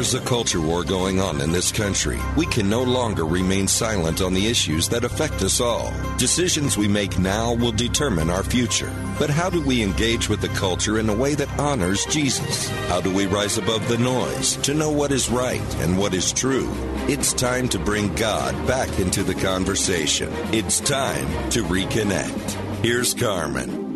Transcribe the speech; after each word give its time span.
There's 0.00 0.14
a 0.14 0.20
culture 0.20 0.62
war 0.62 0.82
going 0.82 1.20
on 1.20 1.42
in 1.42 1.52
this 1.52 1.70
country. 1.70 2.18
We 2.34 2.46
can 2.46 2.70
no 2.70 2.82
longer 2.82 3.26
remain 3.26 3.68
silent 3.68 4.22
on 4.22 4.32
the 4.32 4.46
issues 4.46 4.88
that 4.88 5.04
affect 5.04 5.42
us 5.42 5.60
all. 5.60 5.92
Decisions 6.16 6.78
we 6.78 6.88
make 6.88 7.18
now 7.18 7.52
will 7.52 7.70
determine 7.70 8.30
our 8.30 8.42
future. 8.42 8.90
But 9.18 9.28
how 9.28 9.50
do 9.50 9.60
we 9.60 9.82
engage 9.82 10.26
with 10.26 10.40
the 10.40 10.48
culture 10.48 10.98
in 10.98 11.10
a 11.10 11.14
way 11.14 11.34
that 11.34 11.50
honors 11.58 12.06
Jesus? 12.06 12.70
How 12.88 13.02
do 13.02 13.14
we 13.14 13.26
rise 13.26 13.58
above 13.58 13.86
the 13.88 13.98
noise 13.98 14.56
to 14.62 14.72
know 14.72 14.90
what 14.90 15.12
is 15.12 15.28
right 15.28 15.74
and 15.80 15.98
what 15.98 16.14
is 16.14 16.32
true? 16.32 16.72
It's 17.06 17.34
time 17.34 17.68
to 17.68 17.78
bring 17.78 18.14
God 18.14 18.54
back 18.66 19.00
into 19.00 19.22
the 19.22 19.34
conversation. 19.34 20.30
It's 20.50 20.80
time 20.80 21.28
to 21.50 21.62
reconnect. 21.64 22.52
Here's 22.82 23.12
Carmen. 23.12 23.89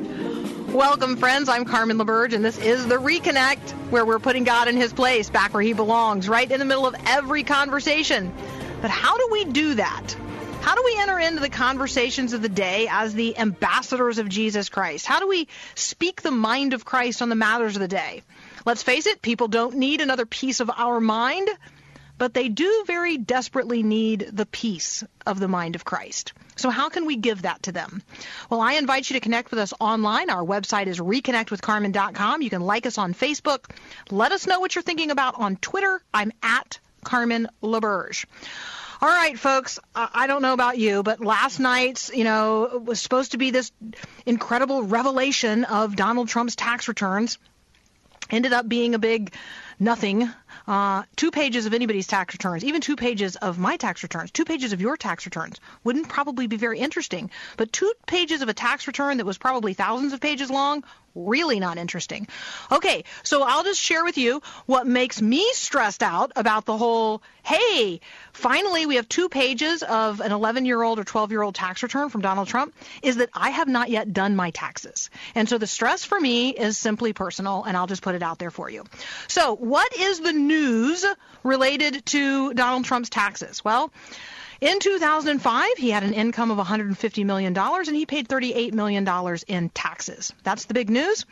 Welcome, 0.75 1.19
friends. 1.19 1.49
I'm 1.49 1.67
Carmen 1.67 1.99
LaBerge, 1.99 2.33
and 2.33 2.45
this 2.45 2.59
is 2.59 2.85
The 2.89 2.97
Reconnect, 2.97 3.71
where 3.91 4.05
we're 4.05 4.19
putting 4.19 4.43
God 4.43 4.67
in 4.67 4.77
his 4.77 4.93
place, 4.93 5.31
back 5.31 5.55
where 5.55 5.63
he 5.63 5.73
belongs, 5.73 6.29
right 6.29 6.51
in 6.51 6.59
the 6.59 6.65
middle 6.65 6.85
of 6.85 6.97
every 7.07 7.45
conversation. 7.45 8.35
But 8.83 8.91
how 8.91 9.17
do 9.17 9.29
we 9.31 9.45
do 9.45 9.75
that? 9.75 10.17
How 10.63 10.75
do 10.75 10.83
we 10.85 10.97
enter 10.99 11.17
into 11.21 11.39
the 11.39 11.49
conversations 11.49 12.33
of 12.33 12.43
the 12.43 12.49
day 12.49 12.89
as 12.91 13.15
the 13.15 13.39
ambassadors 13.39 14.19
of 14.19 14.29
Jesus 14.29 14.69
Christ? 14.69 15.07
How 15.07 15.21
do 15.21 15.29
we 15.29 15.47
speak 15.77 16.23
the 16.23 16.33
mind 16.33 16.73
of 16.73 16.85
Christ 16.85 17.23
on 17.23 17.29
the 17.29 17.37
matters 17.37 17.77
of 17.77 17.81
the 17.81 17.87
day? 17.87 18.25
Let's 18.67 18.83
face 18.83 19.07
it, 19.07 19.23
people 19.23 19.47
don't 19.47 19.77
need 19.77 20.01
another 20.01 20.27
piece 20.27 20.59
of 20.59 20.73
our 20.77 21.01
mind, 21.01 21.49
but 22.19 22.35
they 22.35 22.49
do 22.49 22.83
very 22.85 23.17
desperately 23.17 23.85
need 23.85 24.29
the 24.33 24.47
peace 24.47 25.05
of 25.25 25.39
the 25.39 25.47
mind 25.47 25.77
of 25.77 25.85
Christ. 25.85 26.33
So, 26.57 26.71
how 26.71 26.89
can 26.89 27.07
we 27.07 27.17
give 27.17 27.43
that 27.43 27.63
to 27.65 27.73
them? 27.73 28.03
Well, 28.51 28.61
I 28.61 28.75
invite 28.75 29.11
you 29.11 29.15
to 29.15 29.21
connect 29.21 29.51
with 29.51 29.61
us 29.61 29.73
online. 29.81 30.31
Our 30.31 30.45
website 30.45 30.87
is 30.87 30.99
reconnectwithcarmen.com. 30.99 32.43
You 32.43 32.51
can 32.51 32.63
like 32.63 32.87
us 32.87 32.99
on 32.99 33.15
Facebook. 33.15 33.71
Let 34.11 34.33
us 34.33 34.47
know 34.47 34.61
what 34.61 34.75
you're 34.75 34.83
thinking 34.83 35.11
about 35.11 35.35
on 35.37 35.57
Twitter. 35.57 36.03
I'm 36.13 36.33
at 36.43 36.79
Carmen 37.03 37.49
LaBerge. 37.63 38.27
All 39.01 39.09
right, 39.09 39.39
folks. 39.39 39.79
I 39.95 40.27
don't 40.27 40.41
know 40.41 40.55
about 40.55 40.79
you, 40.79 41.03
but 41.03 41.21
last 41.21 41.59
night's, 41.59 42.11
you 42.15 42.25
know, 42.25 42.83
was 42.85 43.01
supposed 43.01 43.33
to 43.33 43.39
be 43.39 43.51
this 43.51 43.71
incredible 44.25 44.83
revelation 44.83 45.65
of 45.65 45.95
Donald 45.95 46.29
Trump's 46.29 46.57
tax 46.57 46.89
returns. 46.89 47.39
Ended 48.31 48.55
up 48.55 48.67
being 48.67 48.95
a 48.95 48.99
big 48.99 49.35
nothing 49.79 50.31
uh, 50.67 51.05
two 51.17 51.31
pages 51.31 51.67
of 51.67 51.75
anybody's 51.75 52.07
tax 52.07 52.35
returns, 52.35 52.65
even 52.65 52.81
two 52.81 52.97
pages 52.97 53.37
of 53.37 53.59
my 53.59 53.77
tax 53.77 54.03
returns, 54.03 54.31
two 54.31 54.45
pages 54.45 54.73
of 54.73 54.81
your 54.81 54.97
tax 54.97 55.27
returns 55.27 55.61
wouldn't 55.83 56.09
probably 56.09 56.47
be 56.47 56.57
very 56.57 56.79
interesting. 56.79 57.31
But 57.57 57.73
two 57.73 57.93
pages 58.07 58.43
of 58.43 58.49
a 58.49 58.55
tax 58.55 58.87
return 58.87 59.19
that 59.19 59.27
was 59.27 59.39
probably 59.39 59.75
thousands 59.75 60.13
of 60.13 60.21
pages 60.21 60.51
long, 60.51 60.85
really 61.15 61.61
not 61.61 61.79
interesting. 61.79 62.27
Okay, 62.73 63.05
so 63.23 63.43
I'll 63.43 63.63
just 63.63 63.81
share 63.81 64.05
with 64.05 64.19
you 64.19 64.43
what 64.67 64.87
makes 64.87 65.23
me 65.23 65.49
stressed 65.53 66.03
out 66.03 66.33
about 66.37 66.65
the 66.65 66.77
whole 66.77 67.23
hey, 67.45 68.01
finally 68.33 68.87
we 68.87 68.97
have 68.97 69.07
two 69.07 69.29
pages 69.29 69.83
of 69.83 70.21
an 70.21 70.33
11 70.33 70.65
year 70.65 70.83
old 70.83 70.99
or 70.99 71.05
12 71.05 71.31
year 71.31 71.43
old 71.43 71.55
tax 71.55 71.83
return 71.83 72.09
from 72.09 72.23
Donald 72.23 72.49
Trump 72.49 72.75
is 73.03 73.17
that 73.17 73.29
I 73.35 73.51
have 73.51 73.69
not 73.69 73.91
yet 73.91 74.13
done 74.13 74.35
my 74.35 74.51
taxes. 74.51 75.11
And 75.35 75.49
so 75.49 75.59
the 75.59 75.67
stress 75.67 76.05
for 76.05 76.19
me 76.19 76.51
is 76.51 76.79
simply 76.79 77.13
personal, 77.13 77.63
and 77.65 77.77
I'll 77.77 77.87
just 77.87 78.03
put 78.03 78.15
it 78.15 78.23
out 78.23 78.39
there 78.39 78.51
for 78.51 78.71
you. 78.71 78.85
So, 79.29 79.55
what 79.55 79.95
is 79.95 80.21
the 80.21 80.33
news 80.47 81.05
related 81.43 82.05
to 82.07 82.55
Donald 82.55 82.85
Trump's 82.85 83.11
taxes? 83.11 83.65
Well, 83.65 83.93
in 84.61 84.79
2005, 84.79 85.77
he 85.77 85.91
had 85.91 86.05
an 86.05 86.15
income 86.15 86.51
of 86.51 86.59
$150 86.59 87.25
million 87.25 87.57
and 87.57 87.97
he 87.97 88.07
paid 88.07 88.29
$38 88.29 88.73
million 88.73 89.09
in 89.47 89.69
taxes. 89.71 90.33
That's 90.43 90.65
the 90.67 90.75
big 90.75 90.91
news. 90.91 91.27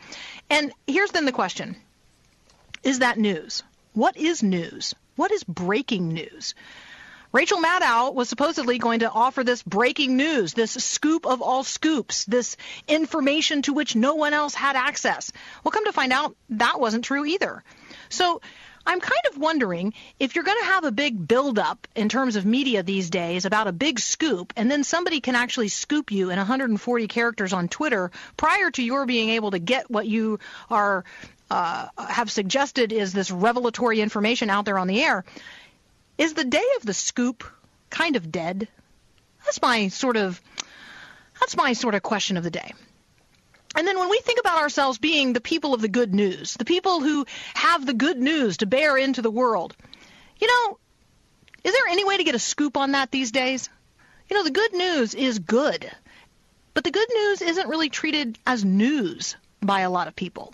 And 0.49 0.71
here's 0.85 1.11
then 1.11 1.25
the 1.25 1.31
question 1.31 1.75
Is 2.83 2.99
that 2.99 3.17
news? 3.17 3.63
What 3.93 4.17
is 4.17 4.43
news? 4.43 4.93
What 5.15 5.31
is 5.31 5.43
breaking 5.43 6.09
news? 6.09 6.53
Rachel 7.31 7.57
Maddow 7.57 8.13
was 8.13 8.29
supposedly 8.29 8.77
going 8.77 8.99
to 8.99 9.09
offer 9.09 9.43
this 9.43 9.63
breaking 9.63 10.15
news, 10.15 10.53
this 10.53 10.73
scoop 10.73 11.25
of 11.25 11.41
all 11.41 11.63
scoops, 11.63 12.25
this 12.25 12.55
information 12.87 13.63
to 13.63 13.73
which 13.73 13.95
no 13.95 14.13
one 14.13 14.35
else 14.35 14.53
had 14.53 14.75
access. 14.75 15.31
Well, 15.63 15.71
come 15.71 15.85
to 15.85 15.91
find 15.91 16.13
out, 16.13 16.35
that 16.51 16.79
wasn't 16.79 17.05
true 17.05 17.25
either. 17.25 17.63
So 18.09 18.41
I'm 18.85 18.99
kind 18.99 19.21
of 19.31 19.37
wondering 19.37 19.93
if 20.19 20.35
you're 20.35 20.43
going 20.43 20.59
to 20.59 20.65
have 20.65 20.83
a 20.83 20.91
big 20.91 21.27
buildup 21.27 21.87
in 21.95 22.09
terms 22.09 22.35
of 22.35 22.45
media 22.45 22.83
these 22.83 23.09
days 23.09 23.45
about 23.45 23.67
a 23.67 23.71
big 23.71 23.99
scoop, 23.99 24.53
and 24.55 24.69
then 24.69 24.83
somebody 24.83 25.21
can 25.21 25.35
actually 25.35 25.69
scoop 25.69 26.11
you 26.11 26.29
in 26.29 26.37
140 26.37 27.07
characters 27.07 27.53
on 27.53 27.67
Twitter 27.69 28.11
prior 28.35 28.71
to 28.71 28.83
your 28.83 29.05
being 29.05 29.29
able 29.29 29.51
to 29.51 29.59
get 29.59 29.89
what 29.89 30.05
you 30.07 30.39
are 30.69 31.05
uh, 31.49 31.87
have 31.97 32.31
suggested 32.31 32.91
is 32.91 33.13
this 33.13 33.29
revelatory 33.29 34.01
information 34.01 34.49
out 34.49 34.65
there 34.65 34.79
on 34.79 34.87
the 34.87 35.01
air. 35.01 35.23
Is 36.17 36.33
the 36.33 36.43
day 36.43 36.65
of 36.77 36.85
the 36.85 36.93
scoop 36.93 37.43
kind 37.89 38.15
of 38.15 38.31
dead? 38.31 38.67
That's 39.45 39.61
my 39.61 39.89
sort 39.89 40.17
of 40.17 40.41
that's 41.39 41.55
my 41.55 41.73
sort 41.73 41.95
of 41.95 42.03
question 42.03 42.37
of 42.37 42.43
the 42.43 42.51
day. 42.51 42.73
And 43.75 43.87
then 43.87 43.97
when 43.97 44.09
we 44.09 44.19
think 44.19 44.39
about 44.39 44.59
ourselves 44.59 44.97
being 44.97 45.33
the 45.33 45.41
people 45.41 45.73
of 45.73 45.81
the 45.81 45.87
good 45.87 46.13
news, 46.13 46.53
the 46.53 46.65
people 46.65 47.01
who 47.01 47.25
have 47.55 47.85
the 47.85 47.93
good 47.93 48.17
news 48.17 48.57
to 48.57 48.65
bear 48.65 48.97
into 48.97 49.21
the 49.21 49.31
world, 49.31 49.75
you 50.39 50.47
know, 50.47 50.77
is 51.63 51.73
there 51.73 51.87
any 51.89 52.05
way 52.05 52.17
to 52.17 52.23
get 52.23 52.35
a 52.35 52.39
scoop 52.39 52.77
on 52.77 52.91
that 52.91 53.09
these 53.09 53.31
days? 53.31 53.69
You 54.29 54.37
know, 54.37 54.43
the 54.43 54.51
good 54.51 54.73
news 54.73 55.15
is 55.15 55.39
good, 55.39 55.89
but 56.73 56.83
the 56.83 56.91
good 56.91 57.07
news 57.13 57.41
isn't 57.41 57.67
really 57.67 57.89
treated 57.89 58.37
as 58.45 58.63
news 58.63 59.35
by 59.61 59.81
a 59.81 59.89
lot 59.89 60.07
of 60.07 60.15
people. 60.15 60.53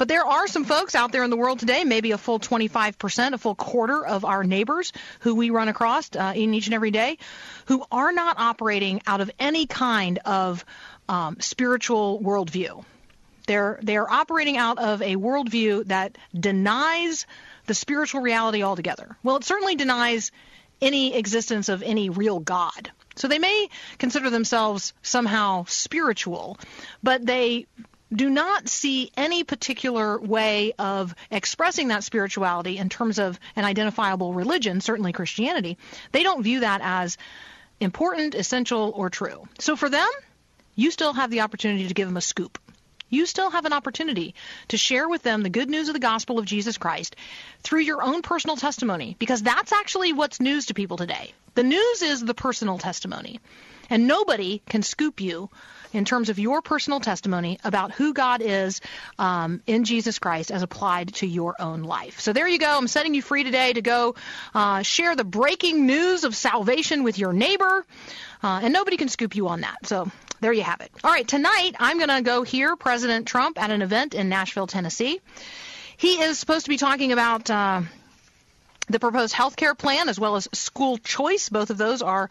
But 0.00 0.08
there 0.08 0.24
are 0.24 0.46
some 0.46 0.64
folks 0.64 0.94
out 0.94 1.12
there 1.12 1.24
in 1.24 1.28
the 1.28 1.36
world 1.36 1.58
today, 1.58 1.84
maybe 1.84 2.12
a 2.12 2.16
full 2.16 2.40
25%, 2.40 3.34
a 3.34 3.38
full 3.38 3.54
quarter 3.54 4.02
of 4.02 4.24
our 4.24 4.44
neighbors 4.44 4.94
who 5.20 5.34
we 5.34 5.50
run 5.50 5.68
across 5.68 6.08
uh, 6.16 6.32
in 6.34 6.54
each 6.54 6.66
and 6.68 6.74
every 6.74 6.90
day, 6.90 7.18
who 7.66 7.84
are 7.92 8.10
not 8.10 8.38
operating 8.38 9.02
out 9.06 9.20
of 9.20 9.30
any 9.38 9.66
kind 9.66 10.18
of 10.24 10.64
um, 11.10 11.36
spiritual 11.40 12.20
worldview. 12.20 12.84
They're 13.48 13.80
they're 13.82 14.08
operating 14.08 14.56
out 14.56 14.78
of 14.78 15.02
a 15.02 15.16
worldview 15.16 15.88
that 15.88 16.16
denies 16.38 17.26
the 17.66 17.74
spiritual 17.74 18.20
reality 18.20 18.62
altogether. 18.62 19.16
Well, 19.24 19.36
it 19.36 19.44
certainly 19.44 19.74
denies 19.74 20.30
any 20.80 21.16
existence 21.16 21.68
of 21.68 21.82
any 21.82 22.10
real 22.10 22.38
God. 22.38 22.92
So 23.16 23.26
they 23.26 23.40
may 23.40 23.68
consider 23.98 24.30
themselves 24.30 24.94
somehow 25.02 25.64
spiritual, 25.66 26.58
but 27.02 27.26
they 27.26 27.66
do 28.14 28.30
not 28.30 28.68
see 28.68 29.10
any 29.16 29.42
particular 29.42 30.18
way 30.18 30.72
of 30.78 31.14
expressing 31.30 31.88
that 31.88 32.04
spirituality 32.04 32.78
in 32.78 32.88
terms 32.88 33.18
of 33.18 33.38
an 33.56 33.64
identifiable 33.64 34.32
religion, 34.32 34.80
certainly 34.80 35.12
Christianity. 35.12 35.76
They 36.12 36.22
don't 36.22 36.42
view 36.42 36.60
that 36.60 36.80
as 36.84 37.18
important, 37.80 38.34
essential, 38.36 38.92
or 38.94 39.10
true. 39.10 39.48
So 39.58 39.74
for 39.74 39.88
them, 39.88 40.08
you 40.74 40.90
still 40.90 41.12
have 41.12 41.30
the 41.30 41.40
opportunity 41.40 41.88
to 41.88 41.94
give 41.94 42.08
them 42.08 42.16
a 42.16 42.20
scoop. 42.22 42.58
You 43.08 43.26
still 43.26 43.50
have 43.50 43.64
an 43.64 43.72
opportunity 43.72 44.36
to 44.68 44.76
share 44.76 45.08
with 45.08 45.22
them 45.24 45.42
the 45.42 45.50
good 45.50 45.68
news 45.68 45.88
of 45.88 45.94
the 45.94 45.98
gospel 46.00 46.38
of 46.38 46.44
Jesus 46.44 46.78
Christ 46.78 47.16
through 47.62 47.80
your 47.80 48.02
own 48.02 48.22
personal 48.22 48.56
testimony, 48.56 49.16
because 49.18 49.42
that's 49.42 49.72
actually 49.72 50.12
what's 50.12 50.40
news 50.40 50.66
to 50.66 50.74
people 50.74 50.96
today. 50.96 51.32
The 51.56 51.64
news 51.64 52.02
is 52.02 52.24
the 52.24 52.34
personal 52.34 52.78
testimony. 52.78 53.40
And 53.90 54.06
nobody 54.06 54.62
can 54.68 54.82
scoop 54.82 55.20
you 55.20 55.50
in 55.92 56.04
terms 56.04 56.28
of 56.28 56.38
your 56.38 56.62
personal 56.62 57.00
testimony 57.00 57.58
about 57.64 57.92
who 57.92 58.12
God 58.12 58.42
is 58.42 58.80
um, 59.18 59.62
in 59.66 59.84
Jesus 59.84 60.18
Christ 60.18 60.50
as 60.50 60.62
applied 60.62 61.14
to 61.14 61.26
your 61.26 61.56
own 61.60 61.82
life. 61.82 62.20
So 62.20 62.32
there 62.32 62.46
you 62.48 62.58
go. 62.58 62.76
I'm 62.76 62.88
setting 62.88 63.14
you 63.14 63.22
free 63.22 63.44
today 63.44 63.72
to 63.72 63.82
go 63.82 64.14
uh, 64.54 64.82
share 64.82 65.16
the 65.16 65.24
breaking 65.24 65.86
news 65.86 66.24
of 66.24 66.34
salvation 66.36 67.02
with 67.02 67.18
your 67.18 67.32
neighbor. 67.32 67.84
Uh, 68.42 68.60
and 68.62 68.72
nobody 68.72 68.96
can 68.96 69.08
scoop 69.08 69.36
you 69.36 69.48
on 69.48 69.62
that. 69.62 69.86
So 69.86 70.10
there 70.40 70.52
you 70.52 70.62
have 70.62 70.80
it. 70.80 70.90
All 71.04 71.10
right, 71.10 71.26
tonight 71.26 71.72
I'm 71.78 71.98
going 71.98 72.08
to 72.08 72.22
go 72.22 72.42
hear 72.42 72.74
President 72.76 73.26
Trump 73.26 73.60
at 73.60 73.70
an 73.70 73.82
event 73.82 74.14
in 74.14 74.28
Nashville, 74.28 74.66
Tennessee. 74.66 75.20
He 75.96 76.22
is 76.22 76.38
supposed 76.38 76.64
to 76.64 76.70
be 76.70 76.78
talking 76.78 77.12
about 77.12 77.50
uh, 77.50 77.82
the 78.88 78.98
proposed 78.98 79.34
health 79.34 79.56
care 79.56 79.74
plan 79.74 80.08
as 80.08 80.18
well 80.18 80.36
as 80.36 80.48
school 80.52 80.96
choice. 80.96 81.50
Both 81.50 81.68
of 81.68 81.76
those 81.76 82.00
are 82.00 82.30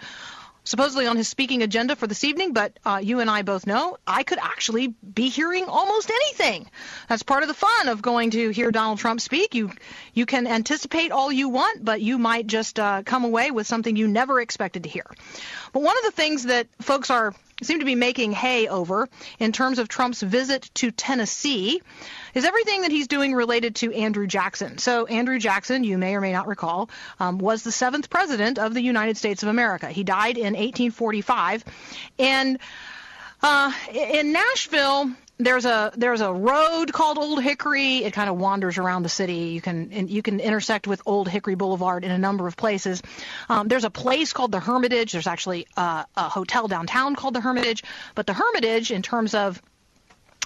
supposedly 0.63 1.07
on 1.07 1.17
his 1.17 1.27
speaking 1.27 1.63
agenda 1.63 1.95
for 1.95 2.07
this 2.07 2.23
evening, 2.23 2.53
but 2.53 2.77
uh, 2.85 2.99
you 3.01 3.19
and 3.19 3.29
I 3.29 3.41
both 3.41 3.65
know 3.65 3.97
I 4.05 4.23
could 4.23 4.39
actually 4.39 4.87
be 4.87 5.29
hearing 5.29 5.65
almost 5.65 6.09
anything. 6.09 6.69
That's 7.07 7.23
part 7.23 7.43
of 7.43 7.47
the 7.47 7.55
fun 7.55 7.87
of 7.87 8.01
going 8.01 8.31
to 8.31 8.49
hear 8.49 8.71
Donald 8.71 8.99
Trump 8.99 9.21
speak. 9.21 9.55
You 9.55 9.71
you 10.13 10.25
can 10.25 10.47
anticipate 10.47 11.11
all 11.11 11.31
you 11.31 11.49
want, 11.49 11.83
but 11.83 12.01
you 12.01 12.17
might 12.17 12.47
just 12.47 12.79
uh, 12.79 13.03
come 13.03 13.23
away 13.23 13.51
with 13.51 13.67
something 13.67 13.95
you 13.95 14.07
never 14.07 14.39
expected 14.39 14.83
to 14.83 14.89
hear. 14.89 15.05
But 15.73 15.81
one 15.81 15.97
of 15.97 16.03
the 16.03 16.11
things 16.11 16.43
that 16.43 16.67
folks 16.81 17.09
are 17.09 17.33
seem 17.61 17.79
to 17.79 17.85
be 17.85 17.95
making 17.95 18.31
hay 18.31 18.67
over 18.67 19.09
in 19.39 19.51
terms 19.51 19.79
of 19.79 19.87
Trump's 19.87 20.21
visit 20.21 20.69
to 20.75 20.91
Tennessee 20.91 21.81
is 22.33 22.45
everything 22.45 22.81
that 22.81 22.91
he's 22.91 23.07
doing 23.07 23.33
related 23.33 23.75
to 23.75 23.93
Andrew 23.93 24.27
Jackson. 24.27 24.77
So, 24.77 25.05
Andrew 25.05 25.39
Jackson, 25.39 25.83
you 25.83 25.97
may 25.97 26.15
or 26.15 26.21
may 26.21 26.31
not 26.31 26.47
recall, 26.47 26.89
um, 27.19 27.37
was 27.37 27.63
the 27.63 27.71
seventh 27.71 28.09
president 28.09 28.59
of 28.59 28.73
the 28.73 28.81
United 28.81 29.17
States 29.17 29.43
of 29.43 29.49
America. 29.49 29.89
He 29.89 30.03
died 30.03 30.37
in 30.37 30.53
1845. 30.53 31.63
And 32.17 32.59
uh, 33.41 33.71
in 33.93 34.33
Nashville, 34.33 35.11
there's 35.39 35.63
a 35.63 35.93
there's 35.95 36.19
a 36.19 36.33
road 36.33 36.91
called 36.91 37.17
Old 37.17 37.41
Hickory. 37.41 38.03
It 38.03 38.11
kind 38.11 38.29
of 38.29 38.37
wanders 38.37 38.77
around 38.77 39.03
the 39.03 39.09
city. 39.09 39.51
You 39.53 39.61
can 39.61 40.09
you 40.09 40.21
can 40.21 40.41
intersect 40.41 40.85
with 40.85 41.01
Old 41.05 41.29
Hickory 41.29 41.55
Boulevard 41.55 42.03
in 42.03 42.11
a 42.11 42.17
number 42.17 42.45
of 42.45 42.57
places. 42.57 43.01
Um, 43.47 43.69
there's 43.69 43.85
a 43.85 43.89
place 43.89 44.33
called 44.33 44.51
the 44.51 44.59
Hermitage. 44.59 45.13
There's 45.13 45.27
actually 45.27 45.65
a, 45.77 46.05
a 46.17 46.29
hotel 46.29 46.67
downtown 46.67 47.15
called 47.15 47.33
the 47.33 47.41
Hermitage. 47.41 47.83
But 48.15 48.27
the 48.27 48.33
Hermitage, 48.33 48.91
in 48.91 49.01
terms 49.01 49.33
of 49.33 49.61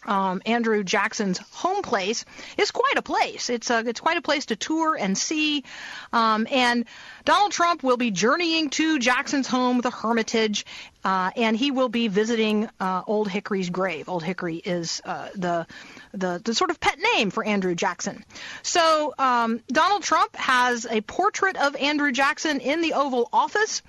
um, 0.06 0.42
Andrew 0.46 0.84
Jackson's 0.84 1.38
home 1.52 1.82
place 1.82 2.26
is 2.58 2.72
quite 2.72 2.98
a 2.98 3.02
place. 3.02 3.50
It's 3.50 3.70
a, 3.70 3.80
it's 3.80 4.00
quite 4.00 4.18
a 4.18 4.22
place 4.22 4.48
to 4.48 4.56
tour 4.56 4.96
and 4.96 5.18
see. 5.18 5.64
Um, 6.12 6.48
and 6.50 6.86
Donald 7.26 7.52
Trump 7.52 7.84
will 7.84 7.98
be 7.98 8.12
journeying 8.12 8.70
to 8.72 9.00
Jackson's 9.00 9.48
home, 9.48 9.82
the 9.82 9.92
Hermitage, 9.92 10.66
uh, 11.04 11.32
and 11.36 11.56
he 11.56 11.72
will 11.72 11.90
be 11.90 12.08
visiting 12.08 12.70
uh, 12.80 13.02
Old 13.08 13.30
Hickory's 13.30 13.70
grave. 13.70 14.10
Old 14.10 14.24
Hickory 14.24 14.58
is 14.58 15.02
uh, 15.06 15.30
the, 15.36 15.68
the 16.14 16.42
the 16.44 16.54
sort 16.54 16.70
of 16.70 16.80
pet 16.80 16.98
name 17.16 17.30
for 17.30 17.44
Andrew 17.44 17.76
Jackson. 17.76 18.24
So 18.62 19.14
um, 19.18 19.62
Donald 19.68 20.04
Trump 20.04 20.36
has 20.36 20.86
a 20.86 21.02
portrait 21.02 21.58
of 21.58 21.76
Andrew 21.76 22.12
Jackson 22.12 22.60
in 22.60 22.82
the 22.82 22.94
Oval 22.94 23.30
Office. 23.34 23.82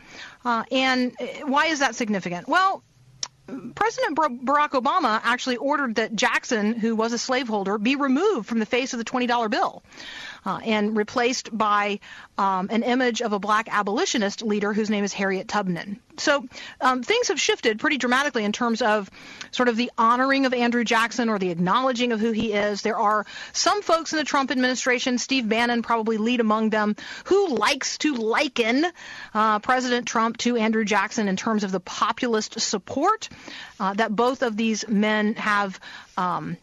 Uh, 0.45 0.65
and 0.71 1.13
uh, 1.21 1.47
why 1.47 1.67
is 1.67 1.81
that 1.81 1.95
significant? 1.95 2.49
Well, 2.49 2.83
President 3.75 4.17
Barack 4.17 4.71
Obama 4.71 5.21
actually 5.23 5.57
ordered 5.57 5.97
that 5.97 6.15
Jackson, 6.15 6.79
who 6.79 6.97
was 6.97 7.13
a 7.13 7.19
slaveholder, 7.19 7.77
be 7.77 7.97
removed 7.97 8.49
from 8.49 8.59
the 8.59 8.67
face 8.67 8.95
of 8.95 8.99
the 8.99 9.05
$20 9.05 9.51
bill 9.51 9.83
uh, 10.45 10.61
and 10.65 10.97
replaced 10.97 11.57
by 11.57 12.01
um, 12.39 12.69
an 12.71 12.83
image 12.83 13.23
of 13.23 13.33
a 13.33 13.39
black 13.39 13.69
abolitionist 13.71 14.43
leader 14.43 14.73
whose 14.73 14.91
name 14.91 15.05
is 15.05 15.13
Harriet 15.13 15.49
Tubman. 15.49 16.01
So 16.17 16.47
um, 16.81 17.03
things 17.03 17.29
have 17.29 17.41
shifted 17.41 17.81
pretty 17.81 17.99
dramatically 17.99 18.45
in 18.45 18.53
terms 18.53 18.83
of 18.83 19.11
sort 19.51 19.69
of 19.69 19.77
the 19.77 19.91
honoring 19.99 20.47
of 20.47 20.55
Andrew 20.55 20.85
Jackson 20.85 21.29
or 21.29 21.39
the 21.39 21.51
acknowledging 21.51 22.13
of 22.13 22.21
who 22.21 22.33
he 22.33 22.53
is. 22.53 22.83
There 22.83 22.99
are 22.99 23.27
some 23.53 23.83
folks 23.83 24.13
in 24.13 24.19
the 24.19 24.25
Trump 24.25 24.51
administration, 24.51 25.19
Steve 25.19 25.49
Bannon 25.49 25.83
probably 25.83 26.17
lead 26.17 26.41
among 26.41 26.71
them, 26.71 26.97
who 27.25 27.49
likes 27.49 27.99
to 27.99 28.15
liken 28.15 28.87
uh, 29.33 29.59
President 29.59 30.07
Trump 30.07 30.37
to 30.39 30.57
Andrew 30.57 30.85
Jackson 30.85 31.29
in 31.29 31.37
terms 31.37 31.65
of 31.65 31.73
the 31.73 31.81
populist 31.81 32.61
support 32.61 33.29
uh, 33.81 33.95
that 33.95 34.15
both 34.15 34.43
of 34.43 34.57
these 34.57 34.87
men 34.89 35.35
have. 35.35 35.81
Um, 36.17 36.57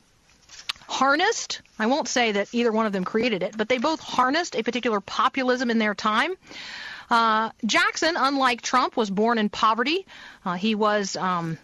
harnessed, 0.92 1.62
I 1.80 1.86
won't 1.88 2.08
say 2.08 2.34
that 2.34 2.50
either 2.54 2.72
one 2.72 2.86
of 2.86 2.92
them 2.92 3.06
created 3.06 3.44
it, 3.44 3.58
but 3.58 3.70
they 3.70 3.78
both 3.78 4.02
harnessed 4.02 4.56
a 4.56 4.64
particular 4.64 5.00
populism 5.00 5.72
in 5.72 5.80
their 5.80 5.96
time. 5.96 6.34
Uh, 7.10 7.50
Jackson, 7.66 8.16
unlike 8.18 8.62
Trump, 8.62 8.98
was 8.98 9.10
born 9.10 9.38
in 9.38 9.50
poverty. 9.50 10.06
Uh, 10.46 10.56
he 10.56 10.76
was 10.76 11.16
um, 11.16 11.58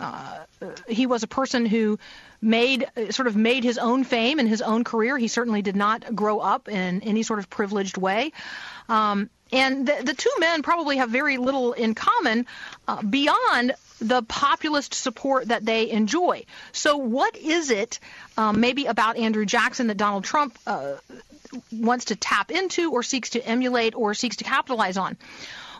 uh, 0.00 0.44
he 0.88 1.06
was 1.06 1.22
a 1.22 1.26
person 1.26 1.64
who 1.64 1.98
made 2.40 2.86
sort 3.10 3.28
of 3.28 3.36
made 3.36 3.62
his 3.62 3.78
own 3.78 4.04
fame 4.04 4.38
and 4.38 4.48
his 4.48 4.62
own 4.62 4.84
career. 4.84 5.16
He 5.16 5.28
certainly 5.28 5.62
did 5.62 5.76
not 5.76 6.14
grow 6.14 6.40
up 6.40 6.68
in 6.68 7.02
any 7.02 7.22
sort 7.22 7.38
of 7.38 7.48
privileged 7.48 7.96
way. 7.96 8.32
Um, 8.88 9.30
and 9.52 9.86
the, 9.86 10.02
the, 10.02 10.14
two 10.14 10.32
men 10.40 10.62
probably 10.62 10.96
have 10.96 11.10
very 11.10 11.36
little 11.36 11.72
in 11.72 11.94
common 11.94 12.46
uh, 12.88 13.02
beyond 13.02 13.74
the 14.02 14.22
populist 14.22 14.94
support 14.94 15.48
that 15.48 15.64
they 15.64 15.90
enjoy. 15.90 16.44
So, 16.72 16.96
what 16.96 17.36
is 17.36 17.70
it 17.70 18.00
um, 18.36 18.60
maybe 18.60 18.86
about 18.86 19.16
Andrew 19.16 19.46
Jackson 19.46 19.86
that 19.86 19.96
Donald 19.96 20.24
Trump 20.24 20.58
uh, 20.66 20.94
wants 21.70 22.06
to 22.06 22.16
tap 22.16 22.50
into 22.50 22.92
or 22.92 23.02
seeks 23.02 23.30
to 23.30 23.46
emulate 23.46 23.94
or 23.94 24.14
seeks 24.14 24.36
to 24.36 24.44
capitalize 24.44 24.96
on? 24.96 25.16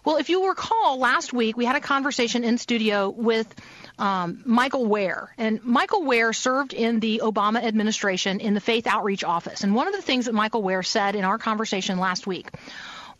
Well, 0.04 0.16
if 0.16 0.30
you 0.30 0.48
recall, 0.48 0.98
last 0.98 1.32
week 1.32 1.56
we 1.56 1.64
had 1.64 1.76
a 1.76 1.80
conversation 1.80 2.42
in 2.42 2.58
studio 2.58 3.08
with 3.08 3.52
um, 3.98 4.42
Michael 4.44 4.86
Wear. 4.86 5.32
And 5.38 5.62
Michael 5.64 6.02
Wear 6.02 6.32
served 6.32 6.72
in 6.72 6.98
the 6.98 7.20
Obama 7.22 7.62
administration 7.62 8.40
in 8.40 8.54
the 8.54 8.60
Faith 8.60 8.88
Outreach 8.88 9.22
Office. 9.22 9.62
And 9.62 9.76
one 9.76 9.86
of 9.86 9.94
the 9.94 10.02
things 10.02 10.26
that 10.26 10.34
Michael 10.34 10.62
Wear 10.62 10.82
said 10.82 11.14
in 11.14 11.24
our 11.24 11.38
conversation 11.38 11.98
last 11.98 12.26
week 12.26 12.48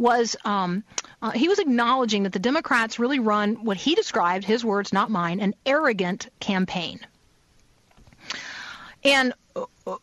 was 0.02 0.37
um, 0.44 0.82
uh, 1.22 1.31
he 1.31 1.49
was 1.49 1.60
acknowledging 1.60 2.25
that 2.25 2.32
the 2.32 2.40
Democrats 2.40 2.99
really 2.99 3.20
run 3.20 3.64
what 3.64 3.76
he 3.76 3.94
described, 3.94 4.44
his 4.44 4.64
words, 4.64 4.93
not 4.93 5.10
mine, 5.10 5.40
an 5.40 5.54
arrogant 5.64 6.28
campaign. 6.40 6.99
And 9.04 9.32
uh, 9.54 9.96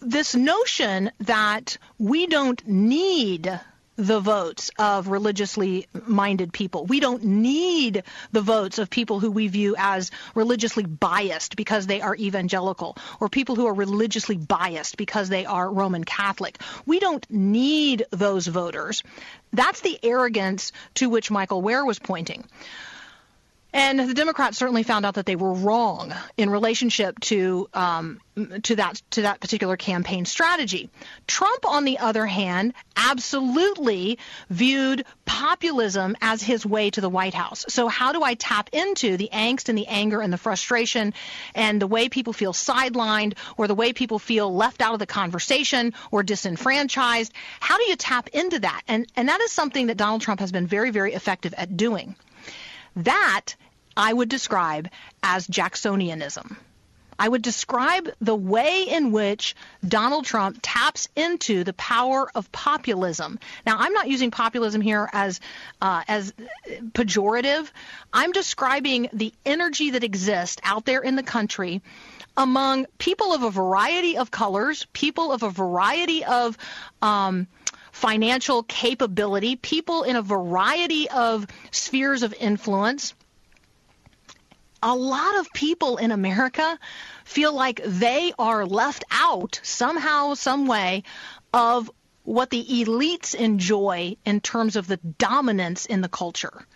this 0.00 0.34
notion 0.34 1.10
that 1.20 1.78
we 1.98 2.26
don't 2.26 2.64
need 2.68 3.58
the 3.98 4.20
votes 4.20 4.70
of 4.78 5.08
religiously 5.08 5.88
minded 6.06 6.52
people. 6.52 6.86
We 6.86 7.00
don't 7.00 7.24
need 7.24 8.04
the 8.30 8.40
votes 8.40 8.78
of 8.78 8.88
people 8.88 9.18
who 9.18 9.32
we 9.32 9.48
view 9.48 9.74
as 9.76 10.12
religiously 10.36 10.84
biased 10.84 11.56
because 11.56 11.88
they 11.88 12.00
are 12.00 12.14
evangelical 12.14 12.96
or 13.18 13.28
people 13.28 13.56
who 13.56 13.66
are 13.66 13.74
religiously 13.74 14.36
biased 14.36 14.96
because 14.96 15.28
they 15.28 15.46
are 15.46 15.68
Roman 15.68 16.04
Catholic. 16.04 16.58
We 16.86 17.00
don't 17.00 17.28
need 17.28 18.06
those 18.10 18.46
voters. 18.46 19.02
That's 19.52 19.80
the 19.80 19.98
arrogance 20.04 20.70
to 20.94 21.10
which 21.10 21.32
Michael 21.32 21.60
Wear 21.60 21.84
was 21.84 21.98
pointing. 21.98 22.44
And 23.70 24.00
the 24.00 24.14
Democrats 24.14 24.56
certainly 24.56 24.82
found 24.82 25.04
out 25.04 25.14
that 25.14 25.26
they 25.26 25.36
were 25.36 25.52
wrong 25.52 26.14
in 26.38 26.48
relationship 26.48 27.20
to 27.20 27.68
um, 27.74 28.18
to 28.62 28.76
that 28.76 29.02
to 29.10 29.22
that 29.22 29.40
particular 29.40 29.76
campaign 29.76 30.24
strategy. 30.24 30.88
Trump, 31.26 31.66
on 31.66 31.84
the 31.84 31.98
other 31.98 32.24
hand, 32.24 32.72
absolutely 32.96 34.18
viewed 34.48 35.04
populism 35.26 36.16
as 36.22 36.42
his 36.42 36.64
way 36.64 36.88
to 36.90 37.02
the 37.02 37.10
White 37.10 37.34
House. 37.34 37.66
So 37.68 37.88
how 37.88 38.12
do 38.12 38.22
I 38.22 38.34
tap 38.34 38.70
into 38.72 39.18
the 39.18 39.28
angst 39.34 39.68
and 39.68 39.76
the 39.76 39.86
anger 39.86 40.22
and 40.22 40.32
the 40.32 40.38
frustration 40.38 41.12
and 41.54 41.80
the 41.80 41.86
way 41.86 42.08
people 42.08 42.32
feel 42.32 42.54
sidelined 42.54 43.34
or 43.58 43.66
the 43.66 43.74
way 43.74 43.92
people 43.92 44.18
feel 44.18 44.54
left 44.54 44.80
out 44.80 44.94
of 44.94 44.98
the 44.98 45.06
conversation 45.06 45.92
or 46.10 46.22
disenfranchised? 46.22 47.34
How 47.60 47.76
do 47.76 47.84
you 47.84 47.96
tap 47.96 48.28
into 48.28 48.60
that? 48.60 48.80
And 48.88 49.06
and 49.14 49.28
that 49.28 49.42
is 49.42 49.52
something 49.52 49.88
that 49.88 49.98
Donald 49.98 50.22
Trump 50.22 50.40
has 50.40 50.52
been 50.52 50.66
very 50.66 50.90
very 50.90 51.12
effective 51.12 51.52
at 51.52 51.76
doing. 51.76 52.16
That 52.96 53.54
I 53.96 54.12
would 54.12 54.28
describe 54.28 54.88
as 55.22 55.46
Jacksonianism. 55.46 56.56
I 57.18 57.28
would 57.28 57.42
describe 57.42 58.08
the 58.20 58.34
way 58.34 58.84
in 58.88 59.10
which 59.10 59.56
Donald 59.86 60.24
Trump 60.24 60.60
taps 60.62 61.08
into 61.16 61.64
the 61.64 61.72
power 61.72 62.30
of 62.32 62.52
populism. 62.52 63.40
Now, 63.66 63.76
I'm 63.78 63.92
not 63.92 64.08
using 64.08 64.30
populism 64.30 64.80
here 64.80 65.08
as 65.12 65.40
uh, 65.82 66.04
as 66.06 66.32
pejorative. 66.92 67.68
I'm 68.12 68.30
describing 68.30 69.08
the 69.12 69.32
energy 69.44 69.90
that 69.90 70.04
exists 70.04 70.60
out 70.62 70.84
there 70.84 71.00
in 71.00 71.16
the 71.16 71.24
country 71.24 71.82
among 72.36 72.86
people 72.98 73.34
of 73.34 73.42
a 73.42 73.50
variety 73.50 74.16
of 74.16 74.30
colors, 74.30 74.86
people 74.92 75.32
of 75.32 75.42
a 75.42 75.50
variety 75.50 76.24
of 76.24 76.56
um, 77.02 77.48
financial 77.98 78.62
capability, 78.62 79.56
people 79.56 80.04
in 80.04 80.14
a 80.14 80.22
variety 80.22 81.10
of 81.10 81.48
spheres 81.72 82.22
of 82.22 82.32
influence. 82.32 83.12
A 84.80 84.94
lot 84.94 85.40
of 85.40 85.52
people 85.52 85.96
in 85.96 86.12
America 86.12 86.78
feel 87.24 87.52
like 87.52 87.80
they 87.84 88.32
are 88.38 88.64
left 88.64 89.02
out 89.10 89.58
somehow, 89.64 90.34
some 90.34 90.68
way 90.68 91.02
of 91.52 91.90
what 92.22 92.50
the 92.50 92.64
elites 92.64 93.34
enjoy 93.34 94.16
in 94.24 94.40
terms 94.40 94.76
of 94.76 94.86
the 94.86 94.98
dominance 94.98 95.84
in 95.84 96.00
the 96.00 96.08
culture. 96.08 96.66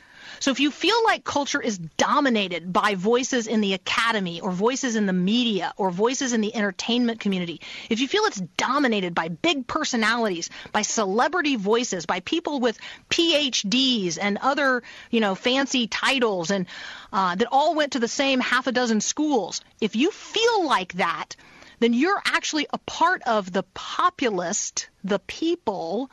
So 0.42 0.50
if 0.50 0.58
you 0.58 0.72
feel 0.72 1.04
like 1.04 1.22
culture 1.22 1.62
is 1.62 1.78
dominated 1.78 2.72
by 2.72 2.96
voices 2.96 3.46
in 3.46 3.60
the 3.60 3.74
academy 3.74 4.40
or 4.40 4.50
voices 4.50 4.96
in 4.96 5.06
the 5.06 5.12
media 5.12 5.72
or 5.76 5.92
voices 5.92 6.32
in 6.32 6.40
the 6.40 6.52
entertainment 6.52 7.20
community, 7.20 7.60
if 7.88 8.00
you 8.00 8.08
feel 8.08 8.24
it's 8.24 8.40
dominated 8.56 9.14
by 9.14 9.28
big 9.28 9.68
personalities, 9.68 10.50
by 10.72 10.82
celebrity 10.82 11.54
voices, 11.54 12.06
by 12.06 12.18
people 12.18 12.58
with 12.58 12.76
PhDs 13.08 14.18
and 14.20 14.36
other, 14.38 14.82
you 15.12 15.20
know, 15.20 15.36
fancy 15.36 15.86
titles 15.86 16.50
and 16.50 16.66
uh, 17.12 17.36
that 17.36 17.46
all 17.52 17.76
went 17.76 17.92
to 17.92 18.00
the 18.00 18.08
same 18.08 18.40
half 18.40 18.66
a 18.66 18.72
dozen 18.72 19.00
schools, 19.00 19.60
if 19.80 19.94
you 19.94 20.10
feel 20.10 20.66
like 20.66 20.94
that, 20.94 21.36
then 21.78 21.94
you're 21.94 22.20
actually 22.24 22.66
a 22.72 22.78
part 22.78 23.22
of 23.28 23.52
the 23.52 23.62
populist, 23.74 24.88
the 25.04 25.20
people 25.20 26.10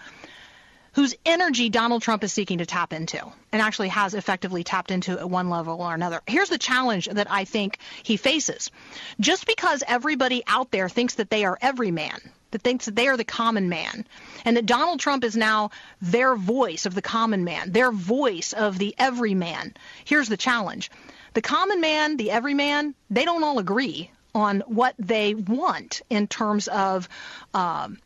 whose 1.00 1.16
energy 1.26 1.70
Donald 1.70 2.02
Trump 2.02 2.26
is 2.26 2.34
seeking 2.34 2.58
to 2.58 2.66
tap 2.66 2.92
into 2.92 3.26
and 3.54 3.62
actually 3.62 3.88
has 3.88 4.14
effectively 4.14 4.66
tapped 4.66 4.92
into 4.92 5.18
at 5.18 5.30
one 5.30 5.50
level 5.50 5.82
or 5.82 5.94
another. 5.94 6.20
Here's 6.28 6.50
the 6.50 6.58
challenge 6.58 7.08
that 7.10 7.32
I 7.32 7.46
think 7.46 7.78
he 8.04 8.18
faces. 8.18 8.70
Just 9.18 9.48
because 9.48 9.82
everybody 9.88 10.44
out 10.46 10.72
there 10.72 10.90
thinks 10.90 11.16
that 11.16 11.30
they 11.30 11.46
are 11.46 11.58
every 11.62 11.90
man, 11.90 12.20
that 12.52 12.64
thinks 12.64 12.84
that 12.84 12.98
they 12.98 13.08
are 13.08 13.16
the 13.16 13.24
common 13.24 13.70
man, 13.70 14.06
and 14.44 14.58
that 14.58 14.66
Donald 14.66 15.00
Trump 15.00 15.24
is 15.24 15.38
now 15.38 15.72
their 16.02 16.36
voice 16.36 16.86
of 16.86 16.96
the 16.96 17.02
common 17.02 17.46
man, 17.46 17.72
their 17.72 17.94
voice 17.94 18.52
of 18.52 18.78
the 18.78 18.94
everyman. 18.98 19.76
Here's 20.04 20.28
the 20.28 20.36
challenge. 20.36 20.92
The 21.34 21.42
common 21.42 21.80
man, 21.80 22.18
the 22.18 22.32
everyman, 22.32 22.94
they 23.10 23.24
don't 23.24 23.46
all 23.46 23.60
agree 23.60 24.12
on 24.36 24.64
what 24.68 24.96
they 25.00 25.34
want 25.34 26.02
in 26.10 26.28
terms 26.28 26.68
of 26.68 27.08
um, 27.54 28.00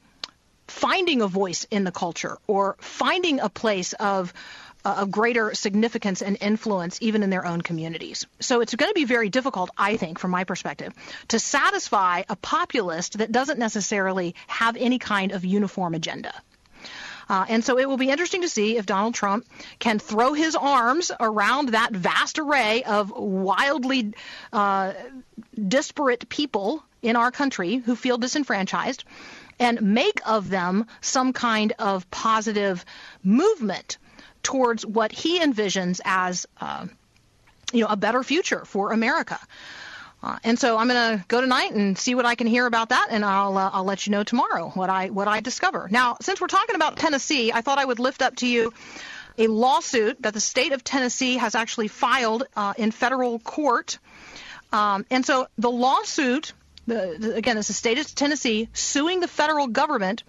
finding 0.73 1.21
a 1.21 1.27
voice 1.27 1.65
in 1.69 1.83
the 1.83 1.91
culture 1.91 2.37
or 2.47 2.75
finding 2.79 3.39
a 3.39 3.47
place 3.47 3.93
of 3.93 4.33
uh, 4.85 4.95
of 4.97 5.11
greater 5.11 5.53
significance 5.53 6.21
and 6.21 6.37
influence 6.41 6.97
even 7.01 7.23
in 7.23 7.29
their 7.29 7.45
own 7.45 7.61
communities. 7.61 8.25
So 8.41 8.59
it's 8.59 8.75
going 8.75 8.89
to 8.89 8.93
be 8.95 9.05
very 9.05 9.29
difficult, 9.29 9.69
I 9.77 9.95
think, 9.95 10.19
from 10.19 10.31
my 10.31 10.43
perspective, 10.43 10.93
to 11.29 11.39
satisfy 11.39 12.23
a 12.27 12.35
populist 12.35 13.19
that 13.19 13.31
doesn't 13.31 13.59
necessarily 13.59 14.35
have 14.47 14.75
any 14.75 14.99
kind 14.99 15.31
of 15.31 15.45
uniform 15.45 15.93
agenda. 15.93 16.33
Uh, 17.29 17.45
and 17.47 17.63
so 17.63 17.79
it 17.79 17.87
will 17.87 17.97
be 17.97 18.09
interesting 18.09 18.41
to 18.41 18.49
see 18.49 18.75
if 18.75 18.85
Donald 18.85 19.13
Trump 19.13 19.45
can 19.79 19.99
throw 19.99 20.33
his 20.33 20.55
arms 20.55 21.11
around 21.19 21.69
that 21.69 21.91
vast 21.93 22.39
array 22.39 22.83
of 22.83 23.11
wildly 23.15 24.13
uh, 24.51 24.91
disparate 25.55 26.27
people 26.27 26.83
in 27.01 27.15
our 27.15 27.31
country 27.31 27.77
who 27.77 27.95
feel 27.95 28.17
disenfranchised 28.17 29.05
and 29.63 29.81
make 29.81 30.19
of 30.25 30.49
them 30.49 30.85
some 30.99 31.31
kind 31.31 31.71
of 31.79 32.09
positive 32.11 32.83
movement 33.23 33.97
towards 34.43 34.85
what 34.85 35.13
he 35.13 35.39
envisions 35.39 36.01
as 36.03 36.45
uh, 36.59 36.85
you 37.71 37.81
know 37.81 37.87
a 37.87 37.95
better 37.95 38.23
future 38.23 38.65
for 38.65 38.91
America. 38.91 39.39
Uh, 40.21 40.37
and 40.43 40.59
so 40.59 40.77
I'm 40.77 40.87
going 40.87 41.17
to 41.17 41.25
go 41.27 41.41
tonight 41.41 41.73
and 41.73 41.97
see 41.97 42.15
what 42.15 42.25
I 42.25 42.35
can 42.35 42.47
hear 42.47 42.65
about 42.65 42.89
that, 42.89 43.07
and 43.09 43.23
I'll 43.25 43.57
uh, 43.57 43.69
I'll 43.73 43.85
let 43.85 44.05
you 44.05 44.11
know 44.11 44.23
tomorrow 44.23 44.69
what 44.73 44.89
I 44.89 45.09
what 45.09 45.29
I 45.29 45.39
discover. 45.39 45.87
Now, 45.89 46.17
since 46.21 46.41
we're 46.41 46.47
talking 46.47 46.75
about 46.75 46.97
Tennessee, 46.97 47.53
I 47.53 47.61
thought 47.61 47.77
I 47.77 47.85
would 47.85 47.99
lift 47.99 48.21
up 48.21 48.35
to 48.37 48.47
you 48.47 48.73
a 49.37 49.47
lawsuit 49.47 50.21
that 50.21 50.33
the 50.33 50.41
state 50.41 50.73
of 50.73 50.83
Tennessee 50.83 51.37
has 51.37 51.55
actually 51.55 51.87
filed 51.87 52.43
uh, 52.55 52.73
in 52.77 52.91
federal 52.91 53.39
court. 53.39 53.97
Um, 54.73 55.05
and 55.09 55.25
so 55.25 55.47
the 55.57 55.71
lawsuit, 55.71 56.53
the, 56.87 57.33
again, 57.35 57.57
it's 57.57 57.67
the 57.67 57.73
state 57.73 57.99
of 57.99 58.13
Tennessee 58.13 58.69
suing 58.73 59.19
the 59.19 59.27
federal 59.27 59.67
government, 59.67 60.23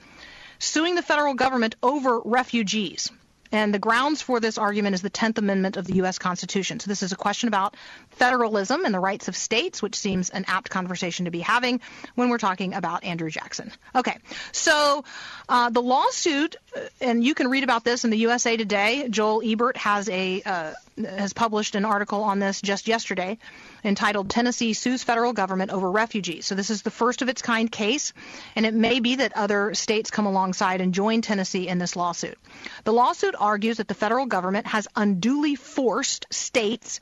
suing 0.58 0.94
the 0.94 1.02
federal 1.02 1.34
government 1.34 1.76
over 1.82 2.20
refugees. 2.25 3.11
And 3.54 3.73
the 3.73 3.78
grounds 3.78 4.20
for 4.20 4.40
this 4.40 4.58
argument 4.58 4.94
is 4.94 5.02
the 5.02 5.11
10th 5.11 5.38
Amendment 5.38 5.76
of 5.76 5.87
the 5.87 5.94
U.S. 5.96 6.18
Constitution. 6.18 6.80
So 6.80 6.88
this 6.88 7.04
is 7.04 7.12
a 7.12 7.16
question 7.16 7.46
about 7.46 7.76
federalism 8.11 8.84
and 8.84 8.92
the 8.92 8.99
rights 8.99 9.28
of 9.28 9.37
states, 9.37 9.80
which 9.80 9.94
seems 9.94 10.28
an 10.30 10.44
apt 10.49 10.70
conversation 10.70 11.26
to 11.26 11.30
be 11.30 11.38
having 11.38 11.80
when 12.16 12.30
we're 12.30 12.38
talking 12.38 12.75
about 12.75 13.04
Andrew 13.04 13.30
Jackson. 13.30 13.70
Okay, 13.94 14.16
so 14.50 15.04
uh, 15.49 15.70
the 15.70 15.82
lawsuit, 15.82 16.56
uh, 16.76 16.80
and 17.00 17.23
you 17.23 17.34
can 17.34 17.46
read 17.49 17.62
about 17.62 17.84
this 17.84 18.04
in 18.04 18.11
the 18.11 18.18
USA 18.18 18.56
Today. 18.56 19.06
Joel 19.08 19.40
Ebert 19.44 19.76
has 19.76 20.08
a 20.08 20.42
uh, 20.42 20.73
has 20.98 21.32
published 21.32 21.74
an 21.74 21.84
article 21.84 22.22
on 22.22 22.38
this 22.38 22.60
just 22.60 22.88
yesterday 22.88 23.38
entitled 23.82 24.30
Tennessee 24.30 24.72
Sues 24.72 25.02
Federal 25.02 25.32
Government 25.32 25.70
Over 25.70 25.90
Refugees. 25.90 26.46
So 26.46 26.54
this 26.54 26.70
is 26.70 26.82
the 26.82 26.90
first 26.90 27.22
of 27.22 27.28
its 27.28 27.42
kind 27.42 27.70
case, 27.70 28.12
and 28.54 28.64
it 28.64 28.74
may 28.74 29.00
be 29.00 29.16
that 29.16 29.36
other 29.36 29.74
states 29.74 30.10
come 30.10 30.26
alongside 30.26 30.80
and 30.80 30.94
join 30.94 31.20
Tennessee 31.20 31.68
in 31.68 31.78
this 31.78 31.96
lawsuit. 31.96 32.38
The 32.84 32.92
lawsuit 32.92 33.34
argues 33.38 33.78
that 33.78 33.88
the 33.88 33.94
federal 33.94 34.26
government 34.26 34.66
has 34.66 34.88
unduly 34.94 35.56
forced 35.56 36.26
states 36.30 37.00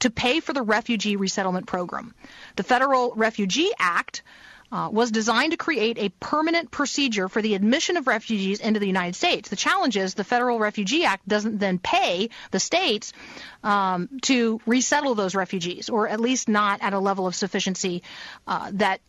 to 0.00 0.10
pay 0.10 0.40
for 0.40 0.52
the 0.52 0.62
refugee 0.62 1.16
resettlement 1.16 1.66
program. 1.66 2.14
The 2.56 2.64
Federal 2.64 3.12
Refugee 3.14 3.70
Act 3.78 4.22
uh, 4.72 4.88
was 4.90 5.10
designed 5.10 5.52
to 5.52 5.58
create 5.58 5.98
a 5.98 6.08
permanent 6.18 6.70
procedure 6.70 7.28
for 7.28 7.42
the 7.42 7.54
admission 7.54 7.98
of 7.98 8.06
refugees 8.06 8.58
into 8.58 8.80
the 8.80 8.86
United 8.86 9.14
States. 9.14 9.50
The 9.50 9.56
challenge 9.56 9.98
is 9.98 10.14
the 10.14 10.24
Federal 10.24 10.58
Refugee 10.58 11.04
Act 11.04 11.28
doesn't 11.28 11.58
then 11.58 11.78
pay 11.78 12.30
the 12.50 12.58
states 12.58 13.12
um, 13.62 14.08
to 14.22 14.60
resettle 14.64 15.14
those 15.14 15.34
refugees, 15.34 15.90
or 15.90 16.08
at 16.08 16.20
least 16.20 16.48
not 16.48 16.80
at 16.80 16.94
a 16.94 16.98
level 16.98 17.26
of 17.26 17.34
sufficiency 17.34 18.02
uh, 18.46 18.70
that 18.74 19.00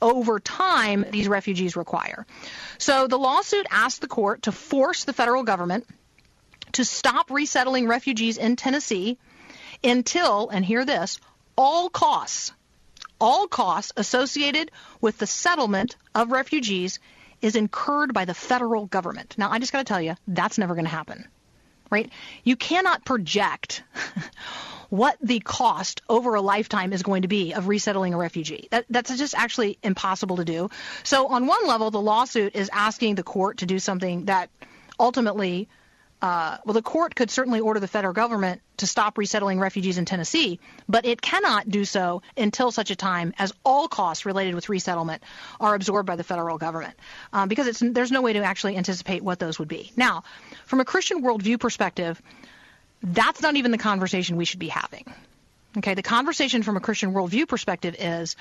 over 0.00 0.40
time 0.40 1.04
these 1.10 1.28
refugees 1.28 1.76
require. 1.76 2.26
So 2.78 3.06
the 3.06 3.18
lawsuit 3.18 3.66
asked 3.70 4.00
the 4.00 4.08
court 4.08 4.42
to 4.42 4.52
force 4.52 5.04
the 5.04 5.12
federal 5.12 5.42
government 5.42 5.86
to 6.72 6.86
stop 6.86 7.30
resettling 7.30 7.86
refugees 7.86 8.38
in 8.38 8.56
Tennessee 8.56 9.18
until, 9.84 10.48
and 10.48 10.64
hear 10.64 10.86
this, 10.86 11.20
all 11.58 11.90
costs 11.90 12.52
all 13.20 13.46
costs 13.46 13.92
associated 13.96 14.70
with 15.00 15.18
the 15.18 15.26
settlement 15.26 15.96
of 16.14 16.32
refugees 16.32 16.98
is 17.42 17.56
incurred 17.56 18.12
by 18.12 18.24
the 18.24 18.34
federal 18.34 18.86
government. 18.86 19.34
Now, 19.38 19.50
I 19.50 19.58
just 19.58 19.72
got 19.72 19.78
to 19.78 19.84
tell 19.84 20.00
you, 20.00 20.14
that's 20.28 20.58
never 20.58 20.74
going 20.74 20.84
to 20.84 20.90
happen, 20.90 21.26
right? 21.90 22.10
You 22.44 22.56
cannot 22.56 23.04
project 23.04 23.82
what 24.90 25.16
the 25.22 25.40
cost 25.40 26.02
over 26.08 26.34
a 26.34 26.40
lifetime 26.40 26.92
is 26.92 27.02
going 27.02 27.22
to 27.22 27.28
be 27.28 27.52
of 27.52 27.68
resettling 27.68 28.12
a 28.12 28.16
refugee. 28.16 28.68
That, 28.70 28.84
that's 28.90 29.16
just 29.16 29.34
actually 29.34 29.78
impossible 29.82 30.36
to 30.36 30.44
do. 30.44 30.70
So, 31.02 31.28
on 31.28 31.46
one 31.46 31.66
level, 31.66 31.90
the 31.90 32.00
lawsuit 32.00 32.54
is 32.54 32.68
asking 32.72 33.14
the 33.14 33.22
court 33.22 33.58
to 33.58 33.66
do 33.66 33.78
something 33.78 34.26
that 34.26 34.50
ultimately 34.98 35.68
uh, 36.22 36.58
well, 36.64 36.74
the 36.74 36.82
court 36.82 37.14
could 37.14 37.30
certainly 37.30 37.60
order 37.60 37.80
the 37.80 37.88
federal 37.88 38.12
government 38.12 38.60
to 38.76 38.86
stop 38.86 39.16
resettling 39.16 39.58
refugees 39.58 39.96
in 39.96 40.04
Tennessee, 40.04 40.60
but 40.88 41.06
it 41.06 41.22
cannot 41.22 41.70
do 41.70 41.84
so 41.84 42.22
until 42.36 42.70
such 42.70 42.90
a 42.90 42.96
time 42.96 43.32
as 43.38 43.52
all 43.64 43.88
costs 43.88 44.26
related 44.26 44.54
with 44.54 44.68
resettlement 44.68 45.22
are 45.60 45.74
absorbed 45.74 46.06
by 46.06 46.16
the 46.16 46.24
federal 46.24 46.58
government, 46.58 46.94
um, 47.32 47.48
because 47.48 47.78
there's 47.80 48.12
no 48.12 48.20
way 48.20 48.34
to 48.34 48.42
actually 48.42 48.76
anticipate 48.76 49.22
what 49.22 49.38
those 49.38 49.58
would 49.58 49.68
be. 49.68 49.92
Now, 49.96 50.24
from 50.66 50.80
a 50.80 50.84
Christian 50.84 51.22
worldview 51.22 51.58
perspective, 51.58 52.20
that's 53.02 53.40
not 53.40 53.56
even 53.56 53.70
the 53.70 53.78
conversation 53.78 54.36
we 54.36 54.44
should 54.44 54.60
be 54.60 54.68
having. 54.68 55.06
Okay, 55.78 55.94
the 55.94 56.02
conversation 56.02 56.62
from 56.62 56.76
a 56.76 56.80
Christian 56.80 57.12
worldview 57.12 57.48
perspective 57.48 57.96
is 57.98 58.36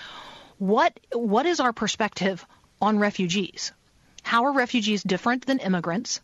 what 0.57 1.00
what 1.13 1.45
is 1.45 1.59
our 1.59 1.71
perspective 1.71 2.45
on 2.81 3.00
refugees? 3.00 3.71
How 4.24 4.45
are 4.45 4.51
refugees 4.51 5.01
different 5.03 5.45
than 5.45 5.59
immigrants? 5.59 6.21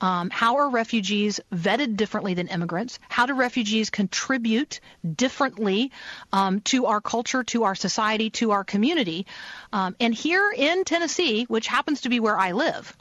Um, 0.00 0.30
how 0.30 0.56
are 0.56 0.68
refugees 0.68 1.40
vetted 1.52 1.96
differently 1.96 2.34
than 2.34 2.48
immigrants? 2.48 2.98
How 3.08 3.26
do 3.26 3.34
refugees 3.34 3.90
contribute 3.90 4.80
differently 5.16 5.92
um, 6.32 6.60
to 6.62 6.86
our 6.86 7.00
culture, 7.00 7.44
to 7.44 7.64
our 7.64 7.74
society, 7.74 8.30
to 8.30 8.50
our 8.50 8.64
community? 8.64 9.26
Um, 9.72 9.96
and 10.00 10.12
here 10.12 10.52
in 10.54 10.84
Tennessee, 10.84 11.44
which 11.44 11.66
happens 11.66 12.02
to 12.02 12.08
be 12.08 12.20
where 12.20 12.38
I 12.38 12.52
live, 12.52 12.96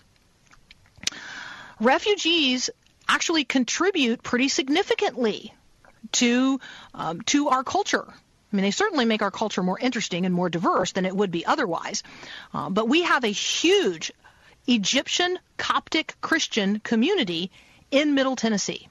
refugees 1.80 2.70
actually 3.08 3.44
contribute 3.44 4.24
pretty 4.24 4.48
significantly 4.48 5.54
to 6.14 6.60
um, 6.94 7.22
to 7.22 7.50
our 7.50 7.64
culture. 7.64 8.06
I 8.08 8.56
mean, 8.56 8.64
they 8.64 8.72
certainly 8.72 9.06
make 9.06 9.24
our 9.24 9.32
culture 9.32 9.64
more 9.64 9.80
interesting 9.80 10.28
and 10.28 10.34
more 10.34 10.48
diverse 10.48 10.92
than 10.92 11.06
it 11.06 11.16
would 11.16 11.32
be 11.32 11.44
otherwise. 11.44 12.04
Uh, 12.54 12.70
but 12.70 12.88
we 12.88 13.02
have 13.02 13.24
a 13.24 13.32
huge 13.32 14.12
Egyptian 14.68 15.40
Coptic 15.58 16.16
Christian 16.22 16.80
community 16.80 17.52
in 17.92 18.14
Middle 18.14 18.36
Tennessee. 18.36 18.88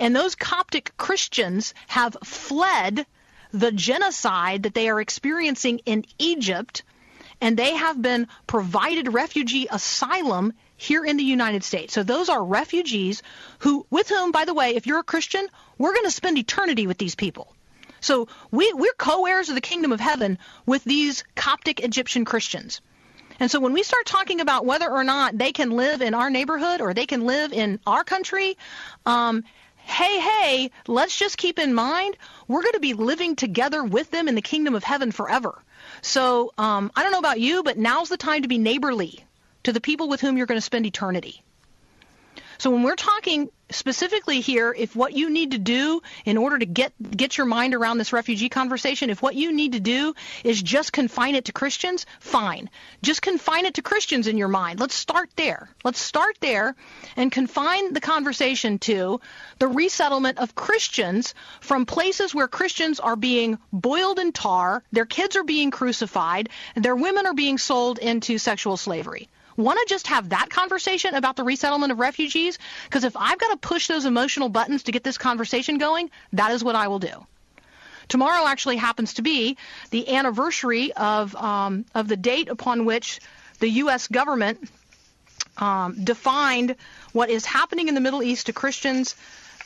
And 0.00 0.14
those 0.14 0.34
Coptic 0.34 0.96
Christians 0.96 1.74
have 1.88 2.16
fled 2.24 3.04
the 3.52 3.72
genocide 3.72 4.62
that 4.62 4.74
they 4.74 4.88
are 4.88 5.00
experiencing 5.00 5.80
in 5.86 6.04
Egypt, 6.18 6.82
and 7.40 7.56
they 7.56 7.74
have 7.74 8.00
been 8.00 8.28
provided 8.46 9.12
refugee 9.12 9.66
asylum 9.70 10.52
here 10.76 11.04
in 11.04 11.16
the 11.16 11.24
United 11.24 11.64
States. 11.64 11.92
So 11.92 12.02
those 12.02 12.28
are 12.28 12.44
refugees 12.44 13.22
who, 13.60 13.86
with 13.90 14.08
whom, 14.08 14.30
by 14.30 14.44
the 14.44 14.54
way, 14.54 14.76
if 14.76 14.86
you're 14.86 15.00
a 15.00 15.04
Christian, 15.04 15.48
we're 15.76 15.94
going 15.94 16.04
to 16.04 16.10
spend 16.10 16.38
eternity 16.38 16.86
with 16.86 16.98
these 16.98 17.14
people. 17.14 17.52
So 18.00 18.28
we, 18.52 18.72
we're 18.74 18.92
co-heirs 18.96 19.48
of 19.48 19.56
the 19.56 19.60
kingdom 19.60 19.90
of 19.90 19.98
heaven 19.98 20.38
with 20.66 20.84
these 20.84 21.24
Coptic 21.34 21.80
Egyptian 21.80 22.24
Christians. 22.24 22.80
And 23.40 23.50
so 23.50 23.60
when 23.60 23.72
we 23.72 23.82
start 23.82 24.06
talking 24.06 24.40
about 24.40 24.66
whether 24.66 24.90
or 24.90 25.04
not 25.04 25.38
they 25.38 25.52
can 25.52 25.70
live 25.70 26.02
in 26.02 26.14
our 26.14 26.30
neighborhood 26.30 26.80
or 26.80 26.92
they 26.92 27.06
can 27.06 27.24
live 27.24 27.52
in 27.52 27.78
our 27.86 28.04
country, 28.04 28.56
um, 29.06 29.44
hey, 29.76 30.20
hey, 30.20 30.70
let's 30.86 31.16
just 31.16 31.38
keep 31.38 31.58
in 31.58 31.72
mind 31.72 32.16
we're 32.46 32.62
going 32.62 32.74
to 32.74 32.80
be 32.80 32.94
living 32.94 33.36
together 33.36 33.82
with 33.84 34.10
them 34.10 34.28
in 34.28 34.34
the 34.34 34.42
kingdom 34.42 34.74
of 34.74 34.84
heaven 34.84 35.12
forever. 35.12 35.62
So 36.02 36.52
um, 36.58 36.90
I 36.94 37.02
don't 37.02 37.12
know 37.12 37.18
about 37.18 37.40
you, 37.40 37.62
but 37.62 37.78
now's 37.78 38.08
the 38.08 38.16
time 38.16 38.42
to 38.42 38.48
be 38.48 38.58
neighborly 38.58 39.24
to 39.64 39.72
the 39.72 39.80
people 39.80 40.08
with 40.08 40.20
whom 40.20 40.36
you're 40.36 40.46
going 40.46 40.58
to 40.58 40.62
spend 40.62 40.86
eternity. 40.86 41.42
So 42.58 42.70
when 42.70 42.82
we're 42.82 42.96
talking 42.96 43.50
specifically 43.70 44.40
here, 44.40 44.74
if 44.76 44.96
what 44.96 45.12
you 45.12 45.30
need 45.30 45.52
to 45.52 45.58
do 45.58 46.02
in 46.24 46.36
order 46.36 46.58
to 46.58 46.66
get 46.66 46.92
get 47.16 47.36
your 47.36 47.46
mind 47.46 47.74
around 47.74 47.98
this 47.98 48.12
refugee 48.12 48.48
conversation, 48.48 49.10
if 49.10 49.22
what 49.22 49.34
you 49.34 49.52
need 49.52 49.72
to 49.72 49.80
do 49.80 50.14
is 50.44 50.62
just 50.62 50.92
confine 50.92 51.34
it 51.34 51.46
to 51.46 51.52
Christians, 51.52 52.06
fine. 52.20 52.70
Just 53.02 53.22
confine 53.22 53.66
it 53.66 53.74
to 53.74 53.82
Christians 53.82 54.26
in 54.26 54.38
your 54.38 54.48
mind. 54.48 54.80
Let's 54.80 54.94
start 54.94 55.30
there. 55.36 55.68
Let's 55.84 56.00
start 56.00 56.36
there 56.40 56.74
and 57.16 57.30
confine 57.30 57.92
the 57.92 58.00
conversation 58.00 58.78
to 58.80 59.20
the 59.58 59.68
resettlement 59.68 60.38
of 60.38 60.54
Christians 60.54 61.34
from 61.60 61.86
places 61.86 62.34
where 62.34 62.48
Christians 62.48 63.00
are 63.00 63.16
being 63.16 63.58
boiled 63.72 64.18
in 64.18 64.32
tar, 64.32 64.82
their 64.92 65.06
kids 65.06 65.36
are 65.36 65.44
being 65.44 65.70
crucified, 65.70 66.48
their 66.74 66.96
women 66.96 67.26
are 67.26 67.34
being 67.34 67.58
sold 67.58 67.98
into 67.98 68.38
sexual 68.38 68.76
slavery 68.76 69.28
want 69.58 69.78
to 69.80 69.86
just 69.92 70.06
have 70.06 70.30
that 70.30 70.48
conversation 70.48 71.14
about 71.14 71.36
the 71.36 71.44
resettlement 71.44 71.92
of 71.92 71.98
refugees? 71.98 72.58
Because 72.84 73.04
if 73.04 73.16
I've 73.16 73.38
got 73.38 73.50
to 73.50 73.56
push 73.56 73.88
those 73.88 74.06
emotional 74.06 74.48
buttons 74.48 74.84
to 74.84 74.92
get 74.92 75.04
this 75.04 75.18
conversation 75.18 75.78
going, 75.78 76.10
that 76.32 76.52
is 76.52 76.64
what 76.64 76.76
I 76.76 76.88
will 76.88 77.00
do. 77.00 77.26
Tomorrow 78.08 78.46
actually 78.46 78.76
happens 78.76 79.14
to 79.14 79.22
be 79.22 79.58
the 79.90 80.14
anniversary 80.16 80.92
of 80.92 81.36
um, 81.36 81.84
of 81.94 82.08
the 82.08 82.16
date 82.16 82.48
upon 82.48 82.86
which 82.86 83.20
the 83.58 83.68
U.S. 83.82 84.06
government 84.06 84.70
um, 85.58 86.04
defined 86.04 86.76
what 87.12 87.28
is 87.28 87.44
happening 87.44 87.88
in 87.88 87.94
the 87.94 88.00
Middle 88.00 88.22
East 88.22 88.46
to 88.46 88.52
Christians 88.52 89.14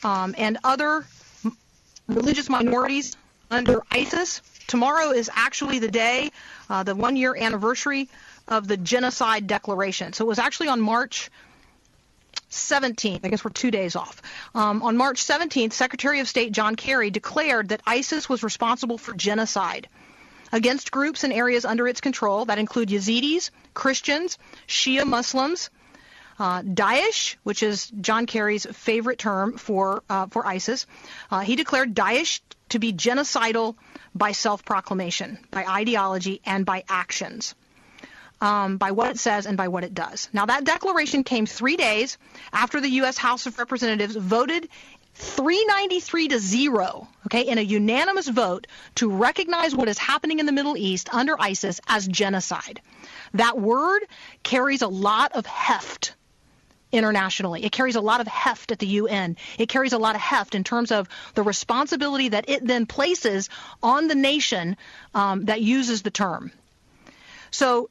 um, 0.03 0.35
and 0.37 0.57
other 0.63 1.05
religious 2.07 2.49
minorities 2.49 3.15
under 3.49 3.81
ISIS. 3.91 4.41
Tomorrow 4.67 5.11
is 5.11 5.29
actually 5.33 5.79
the 5.79 5.91
day, 5.91 6.31
uh, 6.69 6.83
the 6.83 6.95
one 6.95 7.15
year 7.15 7.35
anniversary 7.37 8.09
of 8.47 8.67
the 8.67 8.77
Genocide 8.77 9.47
Declaration. 9.47 10.13
So 10.13 10.25
it 10.25 10.27
was 10.27 10.39
actually 10.39 10.67
on 10.69 10.81
March 10.81 11.29
17th. 12.51 13.21
I 13.23 13.29
guess 13.29 13.43
we're 13.43 13.51
two 13.51 13.71
days 13.71 13.95
off. 13.95 14.21
Um, 14.53 14.83
on 14.83 14.97
March 14.97 15.23
17th, 15.23 15.73
Secretary 15.73 16.19
of 16.19 16.27
State 16.27 16.51
John 16.51 16.75
Kerry 16.75 17.09
declared 17.09 17.69
that 17.69 17.81
ISIS 17.85 18.29
was 18.29 18.43
responsible 18.43 18.97
for 18.97 19.13
genocide 19.13 19.87
against 20.51 20.91
groups 20.91 21.23
and 21.23 21.33
areas 21.33 21.65
under 21.65 21.87
its 21.87 21.99
control 21.99 22.45
that 22.45 22.59
include 22.59 22.89
Yazidis, 22.89 23.49
Christians, 23.73 24.37
Shia 24.67 25.05
Muslims, 25.05 25.71
uh, 26.37 26.61
Daesh, 26.61 27.35
which 27.43 27.63
is 27.63 27.91
John 28.01 28.25
Kerry's 28.25 28.65
favorite 28.65 29.19
term 29.19 29.57
for 29.57 30.03
uh, 30.09 30.27
for 30.27 30.45
ISIS. 30.45 30.85
Uh, 31.31 31.39
he 31.41 31.55
declared 31.55 31.95
Daesh 31.95 32.41
to 32.69 32.79
be 32.79 32.93
genocidal 32.93 33.75
by 34.15 34.31
self-proclamation, 34.31 35.39
by 35.51 35.65
ideology, 35.65 36.41
and 36.45 36.65
by 36.65 36.83
actions 36.87 37.55
um, 38.43 38.75
by 38.75 38.91
what 38.91 39.09
it 39.09 39.17
says 39.17 39.45
and 39.45 39.55
by 39.55 39.69
what 39.69 39.85
it 39.85 39.93
does. 39.93 40.27
Now, 40.33 40.45
that 40.47 40.65
declaration 40.65 41.23
came 41.23 41.45
three 41.45 41.77
days 41.77 42.17
after 42.51 42.81
the 42.81 42.89
U.S. 42.89 43.17
House 43.17 43.45
of 43.45 43.57
Representatives 43.57 44.17
voted 44.17 44.67
393 45.15 46.27
to 46.27 46.39
0, 46.39 47.07
okay, 47.27 47.43
in 47.43 47.57
a 47.57 47.61
unanimous 47.61 48.27
vote 48.27 48.67
to 48.95 49.09
recognize 49.09 49.73
what 49.73 49.87
is 49.87 49.97
happening 49.97 50.39
in 50.39 50.45
the 50.45 50.51
Middle 50.51 50.75
East 50.75 51.07
under 51.13 51.39
ISIS 51.39 51.79
as 51.87 52.05
genocide. 52.05 52.81
That 53.33 53.57
word 53.57 54.05
carries 54.43 54.81
a 54.81 54.89
lot 54.89 55.31
of 55.31 55.45
heft 55.45 56.13
internationally. 56.91 57.63
It 57.63 57.71
carries 57.71 57.95
a 57.95 58.01
lot 58.01 58.19
of 58.19 58.27
heft 58.27 58.73
at 58.73 58.79
the 58.79 58.87
UN. 58.87 59.37
It 59.57 59.69
carries 59.69 59.93
a 59.93 59.97
lot 59.97 60.15
of 60.15 60.21
heft 60.21 60.53
in 60.53 60.65
terms 60.65 60.91
of 60.91 61.07
the 61.33 61.43
responsibility 61.43 62.27
that 62.29 62.49
it 62.49 62.67
then 62.67 62.87
places 62.87 63.49
on 63.81 64.09
the 64.09 64.15
nation 64.15 64.75
um, 65.15 65.45
that 65.45 65.61
uses 65.61 66.01
the 66.01 66.11
term. 66.11 66.51
So 67.49 67.89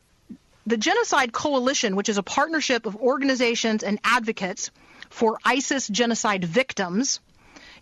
the 0.66 0.76
Genocide 0.76 1.32
Coalition, 1.32 1.96
which 1.96 2.08
is 2.08 2.18
a 2.18 2.22
partnership 2.22 2.86
of 2.86 2.96
organizations 2.96 3.82
and 3.82 3.98
advocates 4.04 4.70
for 5.10 5.38
ISIS 5.44 5.88
genocide 5.88 6.44
victims, 6.44 7.20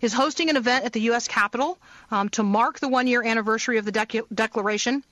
is 0.01 0.13
hosting 0.13 0.49
an 0.49 0.57
event 0.57 0.85
at 0.85 0.93
the 0.93 1.01
U.S. 1.01 1.27
Capitol 1.27 1.77
um, 2.09 2.29
to 2.29 2.43
mark 2.43 2.79
the 2.79 2.89
one 2.89 3.07
year 3.07 3.23
anniversary 3.23 3.77
of 3.77 3.85
the 3.85 3.91
dec- 3.91 4.25
declaration 4.33 5.03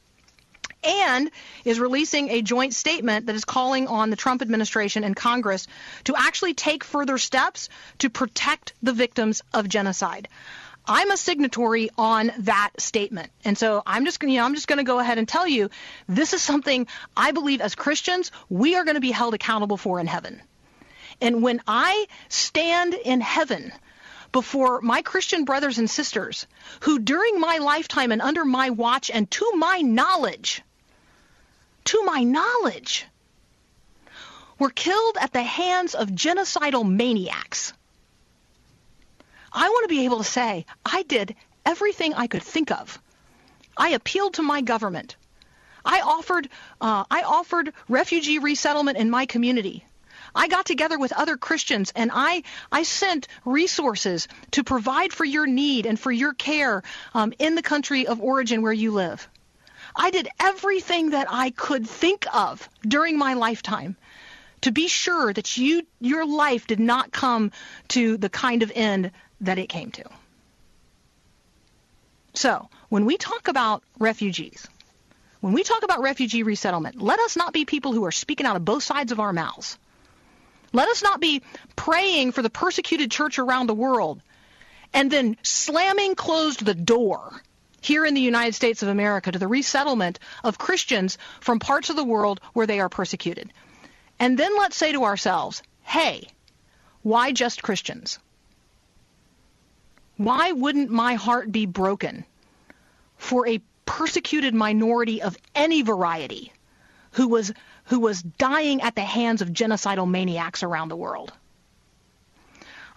and 0.84 1.30
is 1.66 1.80
releasing 1.80 2.30
a 2.30 2.42
joint 2.42 2.74
statement 2.74 3.26
that 3.26 3.36
is 3.36 3.46
calling 3.46 3.88
on 3.88 4.10
the 4.10 4.16
Trump 4.16 4.42
administration 4.42 5.04
and 5.04 5.16
Congress 5.16 5.68
to 6.06 6.16
actually 6.18 6.54
take 6.54 6.84
further 6.84 7.18
steps 7.18 7.70
to 8.00 8.10
protect 8.10 8.74
the 8.82 8.94
victims 8.94 9.42
of 9.54 9.68
genocide. 9.68 10.28
I'm 10.92 11.12
a 11.12 11.18
signatory 11.18 11.92
on 12.00 12.32
that 12.40 12.72
statement. 12.80 13.32
And 13.46 13.56
so 13.56 13.84
I'm 13.86 14.06
just 14.06 14.20
going 14.20 14.34
you 14.34 14.40
know, 14.40 14.46
I'm 14.46 14.56
just 14.56 14.68
going 14.68 14.80
to 14.80 14.84
go 14.84 14.98
ahead 14.98 15.20
and 15.20 15.28
tell 15.28 15.48
you 15.48 15.70
this 16.08 16.34
is 16.34 16.42
something 16.42 16.88
I 17.16 17.32
believe 17.32 17.62
as 17.62 17.76
Christians 17.76 18.32
we 18.50 18.76
are 18.76 18.84
going 18.84 18.96
to 18.96 19.02
be 19.02 19.12
held 19.12 19.36
accountable 19.36 19.78
for 19.78 20.00
in 20.00 20.08
heaven. 20.08 20.42
And 21.22 21.44
when 21.44 21.62
I 21.68 22.08
stand 22.28 22.96
in 22.96 23.22
heaven 23.22 23.72
before 24.32 24.82
my 24.82 25.04
Christian 25.04 25.46
brothers 25.46 25.78
and 25.78 25.88
sisters 25.88 26.48
who 26.80 26.98
during 26.98 27.40
my 27.40 27.60
lifetime 27.60 28.12
and 28.12 28.22
under 28.22 28.44
my 28.44 28.72
watch 28.72 29.12
and 29.12 29.30
to 29.30 29.52
my 29.56 29.82
knowledge 29.82 30.64
to 31.86 32.04
my 32.04 32.24
knowledge 32.24 33.06
were 34.58 34.70
killed 34.72 35.18
at 35.22 35.34
the 35.34 35.44
hands 35.44 35.94
of 35.94 36.10
genocidal 36.10 36.88
maniacs 36.90 37.74
I 39.52 39.70
want 39.70 39.84
to 39.90 39.96
be 39.96 40.06
able 40.06 40.20
to 40.20 40.24
say, 40.24 40.66
I 40.86 41.04
did 41.04 41.36
everything 41.66 42.14
I 42.14 42.28
could 42.28 42.44
think 42.44 42.72
of. 42.72 43.00
I 43.78 43.90
appealed 43.90 44.36
to 44.36 44.44
my 44.44 44.62
government. 44.62 45.16
I 45.86 46.02
offered, 46.02 46.50
uh, 46.82 47.06
I 47.10 47.22
offered 47.22 47.74
refugee 47.88 48.40
resettlement 48.40 48.98
in 48.98 49.10
my 49.10 49.26
community. 49.26 49.86
I 50.36 50.48
got 50.48 50.66
together 50.66 51.00
with 51.00 51.12
other 51.14 51.38
Christians 51.38 51.92
and 51.96 52.12
I, 52.14 52.44
I 52.72 52.84
sent 52.84 53.28
resources 53.46 54.28
to 54.52 54.64
provide 54.64 55.14
for 55.14 55.26
your 55.26 55.48
need 55.48 55.86
and 55.86 56.00
for 56.00 56.12
your 56.12 56.34
care 56.34 56.84
um, 57.14 57.34
in 57.40 57.56
the 57.56 57.62
country 57.62 58.06
of 58.06 58.22
origin 58.22 58.62
where 58.62 58.74
you 58.74 58.92
live. 58.92 59.28
I 59.96 60.12
did 60.12 60.28
everything 60.40 61.12
that 61.12 61.28
I 61.30 61.50
could 61.50 61.88
think 61.88 62.26
of 62.34 62.70
during 62.84 63.18
my 63.18 63.34
lifetime 63.34 63.98
to 64.62 64.72
be 64.72 64.88
sure 64.88 65.34
that 65.34 65.58
you, 65.58 65.84
your 66.00 66.26
life 66.26 66.68
did 66.68 66.80
not 66.80 67.12
come 67.12 67.52
to 67.90 68.18
the 68.18 68.30
kind 68.30 68.62
of 68.62 68.72
end 68.76 69.12
that 69.42 69.60
it 69.60 69.70
came 69.70 69.92
to. 69.92 70.04
So, 72.34 72.70
when 72.90 73.06
we 73.06 73.18
talk 73.18 73.48
about 73.48 73.84
refugees, 73.98 74.68
when 75.42 75.54
we 75.54 75.64
talk 75.64 75.84
about 75.84 76.02
refugee 76.02 76.44
resettlement, 76.44 77.02
let 77.02 77.20
us 77.20 77.36
not 77.36 77.54
be 77.54 77.66
people 77.66 77.94
who 77.94 78.06
are 78.06 78.12
speaking 78.12 78.46
out 78.46 78.56
of 78.56 78.66
both 78.66 78.84
sides 78.84 79.12
of 79.12 79.20
our 79.20 79.34
mouths. 79.34 79.78
Let 80.74 80.90
us 80.90 81.02
not 81.02 81.20
be 81.20 81.42
praying 81.76 82.34
for 82.34 82.42
the 82.42 82.50
persecuted 82.50 83.10
church 83.10 83.40
around 83.40 83.68
the 83.68 83.74
world 83.74 84.22
and 84.94 85.10
then 85.10 85.38
slamming 85.44 86.16
closed 86.16 86.64
the 86.64 86.76
door 86.76 87.42
here 87.82 88.06
in 88.06 88.14
the 88.14 88.22
United 88.22 88.54
States 88.54 88.84
of 88.84 88.90
America 88.90 89.32
to 89.32 89.40
the 89.40 89.48
resettlement 89.48 90.20
of 90.44 90.58
Christians 90.58 91.18
from 91.40 91.60
parts 91.60 91.90
of 91.90 91.96
the 91.96 92.04
world 92.04 92.42
where 92.54 92.68
they 92.68 92.80
are 92.80 92.90
persecuted. 92.90 93.52
And 94.20 94.38
then 94.38 94.58
let's 94.58 94.76
say 94.76 94.92
to 94.92 95.06
ourselves, 95.06 95.64
hey, 95.82 96.28
why 97.02 97.32
just 97.32 97.64
Christians? 97.64 98.20
Why 100.20 100.52
wouldn't 100.52 100.90
my 100.90 101.14
heart 101.14 101.50
be 101.50 101.66
broken 101.66 102.26
for 103.16 103.48
a 103.48 103.62
persecuted 103.86 104.54
minority 104.54 105.22
of 105.22 105.38
any 105.56 105.82
variety 105.82 106.52
who 107.12 107.30
was 107.30 107.54
who 107.86 108.02
was 108.02 108.22
dying 108.22 108.82
at 108.82 108.96
the 108.96 109.02
hands 109.02 109.42
of 109.42 109.54
genocidal 109.54 110.10
maniacs 110.10 110.62
around 110.62 110.90
the 110.90 110.98
world? 110.98 111.32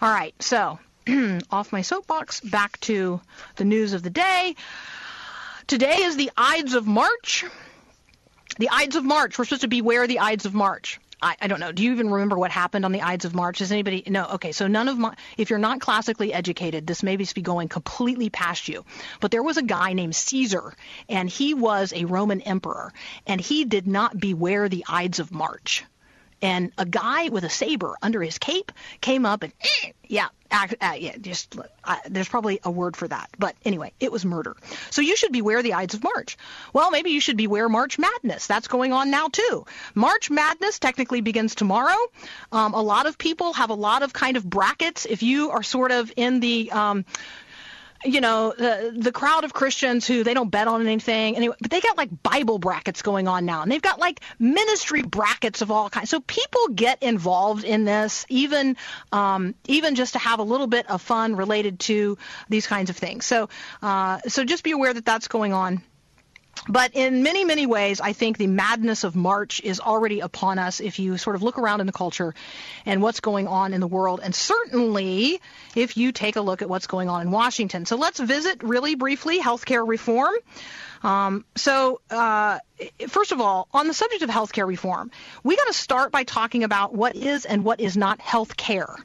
All 0.01 0.09
right, 0.09 0.35
so 0.43 0.79
off 1.49 1.71
my 1.71 1.81
soapbox, 1.81 2.41
back 2.41 2.77
to 2.81 3.21
the 3.55 3.63
news 3.63 3.93
of 3.93 4.03
the 4.03 4.09
day. 4.09 4.57
Today 5.65 5.99
is 5.99 6.17
the 6.17 6.29
Ides 6.35 6.73
of 6.73 6.85
March. 6.85 7.45
The 8.59 8.69
Ides 8.69 8.97
of 8.97 9.05
March. 9.05 9.39
We're 9.39 9.45
supposed 9.45 9.61
to 9.61 9.69
beware 9.69 10.07
the 10.07 10.19
Ides 10.19 10.45
of 10.45 10.53
March. 10.53 10.99
I, 11.23 11.37
I 11.41 11.47
don't 11.47 11.59
know. 11.59 11.71
Do 11.71 11.83
you 11.83 11.91
even 11.93 12.09
remember 12.09 12.37
what 12.37 12.51
happened 12.51 12.85
on 12.85 12.91
the 12.91 13.01
Ides 13.01 13.25
of 13.25 13.33
March? 13.33 13.59
Does 13.59 13.71
anybody? 13.71 14.03
No. 14.07 14.25
Okay. 14.33 14.51
So 14.51 14.67
none 14.67 14.87
of 14.87 14.97
my. 14.97 15.15
If 15.37 15.49
you're 15.49 15.59
not 15.59 15.79
classically 15.79 16.33
educated, 16.33 16.85
this 16.85 17.01
may 17.01 17.15
be 17.15 17.25
going 17.41 17.69
completely 17.69 18.29
past 18.29 18.67
you. 18.67 18.83
But 19.21 19.31
there 19.31 19.41
was 19.41 19.57
a 19.57 19.63
guy 19.63 19.93
named 19.93 20.15
Caesar, 20.15 20.73
and 21.07 21.29
he 21.29 21.53
was 21.53 21.93
a 21.93 22.05
Roman 22.05 22.41
emperor, 22.41 22.93
and 23.25 23.39
he 23.39 23.65
did 23.65 23.87
not 23.87 24.19
beware 24.19 24.67
the 24.67 24.85
Ides 24.87 25.19
of 25.19 25.31
March 25.31 25.85
and 26.43 26.73
a 26.77 26.85
guy 26.85 27.29
with 27.29 27.45
a 27.45 27.49
saber 27.49 27.95
under 28.01 28.21
his 28.21 28.37
cape 28.37 28.71
came 28.99 29.25
up 29.25 29.43
and 29.43 29.53
eh, 29.61 29.91
yeah, 30.07 30.27
uh, 30.51 30.67
yeah, 30.99 31.17
just 31.17 31.55
uh, 31.83 31.95
there's 32.09 32.27
probably 32.27 32.59
a 32.63 32.69
word 32.69 32.95
for 32.95 33.07
that, 33.07 33.29
but 33.39 33.55
anyway, 33.65 33.91
it 33.99 34.11
was 34.11 34.25
murder. 34.25 34.55
So 34.91 35.01
you 35.01 35.15
should 35.15 35.31
beware 35.31 35.63
the 35.63 35.73
Ides 35.73 35.95
of 35.95 36.03
March. 36.03 36.37
Well, 36.73 36.91
maybe 36.91 37.09
you 37.09 37.21
should 37.21 37.37
beware 37.37 37.67
March 37.69 37.97
Madness. 37.97 38.45
That's 38.45 38.67
going 38.67 38.93
on 38.93 39.09
now 39.09 39.29
too. 39.29 39.65
March 39.95 40.29
Madness 40.29 40.77
technically 40.77 41.21
begins 41.21 41.55
tomorrow. 41.55 41.97
Um, 42.51 42.73
a 42.73 42.81
lot 42.81 43.07
of 43.07 43.17
people 43.17 43.53
have 43.53 43.71
a 43.71 43.75
lot 43.75 44.03
of 44.03 44.13
kind 44.13 44.37
of 44.37 44.47
brackets. 44.47 45.05
If 45.05 45.23
you 45.23 45.49
are 45.51 45.63
sort 45.63 45.91
of 45.91 46.11
in 46.15 46.41
the 46.41 46.71
um, 46.71 47.05
you 48.05 48.21
know, 48.21 48.53
the 48.57 48.93
the 48.95 49.11
crowd 49.11 49.43
of 49.43 49.53
Christians 49.53 50.07
who 50.07 50.23
they 50.23 50.33
don't 50.33 50.49
bet 50.49 50.67
on 50.67 50.81
anything 50.81 51.35
anyway, 51.35 51.55
but 51.61 51.71
they 51.71 51.81
got 51.81 51.97
like 51.97 52.09
Bible 52.23 52.59
brackets 52.59 53.01
going 53.01 53.27
on 53.27 53.45
now, 53.45 53.61
and 53.61 53.71
they've 53.71 53.81
got 53.81 53.99
like 53.99 54.19
ministry 54.39 55.01
brackets 55.01 55.61
of 55.61 55.71
all 55.71 55.89
kinds. 55.89 56.09
So 56.09 56.19
people 56.19 56.69
get 56.69 57.01
involved 57.01 57.63
in 57.63 57.85
this, 57.85 58.25
even 58.29 58.77
um, 59.11 59.55
even 59.67 59.95
just 59.95 60.13
to 60.13 60.19
have 60.19 60.39
a 60.39 60.43
little 60.43 60.67
bit 60.67 60.89
of 60.89 61.01
fun 61.01 61.35
related 61.35 61.79
to 61.81 62.17
these 62.49 62.67
kinds 62.67 62.89
of 62.89 62.97
things. 62.97 63.25
So 63.25 63.49
uh, 63.81 64.19
so 64.27 64.43
just 64.43 64.63
be 64.63 64.71
aware 64.71 64.93
that 64.93 65.05
that's 65.05 65.27
going 65.27 65.53
on. 65.53 65.81
But 66.67 66.91
in 66.93 67.23
many, 67.23 67.43
many 67.43 67.65
ways, 67.65 67.99
I 67.99 68.13
think 68.13 68.37
the 68.37 68.47
madness 68.47 69.03
of 69.03 69.15
March 69.15 69.59
is 69.63 69.79
already 69.79 70.21
upon 70.21 70.59
us 70.59 70.79
if 70.79 70.97
you 70.97 71.17
sort 71.17 71.35
of 71.35 71.43
look 71.43 71.57
around 71.57 71.81
in 71.81 71.87
the 71.87 71.93
culture 71.93 72.33
and 72.85 73.01
what's 73.01 73.19
going 73.19 73.47
on 73.47 73.73
in 73.73 73.81
the 73.81 73.87
world. 73.87 74.21
And 74.23 74.33
certainly 74.33 75.41
if 75.75 75.97
you 75.97 76.11
take 76.13 76.37
a 76.37 76.41
look 76.41 76.61
at 76.61 76.69
what's 76.69 76.87
going 76.87 77.09
on 77.09 77.21
in 77.21 77.31
Washington. 77.31 77.85
So 77.85 77.97
let's 77.97 78.19
visit 78.19 78.63
really 78.63 78.95
briefly 78.95 79.41
healthcare 79.41 79.85
reform. 79.85 80.33
Um, 81.03 81.43
so, 81.55 81.99
uh, 82.09 82.59
first 83.09 83.33
of 83.33 83.41
all, 83.41 83.67
on 83.73 83.87
the 83.87 83.93
subject 83.93 84.21
of 84.23 84.29
healthcare 84.29 84.65
reform, 84.65 85.11
we 85.43 85.57
got 85.57 85.67
to 85.67 85.73
start 85.73 86.13
by 86.13 86.23
talking 86.23 86.63
about 86.63 86.93
what 86.93 87.17
is 87.17 87.43
and 87.43 87.65
what 87.65 87.81
is 87.81 87.97
not 87.97 88.21
health 88.21 88.55
care. 88.55 88.95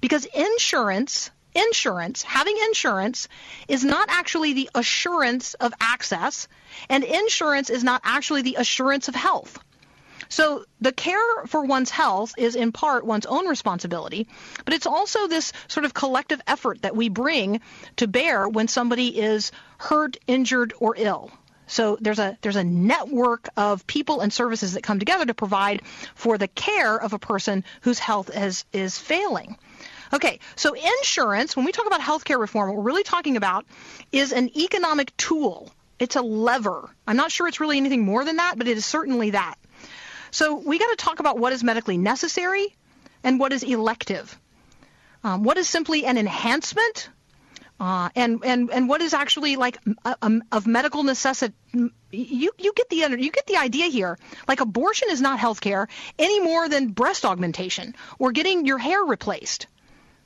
Because 0.00 0.24
insurance 0.24 1.32
insurance, 1.54 2.22
having 2.22 2.56
insurance, 2.66 3.28
is 3.68 3.84
not 3.84 4.08
actually 4.10 4.52
the 4.52 4.70
assurance 4.74 5.54
of 5.54 5.72
access, 5.80 6.48
and 6.88 7.04
insurance 7.04 7.70
is 7.70 7.84
not 7.84 8.00
actually 8.04 8.42
the 8.42 8.56
assurance 8.56 9.08
of 9.08 9.14
health. 9.14 9.58
So 10.28 10.64
the 10.80 10.92
care 10.92 11.44
for 11.46 11.62
one's 11.62 11.90
health 11.90 12.32
is 12.38 12.56
in 12.56 12.72
part 12.72 13.04
one's 13.04 13.26
own 13.26 13.46
responsibility, 13.46 14.28
but 14.64 14.72
it's 14.72 14.86
also 14.86 15.26
this 15.26 15.52
sort 15.68 15.84
of 15.84 15.92
collective 15.92 16.40
effort 16.46 16.82
that 16.82 16.96
we 16.96 17.10
bring 17.10 17.60
to 17.96 18.08
bear 18.08 18.48
when 18.48 18.66
somebody 18.66 19.08
is 19.20 19.52
hurt, 19.76 20.16
injured, 20.26 20.72
or 20.78 20.94
ill. 20.96 21.30
So 21.66 21.96
there's 22.00 22.18
a 22.18 22.36
there's 22.42 22.56
a 22.56 22.64
network 22.64 23.48
of 23.56 23.86
people 23.86 24.20
and 24.20 24.32
services 24.32 24.74
that 24.74 24.82
come 24.82 24.98
together 24.98 25.26
to 25.26 25.34
provide 25.34 25.82
for 26.14 26.38
the 26.38 26.48
care 26.48 26.96
of 26.96 27.12
a 27.12 27.18
person 27.18 27.64
whose 27.82 27.98
health 27.98 28.30
is 28.34 28.64
is 28.72 28.98
failing. 28.98 29.56
Okay, 30.12 30.40
so 30.56 30.74
insurance, 30.74 31.56
when 31.56 31.64
we 31.64 31.72
talk 31.72 31.86
about 31.86 32.00
healthcare 32.00 32.38
reform, 32.38 32.68
what 32.68 32.76
we're 32.76 32.82
really 32.82 33.02
talking 33.02 33.38
about 33.38 33.64
is 34.12 34.32
an 34.32 34.50
economic 34.58 35.16
tool. 35.16 35.72
It's 35.98 36.16
a 36.16 36.22
lever. 36.22 36.90
I'm 37.06 37.16
not 37.16 37.32
sure 37.32 37.48
it's 37.48 37.60
really 37.60 37.78
anything 37.78 38.04
more 38.04 38.24
than 38.24 38.36
that, 38.36 38.58
but 38.58 38.68
it 38.68 38.76
is 38.76 38.84
certainly 38.84 39.30
that. 39.30 39.54
So 40.30 40.56
we 40.56 40.78
got 40.78 40.90
to 40.90 40.96
talk 40.96 41.20
about 41.20 41.38
what 41.38 41.52
is 41.52 41.64
medically 41.64 41.96
necessary 41.96 42.74
and 43.24 43.40
what 43.40 43.52
is 43.52 43.62
elective. 43.62 44.38
Um, 45.24 45.44
what 45.44 45.56
is 45.56 45.68
simply 45.68 46.04
an 46.04 46.18
enhancement 46.18 47.08
uh, 47.78 48.10
and 48.14 48.44
and 48.44 48.70
and 48.70 48.88
what 48.88 49.00
is 49.00 49.14
actually 49.14 49.56
like 49.56 49.78
a, 50.04 50.40
of 50.50 50.66
medical 50.66 51.02
necessity. 51.04 51.54
You 51.72 52.50
you 52.58 52.72
get 52.74 52.88
the 52.90 52.96
you 52.96 53.30
get 53.30 53.46
the 53.46 53.56
idea 53.56 53.86
here. 53.86 54.18
Like 54.46 54.60
abortion 54.60 55.08
is 55.10 55.20
not 55.20 55.38
health 55.38 55.60
care 55.60 55.88
any 56.18 56.40
more 56.40 56.68
than 56.68 56.88
breast 56.88 57.24
augmentation 57.24 57.94
or 58.18 58.32
getting 58.32 58.66
your 58.66 58.78
hair 58.78 59.02
replaced. 59.02 59.66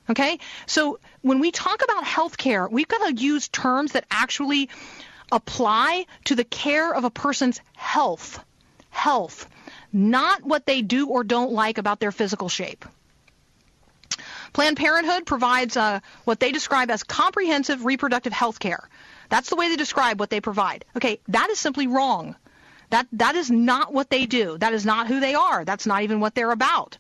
Okay? 0.09 0.38
So 0.66 0.99
when 1.23 1.40
we 1.40 1.51
talk 1.51 1.83
about 1.83 2.05
health 2.05 2.37
care, 2.37 2.69
we've 2.69 2.88
got 2.88 3.07
to 3.09 3.14
use 3.14 3.49
terms 3.49 3.92
that 3.92 4.05
actually 4.11 4.71
apply 5.33 6.07
to 6.25 6.35
the 6.35 6.45
care 6.45 6.95
of 6.95 7.05
a 7.05 7.11
person's 7.11 7.61
health. 7.75 8.42
Health. 8.90 9.49
Not 9.92 10.45
what 10.45 10.66
they 10.66 10.83
do 10.83 11.09
or 11.09 11.25
don't 11.25 11.53
like 11.53 11.79
about 11.79 12.01
their 12.01 12.12
physical 12.12 12.49
shape. 12.49 12.85
Planned 14.53 14.77
Parenthood 14.77 15.27
provides 15.27 15.77
uh, 15.77 16.01
what 16.25 16.40
they 16.40 16.51
describe 16.53 16.90
as 16.90 17.03
comprehensive 17.03 17.85
reproductive 17.85 18.33
health 18.33 18.59
care. 18.59 18.88
That's 19.29 19.51
the 19.51 19.57
way 19.57 19.69
they 19.69 19.77
describe 19.77 20.19
what 20.21 20.31
they 20.31 20.40
provide. 20.40 20.85
Okay, 20.97 21.21
that 21.29 21.51
is 21.51 21.59
simply 21.59 21.87
wrong. 21.87 22.37
That 22.90 23.07
that 23.12 23.35
is 23.35 23.51
not 23.51 23.92
what 23.92 24.09
they 24.09 24.27
do. 24.27 24.57
That 24.59 24.73
is 24.73 24.87
not 24.87 25.09
who 25.09 25.21
they 25.21 25.35
are. 25.35 25.64
That's 25.64 25.87
not 25.87 26.03
even 26.03 26.21
what 26.21 26.35
they're 26.35 26.53
about. 26.53 26.97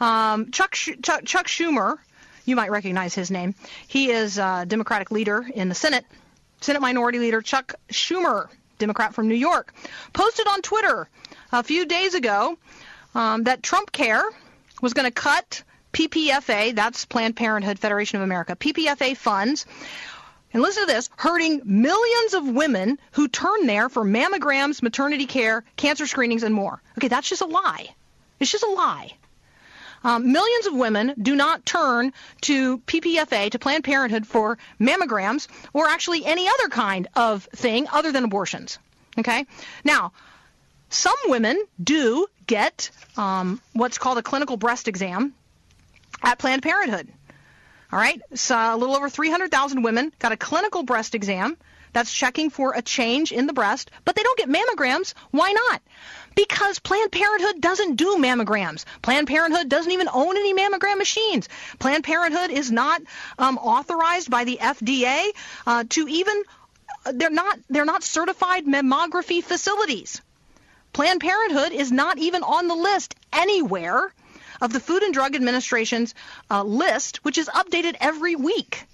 Um, 0.00 0.50
Chuck, 0.50 0.72
Chuck, 0.72 1.24
Chuck 1.24 1.46
Schumer 1.46 1.98
you 2.48 2.56
might 2.56 2.70
recognize 2.70 3.14
his 3.14 3.30
name. 3.30 3.54
He 3.86 4.10
is 4.10 4.38
a 4.38 4.64
Democratic 4.66 5.10
leader 5.10 5.46
in 5.54 5.68
the 5.68 5.74
Senate. 5.74 6.06
Senate 6.60 6.80
Minority 6.80 7.18
Leader 7.18 7.42
Chuck 7.42 7.74
Schumer, 7.92 8.48
Democrat 8.78 9.14
from 9.14 9.28
New 9.28 9.34
York, 9.34 9.74
posted 10.12 10.46
on 10.48 10.62
Twitter 10.62 11.08
a 11.52 11.62
few 11.62 11.84
days 11.84 12.14
ago 12.14 12.58
um, 13.14 13.44
that 13.44 13.62
Trump 13.62 13.92
Care 13.92 14.24
was 14.80 14.94
going 14.94 15.04
to 15.04 15.12
cut 15.12 15.62
PPFA, 15.92 16.74
that's 16.74 17.04
Planned 17.04 17.36
Parenthood 17.36 17.78
Federation 17.78 18.16
of 18.16 18.22
America, 18.22 18.56
PPFA 18.56 19.16
funds. 19.16 19.66
And 20.52 20.62
listen 20.62 20.86
to 20.86 20.92
this, 20.92 21.10
hurting 21.16 21.60
millions 21.66 22.32
of 22.32 22.48
women 22.48 22.98
who 23.12 23.28
turn 23.28 23.66
there 23.66 23.90
for 23.90 24.02
mammograms, 24.02 24.82
maternity 24.82 25.26
care, 25.26 25.64
cancer 25.76 26.06
screenings, 26.06 26.42
and 26.42 26.54
more. 26.54 26.82
Okay, 26.96 27.08
that's 27.08 27.28
just 27.28 27.42
a 27.42 27.46
lie. 27.46 27.88
It's 28.40 28.50
just 28.50 28.64
a 28.64 28.70
lie. 28.70 29.12
Um, 30.04 30.32
millions 30.32 30.66
of 30.66 30.74
women 30.74 31.14
do 31.20 31.34
not 31.34 31.66
turn 31.66 32.12
to 32.42 32.78
PPFA, 32.78 33.50
to 33.50 33.58
Planned 33.58 33.84
Parenthood, 33.84 34.26
for 34.26 34.58
mammograms 34.80 35.48
or 35.72 35.86
actually 35.86 36.24
any 36.24 36.48
other 36.48 36.68
kind 36.68 37.08
of 37.14 37.44
thing 37.54 37.86
other 37.92 38.12
than 38.12 38.24
abortions. 38.24 38.78
Okay? 39.18 39.46
Now, 39.84 40.12
some 40.90 41.16
women 41.26 41.62
do 41.82 42.26
get 42.46 42.90
um, 43.16 43.60
what's 43.72 43.98
called 43.98 44.18
a 44.18 44.22
clinical 44.22 44.56
breast 44.56 44.88
exam 44.88 45.34
at 46.22 46.38
Planned 46.38 46.62
Parenthood. 46.62 47.08
All 47.92 47.98
right? 47.98 48.20
So 48.34 48.56
a 48.56 48.76
little 48.76 48.96
over 48.96 49.08
300,000 49.08 49.82
women 49.82 50.12
got 50.18 50.32
a 50.32 50.36
clinical 50.36 50.82
breast 50.82 51.14
exam 51.14 51.56
that's 51.98 52.12
checking 52.12 52.48
for 52.48 52.74
a 52.74 52.80
change 52.80 53.32
in 53.32 53.48
the 53.48 53.52
breast, 53.52 53.90
but 54.04 54.14
they 54.14 54.22
don't 54.22 54.38
get 54.38 54.48
mammograms. 54.48 55.14
Why 55.32 55.50
not? 55.50 55.82
Because 56.36 56.78
Planned 56.78 57.10
Parenthood 57.10 57.60
doesn't 57.60 57.96
do 57.96 58.14
mammograms. 58.18 58.84
Planned 59.02 59.26
Parenthood 59.26 59.68
doesn't 59.68 59.90
even 59.90 60.08
own 60.12 60.36
any 60.36 60.54
mammogram 60.54 60.98
machines. 60.98 61.48
Planned 61.80 62.04
Parenthood 62.04 62.52
is 62.52 62.70
not 62.70 63.02
um, 63.36 63.58
authorized 63.58 64.30
by 64.30 64.44
the 64.44 64.58
FDA 64.62 65.30
uh, 65.66 65.82
to 65.88 66.06
even 66.06 66.44
they're 67.14 67.30
not 67.30 67.58
they're 67.68 67.84
not 67.84 68.04
certified 68.04 68.64
mammography 68.64 69.42
facilities. 69.42 70.22
Planned 70.92 71.20
Parenthood 71.20 71.72
is 71.72 71.90
not 71.90 72.18
even 72.18 72.44
on 72.44 72.68
the 72.68 72.76
list 72.76 73.16
anywhere 73.32 74.14
of 74.60 74.72
the 74.72 74.78
Food 74.78 75.02
and 75.02 75.12
Drug 75.12 75.34
Administration's 75.34 76.14
uh, 76.48 76.62
list, 76.62 77.24
which 77.24 77.38
is 77.38 77.48
updated 77.48 77.96
every 78.00 78.36
week. 78.36 78.86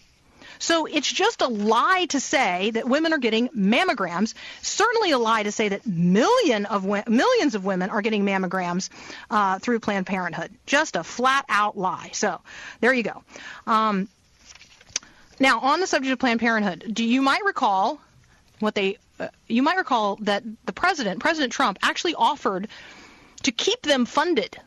So 0.58 0.86
it's 0.86 1.10
just 1.10 1.42
a 1.42 1.48
lie 1.48 2.06
to 2.10 2.20
say 2.20 2.70
that 2.70 2.88
women 2.88 3.12
are 3.12 3.18
getting 3.18 3.48
mammograms. 3.50 4.34
Certainly 4.62 5.12
a 5.12 5.18
lie 5.18 5.42
to 5.42 5.52
say 5.52 5.68
that 5.68 5.86
million 5.86 6.66
of 6.66 6.84
millions 7.08 7.54
of 7.54 7.64
women 7.64 7.90
are 7.90 8.02
getting 8.02 8.24
mammograms 8.24 8.88
uh, 9.30 9.58
through 9.58 9.80
Planned 9.80 10.06
Parenthood. 10.06 10.50
Just 10.66 10.96
a 10.96 11.04
flat 11.04 11.44
out 11.48 11.76
lie. 11.76 12.10
So 12.12 12.40
there 12.80 12.92
you 12.92 13.02
go. 13.02 13.22
Um, 13.66 14.08
now 15.38 15.60
on 15.60 15.80
the 15.80 15.86
subject 15.86 16.12
of 16.12 16.18
Planned 16.18 16.40
Parenthood, 16.40 16.92
do 16.92 17.04
you 17.04 17.22
might 17.22 17.44
recall 17.44 18.00
what 18.60 18.74
they 18.74 18.98
uh, 19.18 19.28
you 19.46 19.62
might 19.62 19.76
recall 19.76 20.16
that 20.16 20.42
the 20.66 20.72
president, 20.72 21.20
President 21.20 21.52
Trump, 21.52 21.78
actually 21.82 22.14
offered 22.14 22.68
to 23.42 23.52
keep 23.52 23.82
them 23.82 24.06
funded 24.06 24.58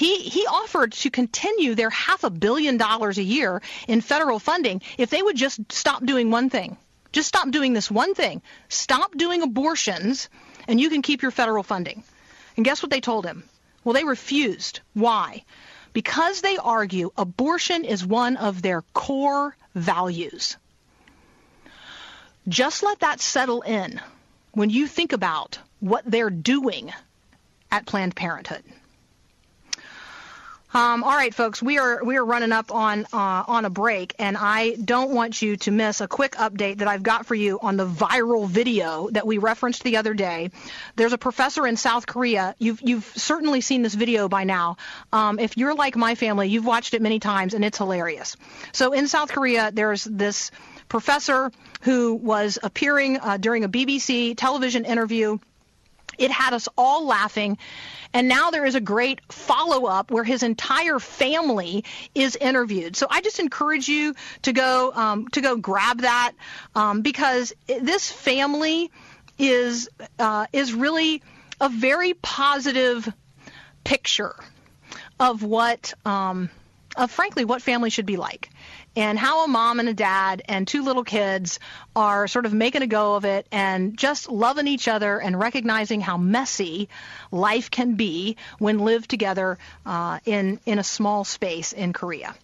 he, 0.00 0.16
he 0.22 0.46
offered 0.46 0.92
to 0.92 1.10
continue 1.10 1.74
their 1.74 1.90
half 1.90 2.24
a 2.24 2.30
billion 2.30 2.78
dollars 2.78 3.18
a 3.18 3.22
year 3.22 3.60
in 3.86 4.00
federal 4.00 4.38
funding 4.38 4.80
if 4.96 5.10
they 5.10 5.20
would 5.20 5.36
just 5.36 5.70
stop 5.70 6.06
doing 6.06 6.30
one 6.30 6.48
thing. 6.48 6.78
Just 7.12 7.28
stop 7.28 7.50
doing 7.50 7.74
this 7.74 7.90
one 7.90 8.14
thing. 8.14 8.40
Stop 8.70 9.14
doing 9.14 9.42
abortions, 9.42 10.30
and 10.66 10.80
you 10.80 10.88
can 10.88 11.02
keep 11.02 11.20
your 11.20 11.30
federal 11.30 11.62
funding. 11.62 12.02
And 12.56 12.64
guess 12.64 12.82
what 12.82 12.90
they 12.90 13.02
told 13.02 13.26
him? 13.26 13.44
Well, 13.84 13.92
they 13.92 14.04
refused. 14.04 14.80
Why? 14.94 15.44
Because 15.92 16.40
they 16.40 16.56
argue 16.56 17.10
abortion 17.18 17.84
is 17.84 18.06
one 18.06 18.38
of 18.38 18.62
their 18.62 18.80
core 18.94 19.54
values. 19.74 20.56
Just 22.48 22.82
let 22.82 23.00
that 23.00 23.20
settle 23.20 23.60
in 23.60 24.00
when 24.52 24.70
you 24.70 24.86
think 24.86 25.12
about 25.12 25.58
what 25.78 26.04
they're 26.06 26.30
doing 26.30 26.90
at 27.70 27.84
Planned 27.84 28.16
Parenthood. 28.16 28.64
Um, 30.72 31.02
all 31.02 31.10
right, 31.10 31.34
folks, 31.34 31.60
we 31.60 31.78
are 31.78 32.04
we 32.04 32.16
are 32.16 32.24
running 32.24 32.52
up 32.52 32.70
on 32.70 33.04
uh, 33.12 33.42
on 33.48 33.64
a 33.64 33.70
break, 33.70 34.14
and 34.20 34.36
I 34.36 34.76
don't 34.76 35.10
want 35.10 35.42
you 35.42 35.56
to 35.56 35.72
miss 35.72 36.00
a 36.00 36.06
quick 36.06 36.32
update 36.36 36.78
that 36.78 36.86
I've 36.86 37.02
got 37.02 37.26
for 37.26 37.34
you 37.34 37.58
on 37.60 37.76
the 37.76 37.86
viral 37.86 38.46
video 38.46 39.08
that 39.10 39.26
we 39.26 39.38
referenced 39.38 39.82
the 39.82 39.96
other 39.96 40.14
day. 40.14 40.52
There's 40.94 41.12
a 41.12 41.18
professor 41.18 41.66
in 41.66 41.76
South 41.76 42.06
Korea. 42.06 42.54
You've 42.60 42.80
you've 42.82 43.12
certainly 43.16 43.62
seen 43.62 43.82
this 43.82 43.94
video 43.94 44.28
by 44.28 44.44
now. 44.44 44.76
Um, 45.12 45.40
if 45.40 45.56
you're 45.56 45.74
like 45.74 45.96
my 45.96 46.14
family, 46.14 46.48
you've 46.48 46.66
watched 46.66 46.94
it 46.94 47.02
many 47.02 47.18
times, 47.18 47.54
and 47.54 47.64
it's 47.64 47.78
hilarious. 47.78 48.36
So 48.70 48.92
in 48.92 49.08
South 49.08 49.32
Korea, 49.32 49.72
there's 49.72 50.04
this 50.04 50.52
professor 50.88 51.50
who 51.80 52.14
was 52.14 52.60
appearing 52.62 53.18
uh, 53.18 53.38
during 53.38 53.64
a 53.64 53.68
BBC 53.68 54.36
television 54.36 54.84
interview 54.84 55.38
It 56.18 56.30
had 56.30 56.52
us 56.52 56.68
all 56.76 57.06
laughing. 57.06 57.58
And 58.12 58.28
now 58.28 58.50
there 58.50 58.66
is 58.66 58.74
a 58.74 58.80
great 58.80 59.20
follow 59.32 59.86
up 59.86 60.10
where 60.10 60.24
his 60.24 60.42
entire 60.42 60.98
family 60.98 61.84
is 62.14 62.36
interviewed. 62.36 62.96
So 62.96 63.06
I 63.08 63.20
just 63.20 63.38
encourage 63.38 63.88
you 63.88 64.14
to 64.42 64.52
go 64.52 64.92
um, 64.94 65.28
to 65.28 65.40
go 65.40 65.56
grab 65.56 66.00
that 66.00 66.32
um, 66.74 67.02
because 67.02 67.52
this 67.66 68.10
family 68.10 68.90
is 69.38 69.88
uh, 70.18 70.46
is 70.52 70.74
really 70.74 71.22
a 71.60 71.68
very 71.68 72.14
positive 72.14 73.12
picture 73.84 74.34
of 75.18 75.42
what 75.42 75.94
um, 76.04 76.50
of 76.96 77.10
frankly 77.10 77.44
what 77.44 77.62
family 77.62 77.90
should 77.90 78.06
be 78.06 78.16
like 78.16 78.50
and 78.96 79.18
how 79.18 79.44
a 79.44 79.48
mom 79.48 79.80
and 79.80 79.88
a 79.88 79.94
dad 79.94 80.42
and 80.46 80.66
two 80.66 80.82
little 80.82 81.04
kids 81.04 81.60
are 81.94 82.26
sort 82.26 82.46
of 82.46 82.52
making 82.52 82.82
a 82.82 82.86
go 82.86 83.14
of 83.14 83.24
it 83.24 83.46
and 83.52 83.96
just 83.96 84.30
loving 84.30 84.66
each 84.66 84.88
other 84.88 85.20
and 85.20 85.38
recognizing 85.38 86.00
how 86.00 86.16
messy 86.16 86.88
life 87.30 87.70
can 87.70 87.94
be 87.94 88.36
when 88.58 88.78
lived 88.78 89.08
together 89.08 89.58
uh, 89.86 90.18
in 90.24 90.58
in 90.66 90.78
a 90.78 90.84
small 90.84 91.24
space 91.24 91.72
in 91.72 91.92
Korea. 91.92 92.34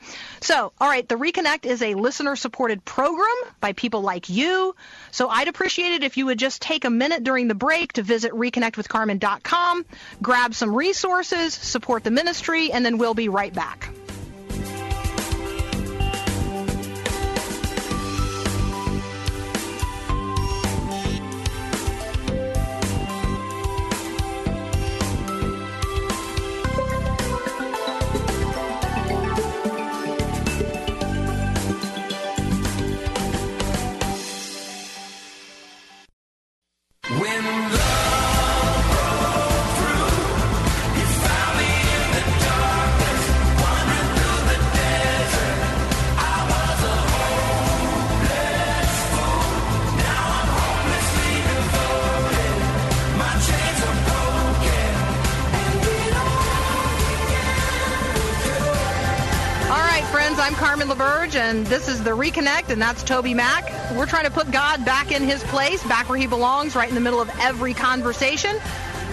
So, 0.40 0.72
all 0.80 0.88
right, 0.88 1.08
the 1.08 1.16
Reconnect 1.16 1.66
is 1.66 1.82
a 1.82 1.94
listener-supported 1.94 2.84
program 2.84 3.34
by 3.60 3.72
people 3.72 4.02
like 4.02 4.28
you. 4.28 4.74
So, 5.10 5.28
I'd 5.28 5.48
appreciate 5.48 5.92
it 5.92 6.04
if 6.04 6.16
you 6.16 6.26
would 6.26 6.38
just 6.38 6.62
take 6.62 6.84
a 6.84 6.90
minute 6.90 7.24
during 7.24 7.48
the 7.48 7.54
break 7.54 7.94
to 7.94 8.02
visit 8.02 8.32
reconnectwithcarmen.com, 8.32 9.84
grab 10.22 10.54
some 10.54 10.74
resources, 10.74 11.54
support 11.54 12.04
the 12.04 12.10
ministry, 12.10 12.70
and 12.72 12.84
then 12.84 12.98
we'll 12.98 13.14
be 13.14 13.28
right 13.28 13.52
back. 13.52 13.90
And 61.36 61.66
this 61.66 61.88
is 61.88 62.04
the 62.04 62.10
Reconnect, 62.10 62.70
and 62.70 62.80
that's 62.80 63.02
TobyMac. 63.02 63.96
We're 63.96 64.06
trying 64.06 64.26
to 64.26 64.30
put 64.30 64.50
God 64.50 64.84
back 64.84 65.10
in 65.10 65.22
his 65.22 65.42
place, 65.44 65.82
back 65.86 66.08
where 66.08 66.18
he 66.18 66.26
belongs, 66.26 66.76
right 66.76 66.88
in 66.88 66.94
the 66.94 67.00
middle 67.00 67.20
of 67.20 67.28
every 67.40 67.74
conversation. 67.74 68.56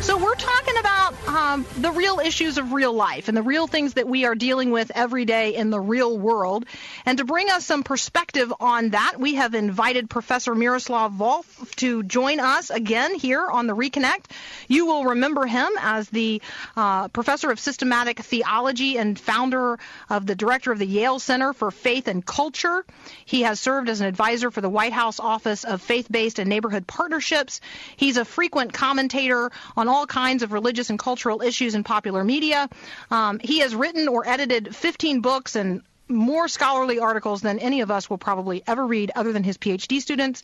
So 0.04 0.18
we're 0.18 0.36
talking 0.36 0.78
about 0.78 1.28
um, 1.30 1.66
the 1.78 1.90
real 1.90 2.20
issues 2.20 2.58
of 2.58 2.74
real 2.74 2.92
life 2.92 3.30
and 3.30 3.38
the 3.38 3.42
real 3.42 3.68
things 3.68 3.94
that 3.94 4.06
we 4.06 4.26
are 4.26 4.36
dealing 4.36 4.72
with 4.72 4.92
every 4.94 5.24
day 5.24 5.56
in 5.56 5.70
the 5.70 5.80
real 5.80 6.20
world. 6.20 6.66
And 7.06 7.20
to 7.20 7.24
bring 7.24 7.50
us 7.50 7.66
some 7.66 7.84
perspective 7.84 8.54
on 8.60 8.90
that, 8.90 9.14
we 9.18 9.36
have 9.36 9.56
invited 9.56 10.10
Professor 10.10 10.54
Miroslav 10.56 11.14
Volf 11.14 11.76
to 11.78 12.04
join 12.04 12.42
us 12.42 12.70
again 12.70 13.16
here 13.16 13.50
on 13.50 13.66
the 13.66 13.74
Reconnect. 13.74 14.26
You 14.68 14.88
will 14.88 15.06
remember 15.06 15.46
him 15.46 15.70
as 15.80 16.10
the 16.10 16.42
uh, 16.76 17.08
professor 17.08 17.50
of 17.50 17.58
systematic 17.58 18.20
theology 18.20 18.98
and 18.98 19.18
founder 19.18 19.80
of 20.10 20.26
the 20.26 20.36
director 20.36 20.74
of 20.74 20.80
the 20.80 20.86
Yale 20.86 21.20
Center 21.20 21.54
for 21.54 21.72
Faith 21.72 22.10
and 22.10 22.26
Culture. 22.26 22.86
He 23.24 23.44
has 23.44 23.58
served 23.58 23.88
as 23.88 24.02
an 24.02 24.08
advisor 24.08 24.52
for 24.52 24.60
the 24.60 24.70
White 24.70 24.94
House 24.94 25.22
Office 25.22 25.64
of 25.64 25.82
Faith-Based 25.82 26.40
and 26.40 26.50
Neighborhood 26.50 26.88
Partnerships. 26.88 27.62
He's 27.96 28.18
a 28.18 28.26
frequent 28.26 28.74
commentator 28.74 29.50
on 29.78 29.93
all 29.94 30.08
kinds 30.08 30.44
of 30.44 30.52
religious 30.52 30.90
and 30.90 31.00
cultural 31.00 31.42
issues 31.42 31.76
in 31.76 31.84
popular 31.84 32.24
media. 32.24 32.68
Um, 33.12 33.40
he 33.40 33.60
has 33.60 33.76
written 33.76 34.08
or 34.08 34.28
edited 34.28 34.76
15 34.76 35.22
books 35.22 35.56
and 35.56 35.82
more 36.10 36.48
scholarly 36.48 37.00
articles 37.00 37.42
than 37.42 37.60
any 37.60 37.82
of 37.82 37.90
us 37.90 38.10
will 38.10 38.18
probably 38.18 38.62
ever 38.68 38.86
read 38.86 39.12
other 39.16 39.32
than 39.32 39.44
his 39.44 39.58
PhD 39.58 40.02
students. 40.02 40.44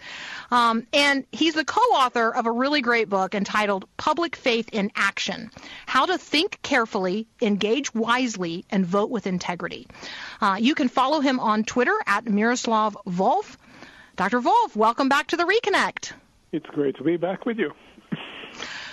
Um, 0.52 0.88
and 0.94 1.26
he's 1.32 1.54
the 1.54 1.66
co 1.66 1.82
author 1.82 2.34
of 2.34 2.46
a 2.46 2.52
really 2.52 2.82
great 2.82 3.10
book 3.10 3.36
entitled 3.36 3.86
Public 3.98 4.36
Faith 4.36 4.70
in 4.72 4.92
Action 4.96 5.52
How 5.86 6.06
to 6.06 6.18
Think 6.18 6.60
Carefully, 6.62 7.28
Engage 7.42 7.94
Wisely, 7.94 8.66
and 8.70 8.86
Vote 8.86 9.10
with 9.10 9.28
Integrity. 9.28 9.88
Uh, 10.42 10.58
you 10.60 10.76
can 10.76 10.88
follow 10.88 11.20
him 11.20 11.40
on 11.40 11.64
Twitter 11.64 11.96
at 12.06 12.26
Miroslav 12.26 12.98
Volf. 13.08 13.58
Dr. 14.16 14.42
Volf, 14.42 14.76
welcome 14.76 15.10
back 15.10 15.28
to 15.28 15.38
the 15.38 15.44
Reconnect. 15.44 16.14
It's 16.52 16.66
great 16.68 16.98
to 16.98 17.04
be 17.04 17.18
back 17.18 17.46
with 17.46 17.58
you. 17.58 17.72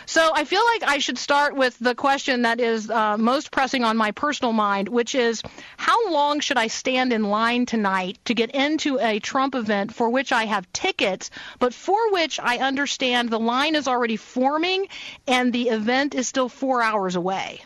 So 0.08 0.30
I 0.32 0.44
feel 0.44 0.62
like 0.64 0.84
I 0.88 0.98
should 0.98 1.18
start 1.18 1.56
with 1.56 1.76
the 1.80 1.96
question 1.96 2.42
that 2.42 2.60
is 2.60 2.88
uh, 2.88 3.18
most 3.18 3.50
pressing 3.50 3.82
on 3.82 3.96
my 3.96 4.12
personal 4.12 4.52
mind, 4.52 4.88
which 4.88 5.16
is 5.16 5.42
how 5.76 6.12
long 6.12 6.38
should 6.38 6.56
I 6.56 6.68
stand 6.68 7.12
in 7.12 7.24
line 7.24 7.66
tonight 7.66 8.18
to 8.26 8.34
get 8.34 8.52
into 8.52 9.00
a 9.00 9.18
Trump 9.18 9.56
event 9.56 9.92
for 9.92 10.08
which 10.08 10.30
I 10.30 10.44
have 10.44 10.72
tickets, 10.72 11.30
but 11.58 11.74
for 11.74 12.12
which 12.12 12.38
I 12.38 12.58
understand 12.58 13.30
the 13.30 13.40
line 13.40 13.74
is 13.74 13.88
already 13.88 14.16
forming 14.16 14.86
and 15.26 15.52
the 15.52 15.70
event 15.70 16.14
is 16.14 16.28
still 16.28 16.48
four 16.48 16.82
hours 16.82 17.16
away? 17.16 17.62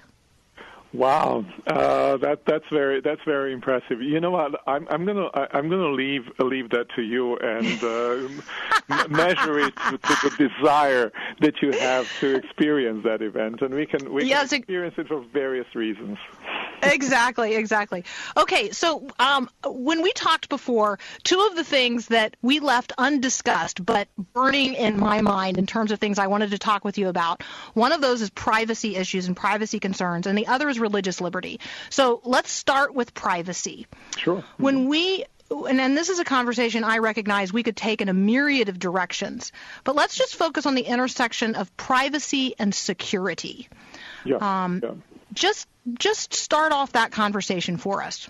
Wow, 0.92 1.44
uh, 1.68 2.16
that 2.16 2.40
that's 2.46 2.64
very 2.72 3.00
that's 3.00 3.20
very 3.24 3.52
impressive. 3.52 4.02
You 4.02 4.18
know 4.18 4.32
what? 4.32 4.60
I'm 4.66 4.88
I'm 4.90 5.06
gonna 5.06 5.28
I'm 5.52 5.70
gonna 5.70 5.90
leave 5.90 6.24
leave 6.40 6.70
that 6.70 6.86
to 6.96 7.02
you 7.02 7.36
and 7.36 7.84
uh, 7.84 9.06
measure 9.08 9.60
it 9.60 9.76
to, 9.76 9.98
to, 9.98 10.30
the 10.30 10.48
desire 10.48 11.12
that 11.42 11.62
you 11.62 11.70
have 11.78 12.08
to 12.18 12.34
experience 12.34 13.04
that 13.04 13.22
event, 13.22 13.62
and 13.62 13.72
we 13.72 13.86
can 13.86 14.12
we 14.12 14.24
yes, 14.24 14.48
can 14.50 14.58
experience 14.58 14.96
it 14.98 15.06
for 15.06 15.20
various 15.32 15.72
reasons. 15.76 16.18
Exactly, 16.82 17.54
exactly. 17.54 18.04
Okay, 18.36 18.70
so 18.70 19.08
um, 19.18 19.48
when 19.64 20.02
we 20.02 20.12
talked 20.12 20.48
before, 20.48 20.98
two 21.22 21.46
of 21.50 21.56
the 21.56 21.64
things 21.64 22.06
that 22.06 22.36
we 22.42 22.60
left 22.60 22.92
undiscussed 22.98 23.84
but 23.84 24.08
burning 24.32 24.74
in 24.74 24.98
my 24.98 25.20
mind 25.20 25.58
in 25.58 25.66
terms 25.66 25.92
of 25.92 25.98
things 25.98 26.18
I 26.18 26.26
wanted 26.26 26.50
to 26.50 26.58
talk 26.58 26.84
with 26.84 26.98
you 26.98 27.08
about, 27.08 27.42
one 27.74 27.92
of 27.92 28.00
those 28.00 28.22
is 28.22 28.30
privacy 28.30 28.96
issues 28.96 29.26
and 29.26 29.36
privacy 29.36 29.80
concerns, 29.80 30.26
and 30.26 30.36
the 30.36 30.46
other 30.46 30.68
is 30.68 30.78
religious 30.78 31.20
liberty. 31.20 31.60
So 31.90 32.20
let's 32.24 32.50
start 32.50 32.94
with 32.94 33.14
privacy. 33.14 33.86
Sure. 34.16 34.44
When 34.56 34.88
we 34.88 35.24
and, 35.50 35.80
and 35.80 35.96
this 35.96 36.08
is 36.08 36.18
a 36.18 36.24
conversation 36.24 36.84
I 36.84 36.98
recognize 36.98 37.52
we 37.52 37.62
could 37.62 37.76
take 37.76 38.00
in 38.00 38.08
a 38.08 38.14
myriad 38.14 38.68
of 38.68 38.78
directions, 38.78 39.52
but 39.84 39.96
let's 39.96 40.14
just 40.14 40.36
focus 40.36 40.66
on 40.66 40.74
the 40.74 40.82
intersection 40.82 41.54
of 41.56 41.76
privacy 41.76 42.54
and 42.58 42.74
security. 42.74 43.68
Yeah, 44.24 44.36
um, 44.36 44.80
yeah. 44.82 44.90
Just 45.32 45.68
just 45.98 46.34
start 46.34 46.72
off 46.72 46.92
that 46.92 47.12
conversation 47.12 47.76
for 47.76 48.02
us. 48.02 48.28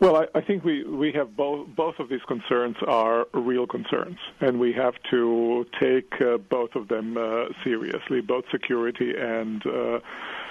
Well, 0.00 0.16
I, 0.16 0.26
I, 0.34 0.40
think 0.40 0.64
we, 0.64 0.82
we 0.82 1.12
have 1.12 1.36
both 1.36 1.68
both 1.76 2.00
of 2.00 2.08
these 2.08 2.22
concerns 2.26 2.74
are 2.88 3.28
real 3.32 3.68
concerns, 3.68 4.18
and 4.40 4.58
we 4.58 4.72
have 4.72 4.94
to 5.10 5.64
take 5.80 6.20
uh, 6.20 6.38
both 6.38 6.74
of 6.74 6.88
them 6.88 7.16
uh, 7.16 7.44
seriously, 7.62 8.20
both 8.20 8.44
security 8.50 9.14
and 9.16 9.64
uh, 9.64 10.00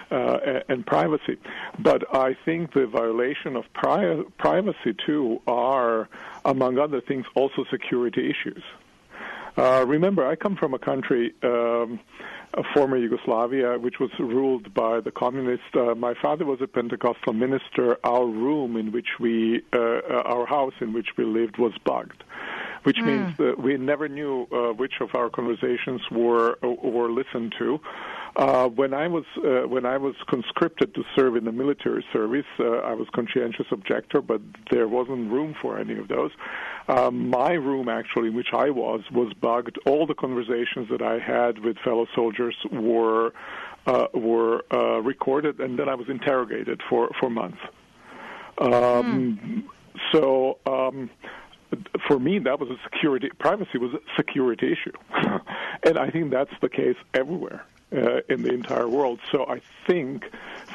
uh, 0.09 0.61
and 0.69 0.85
privacy. 0.85 1.37
But 1.79 2.15
I 2.15 2.37
think 2.45 2.73
the 2.73 2.87
violation 2.87 3.57
of 3.57 3.65
pri- 3.73 4.23
privacy 4.37 4.95
too 5.05 5.41
are, 5.47 6.07
among 6.45 6.77
other 6.77 7.01
things, 7.01 7.25
also 7.35 7.65
security 7.69 8.29
issues. 8.29 8.63
Uh, 9.57 9.85
remember, 9.87 10.25
I 10.27 10.35
come 10.35 10.55
from 10.55 10.73
a 10.73 10.79
country. 10.79 11.33
Um, 11.43 11.99
former 12.73 12.97
Yugoslavia, 12.97 13.77
which 13.79 13.99
was 13.99 14.09
ruled 14.19 14.73
by 14.73 14.99
the 14.99 15.11
communists. 15.11 15.65
Uh, 15.73 15.95
my 15.95 16.13
father 16.21 16.45
was 16.45 16.59
a 16.61 16.67
Pentecostal 16.67 17.33
minister. 17.33 17.97
Our 18.03 18.25
room 18.25 18.75
in 18.77 18.91
which 18.91 19.07
we, 19.19 19.61
uh, 19.73 19.77
uh 19.77 20.23
our 20.25 20.45
house 20.45 20.73
in 20.81 20.93
which 20.93 21.07
we 21.17 21.25
lived, 21.25 21.57
was 21.57 21.73
bugged, 21.85 22.23
which 22.83 22.97
mm. 22.97 23.05
means 23.05 23.37
that 23.37 23.57
we 23.57 23.77
never 23.77 24.07
knew 24.07 24.47
uh, 24.51 24.73
which 24.73 24.95
of 25.01 25.15
our 25.15 25.29
conversations 25.29 26.01
were 26.11 26.57
were 26.61 27.11
listened 27.11 27.53
to. 27.59 27.79
Uh, 28.35 28.67
when 28.67 28.93
I 28.93 29.07
was 29.07 29.25
uh, 29.37 29.67
when 29.67 29.85
I 29.85 29.97
was 29.97 30.15
conscripted 30.29 30.95
to 30.95 31.03
serve 31.15 31.35
in 31.35 31.43
the 31.43 31.51
military 31.51 32.05
service, 32.13 32.45
uh, 32.59 32.77
I 32.77 32.93
was 32.93 33.07
conscientious 33.13 33.65
objector, 33.71 34.21
but 34.21 34.41
there 34.71 34.87
wasn't 34.87 35.31
room 35.31 35.53
for 35.61 35.77
any 35.77 35.97
of 35.97 36.07
those. 36.07 36.31
Um, 36.87 37.29
my 37.29 37.51
room, 37.51 37.89
actually, 37.89 38.29
in 38.29 38.35
which 38.35 38.53
I 38.53 38.69
was, 38.69 39.01
was 39.11 39.33
bugged. 39.33 39.77
All 39.85 40.07
the 40.07 40.13
conversations 40.13 40.87
that 40.89 41.01
I 41.01 41.19
had 41.19 41.59
with 41.59 41.77
fellow 41.79 42.07
soldiers 42.15 42.55
were 42.71 43.33
uh, 43.85 44.07
were 44.13 44.63
uh, 44.73 45.01
recorded, 45.01 45.59
and 45.59 45.77
then 45.77 45.89
I 45.89 45.95
was 45.95 46.07
interrogated 46.07 46.81
for 46.89 47.09
for 47.19 47.29
months. 47.29 47.59
Um, 48.59 48.69
mm. 48.71 49.63
So. 50.13 50.57
Um, 50.65 51.09
for 52.05 52.19
me, 52.19 52.37
that 52.37 52.59
was 52.59 52.69
a 52.69 52.75
security 52.83 53.29
privacy 53.39 53.77
was 53.77 53.93
a 53.93 54.15
security 54.17 54.73
issue, 54.73 54.91
And 55.85 55.97
I 55.97 56.09
think 56.09 56.29
that's 56.29 56.51
the 56.61 56.67
case 56.67 56.97
everywhere 57.13 57.65
uh, 57.95 58.21
in 58.29 58.43
the 58.43 58.53
entire 58.53 58.87
world. 58.87 59.19
So 59.31 59.45
I 59.45 59.61
think 59.87 60.23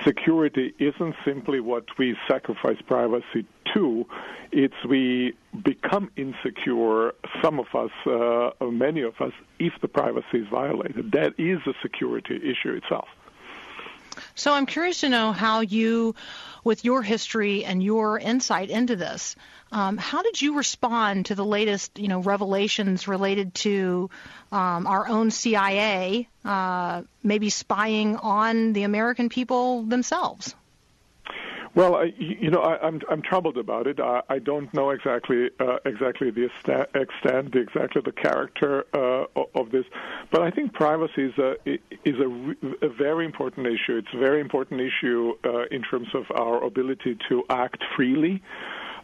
security 0.04 0.74
isn't 0.78 1.14
simply 1.24 1.60
what 1.60 1.84
we 1.98 2.16
sacrifice 2.28 2.80
privacy 2.86 3.46
to. 3.74 4.06
It's 4.52 4.84
we 4.88 5.34
become 5.64 6.10
insecure, 6.16 7.12
some 7.42 7.58
of 7.58 7.66
us, 7.74 7.90
uh, 8.06 8.64
many 8.66 9.02
of 9.02 9.20
us, 9.20 9.32
if 9.58 9.72
the 9.80 9.88
privacy 9.88 10.38
is 10.38 10.48
violated. 10.48 11.12
That 11.12 11.34
is 11.38 11.58
a 11.66 11.74
security 11.82 12.36
issue 12.36 12.74
itself. 12.74 13.08
So 14.36 14.52
I'm 14.52 14.66
curious 14.66 15.00
to 15.00 15.08
know 15.08 15.32
how 15.32 15.60
you, 15.60 16.14
with 16.62 16.84
your 16.84 17.00
history 17.00 17.64
and 17.64 17.82
your 17.82 18.18
insight 18.18 18.68
into 18.68 18.94
this, 18.94 19.34
um, 19.72 19.96
how 19.96 20.22
did 20.22 20.40
you 20.40 20.56
respond 20.56 21.26
to 21.26 21.34
the 21.34 21.44
latest, 21.44 21.98
you 21.98 22.08
know, 22.08 22.20
revelations 22.20 23.08
related 23.08 23.54
to 23.54 24.10
um, 24.52 24.86
our 24.86 25.08
own 25.08 25.30
CIA 25.30 26.28
uh, 26.44 27.02
maybe 27.22 27.48
spying 27.48 28.16
on 28.16 28.74
the 28.74 28.82
American 28.82 29.30
people 29.30 29.82
themselves? 29.84 30.54
Well, 31.76 31.96
I, 31.96 32.04
you 32.16 32.50
know, 32.50 32.60
I, 32.60 32.76
am 32.76 32.94
I'm, 32.94 33.00
I'm 33.10 33.22
troubled 33.22 33.58
about 33.58 33.86
it. 33.86 34.00
I, 34.00 34.22
I 34.30 34.38
don't 34.38 34.72
know 34.72 34.90
exactly 34.90 35.50
uh, 35.60 35.76
exactly 35.84 36.30
the 36.30 36.46
extent, 36.94 37.52
the 37.52 37.58
exactly 37.58 38.00
the 38.02 38.12
character 38.12 38.86
uh, 38.94 39.26
of 39.54 39.70
this, 39.72 39.84
but 40.32 40.40
I 40.40 40.50
think 40.50 40.72
privacy 40.72 41.26
is 41.26 41.38
a 41.38 41.52
is 42.06 42.14
a, 42.18 42.86
a 42.86 42.88
very 42.88 43.26
important 43.26 43.66
issue. 43.66 43.98
It's 43.98 44.14
a 44.14 44.18
very 44.18 44.40
important 44.40 44.80
issue 44.80 45.34
uh, 45.44 45.64
in 45.70 45.82
terms 45.82 46.08
of 46.14 46.24
our 46.34 46.64
ability 46.64 47.18
to 47.28 47.44
act 47.50 47.84
freely. 47.94 48.42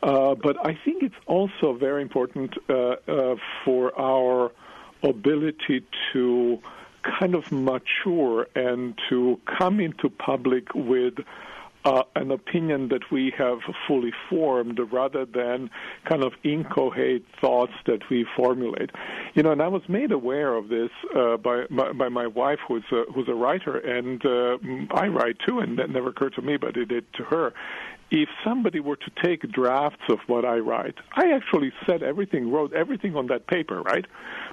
Uh, 0.03 0.35
but 0.35 0.57
I 0.67 0.73
think 0.83 1.03
it's 1.03 1.15
also 1.27 1.75
very 1.75 2.01
important 2.01 2.55
uh, 2.71 2.73
uh, 3.07 3.37
for 3.67 3.93
our 4.01 4.51
ability 5.03 5.85
to 6.15 6.59
kind 7.21 7.35
of 7.35 7.53
mature 7.53 8.47
and 8.55 8.99
to 9.11 9.39
come 9.59 9.79
into 9.79 10.09
public 10.09 10.75
with 10.75 11.15
uh, 11.85 12.03
an 12.15 12.31
opinion 12.31 12.89
that 12.89 13.11
we 13.11 13.33
have 13.37 13.59
fully 13.87 14.13
formed 14.31 14.79
rather 14.93 15.25
than 15.25 15.71
kind 16.09 16.23
of 16.23 16.33
incoherent 16.45 17.25
thoughts 17.41 17.73
that 17.87 18.09
we 18.11 18.27
formulate. 18.37 18.91
You 19.35 19.43
know, 19.43 19.53
and 19.53 19.63
I 19.63 19.69
was 19.69 19.83
made 19.89 20.13
aware 20.13 20.55
of 20.55 20.69
this 20.69 20.91
uh, 21.15 21.37
by, 21.37 21.65
by 21.71 22.09
my 22.09 22.27
wife, 22.27 22.59
who's 22.67 22.85
a, 22.93 23.05
who's 23.13 23.29
a 23.29 23.35
writer, 23.35 23.77
and 23.79 24.25
uh, 24.25 24.59
I 24.95 25.09
write 25.09 25.37
too, 25.47 25.59
and 25.59 25.79
that 25.79 25.91
never 25.91 26.11
occurred 26.11 26.35
to 26.35 26.43
me, 26.43 26.57
but 26.57 26.77
it 26.77 26.87
did 26.87 27.13
to 27.15 27.25
her. 27.25 27.53
If 28.11 28.29
somebody 28.45 28.79
were 28.79 28.97
to 28.97 29.11
take 29.25 29.51
drafts 29.51 30.03
of 30.11 30.19
what 30.27 30.45
I 30.45 30.59
write, 30.59 30.97
I 31.15 31.33
actually 31.33 31.73
said 31.87 32.03
everything, 32.03 32.51
wrote 32.53 32.75
everything 32.75 33.17
on 33.17 33.29
that 33.29 33.47
paper, 33.47 33.81
right? 33.81 34.05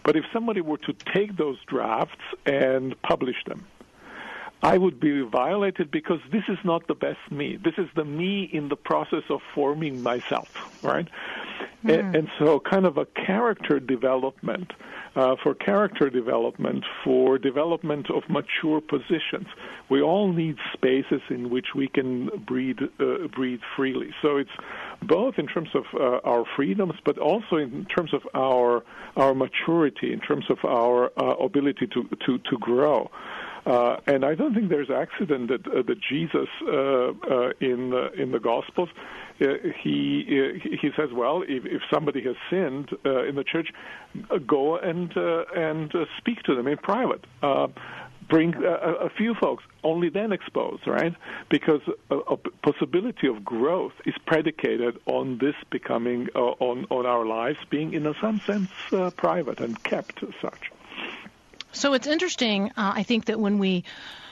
But 0.06 0.15
if 0.15 0.24
somebody 0.32 0.62
were 0.62 0.78
to 0.78 0.94
take 1.13 1.36
those 1.36 1.58
drafts 1.68 2.22
and 2.46 3.00
publish 3.02 3.36
them, 3.46 3.68
I 4.62 4.78
would 4.78 5.00
be 5.00 5.22
violated 5.22 5.89
because 5.89 6.19
this 6.32 6.43
is 6.50 6.58
not 6.63 6.88
the 6.88 6.95
best 6.95 7.19
me. 7.32 7.58
This 7.63 7.76
is 7.78 7.88
the 7.95 8.04
me 8.04 8.43
in 8.43 8.67
the 8.67 8.76
process 8.76 9.24
of 9.30 9.41
forming 9.56 10.04
myself, 10.04 10.84
right? 10.84 11.08
Mm. 11.86 12.00
And, 12.00 12.15
and, 12.15 12.30
so, 12.38 12.60
kind 12.60 12.86
of 12.86 12.98
a 12.98 13.06
character 13.06 13.80
development, 13.80 14.74
uh, 15.15 15.38
for 15.41 15.56
character 15.56 16.10
development, 16.10 16.84
for 17.06 17.38
development 17.38 18.10
of 18.12 18.24
mature 18.30 18.82
positions. 18.82 19.48
We 19.88 20.02
all 20.02 20.34
need 20.34 20.58
spaces 20.74 21.22
in 21.30 21.50
which 21.50 21.67
we 21.74 21.88
can 21.88 22.28
breathe, 22.45 22.80
uh, 23.00 23.28
breathe 23.28 23.62
freely. 23.78 24.13
So 24.22 24.38
it's 24.38 24.52
both 25.02 25.39
in 25.39 25.48
terms 25.48 25.69
of 25.74 25.86
uh, 25.93 26.19
our 26.30 26.43
freedoms, 26.58 26.95
but 27.06 27.17
also 27.17 27.56
in 27.56 27.86
terms 27.86 28.13
of 28.13 28.22
our 28.36 28.84
our 29.15 29.34
maturity, 29.34 30.12
in 30.12 30.19
terms 30.19 30.45
of 30.50 30.58
our 30.65 31.12
uh, 31.17 31.36
ability 31.36 31.88
to 31.88 32.04
to 32.26 32.38
to 32.38 32.58
grow. 32.60 33.10
Uh, 33.69 33.97
and 34.08 34.25
I 34.25 34.34
don't 34.34 34.55
think 34.55 34.69
there's 34.69 34.89
accident 34.89 35.49
that 35.49 35.67
uh, 35.67 35.84
that 35.84 35.99
Jesus 36.01 36.49
uh, 36.63 36.71
uh, 36.71 37.51
in 37.60 37.91
the, 37.91 38.12
in 38.17 38.32
the 38.32 38.39
Gospels 38.39 38.89
uh, 39.39 39.45
he 39.84 40.25
uh, 40.27 40.67
he 40.82 40.89
says, 40.97 41.10
well, 41.13 41.43
if, 41.43 41.65
if 41.65 41.84
somebody 41.93 42.23
has 42.23 42.36
sinned 42.49 42.89
in 43.05 43.36
the 43.36 43.43
church, 43.43 43.71
go 44.47 44.77
and 44.77 45.15
and 45.15 45.93
speak 46.17 46.41
to 46.43 46.55
them 46.55 46.67
in 46.67 46.77
private. 46.77 47.23
Bring 48.27 48.53
a, 48.55 49.05
a 49.05 49.10
few 49.10 49.34
folks, 49.34 49.63
only 49.84 50.10
then 50.10 50.32
expose, 50.32 50.79
right? 50.86 51.15
Because 51.49 51.82
a, 52.12 52.15
a 52.15 52.38
possibility 52.38 53.27
of 53.27 53.43
growth 53.43 53.93
is 54.05 54.13
predicated 54.27 54.99
on 55.05 55.38
this 55.39 55.55
becoming 55.69 56.27
on 56.36 56.88
on 56.89 57.05
our 57.05 57.25
lives 57.25 57.60
being, 57.69 57.93
in 57.93 58.12
some 58.19 58.39
sense, 58.39 58.69
private 59.15 59.60
and 59.60 59.84
kept 59.84 60.23
as 60.23 60.34
such. 60.41 60.71
So 61.71 61.93
it's 61.93 62.08
interesting, 62.08 62.69
uh, 62.77 62.93
I 62.95 63.03
think, 63.03 63.25
that 63.25 63.39
when 63.39 63.60
we 63.60 63.84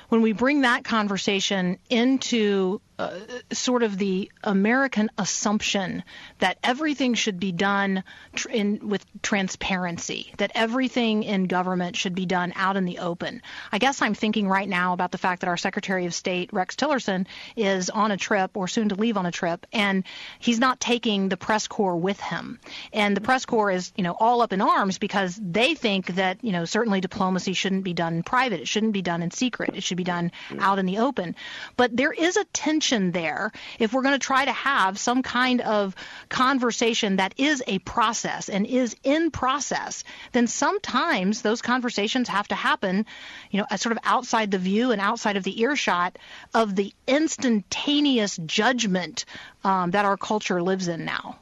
when 0.09 0.21
we 0.21 0.31
bring 0.33 0.61
that 0.61 0.83
conversation 0.83 1.77
into 1.89 2.81
uh, 2.99 3.19
sort 3.51 3.83
of 3.83 3.95
the 3.97 4.31
American 4.43 5.11
assumption 5.19 6.03
that 6.39 6.57
everything 6.63 7.13
should 7.13 7.39
be 7.39 7.51
done 7.51 8.03
tr- 8.33 8.49
in, 8.49 8.89
with 8.89 9.05
transparency, 9.21 10.33
that 10.37 10.51
everything 10.55 11.21
in 11.21 11.43
government 11.43 11.95
should 11.95 12.15
be 12.15 12.25
done 12.25 12.51
out 12.55 12.75
in 12.75 12.85
the 12.85 12.97
open. 12.97 13.41
I 13.71 13.77
guess 13.77 14.01
I'm 14.01 14.15
thinking 14.15 14.47
right 14.47 14.67
now 14.67 14.93
about 14.93 15.11
the 15.11 15.19
fact 15.19 15.41
that 15.41 15.47
our 15.47 15.57
Secretary 15.57 16.07
of 16.07 16.13
State, 16.15 16.51
Rex 16.51 16.75
Tillerson, 16.75 17.27
is 17.55 17.91
on 17.91 18.11
a 18.11 18.17
trip 18.17 18.57
or 18.57 18.67
soon 18.67 18.89
to 18.89 18.95
leave 18.95 19.17
on 19.17 19.27
a 19.27 19.31
trip, 19.31 19.67
and 19.71 20.03
he's 20.39 20.57
not 20.57 20.79
taking 20.79 21.29
the 21.29 21.37
press 21.37 21.67
corps 21.67 21.97
with 21.97 22.19
him. 22.19 22.59
And 22.93 23.15
the 23.15 23.21
press 23.21 23.45
corps 23.45 23.69
is, 23.69 23.93
you 23.95 24.03
know, 24.03 24.15
all 24.19 24.41
up 24.41 24.53
in 24.53 24.61
arms 24.61 24.97
because 24.97 25.39
they 25.39 25.75
think 25.75 26.07
that, 26.15 26.43
you 26.43 26.51
know, 26.51 26.65
certainly 26.65 27.01
diplomacy 27.01 27.53
shouldn't 27.53 27.83
be 27.83 27.93
done 27.93 28.15
in 28.15 28.23
private. 28.23 28.61
It 28.61 28.67
shouldn't 28.67 28.93
be 28.93 29.03
done 29.03 29.21
in 29.21 29.29
secret. 29.29 29.75
It 29.75 29.83
should 29.83 29.96
be 29.97 30.03
done 30.03 30.31
out 30.59 30.79
in 30.79 30.85
the 30.85 30.99
open. 30.99 31.35
But 31.75 31.95
there 31.95 32.13
is 32.13 32.37
a 32.37 32.45
tension 32.45 33.11
there 33.11 33.51
if 33.79 33.93
we're 33.93 34.03
going 34.03 34.13
to 34.13 34.19
try 34.19 34.45
to 34.45 34.51
have 34.51 34.97
some 34.97 35.23
kind 35.23 35.61
of 35.61 35.95
conversation 36.29 37.17
that 37.17 37.33
is 37.37 37.61
a 37.67 37.79
process 37.79 38.49
and 38.49 38.65
is 38.65 38.95
in 39.03 39.31
process, 39.31 40.03
then 40.31 40.47
sometimes 40.47 41.41
those 41.41 41.61
conversations 41.61 42.29
have 42.29 42.47
to 42.47 42.55
happen, 42.55 43.05
you 43.51 43.59
know, 43.59 43.67
sort 43.75 43.91
of 43.91 43.99
outside 44.03 44.51
the 44.51 44.57
view 44.57 44.91
and 44.91 45.01
outside 45.01 45.37
of 45.37 45.43
the 45.43 45.61
earshot 45.61 46.17
of 46.53 46.75
the 46.75 46.93
instantaneous 47.07 48.37
judgment 48.45 49.25
um, 49.63 49.91
that 49.91 50.05
our 50.05 50.17
culture 50.17 50.61
lives 50.61 50.87
in 50.87 51.05
now. 51.05 51.37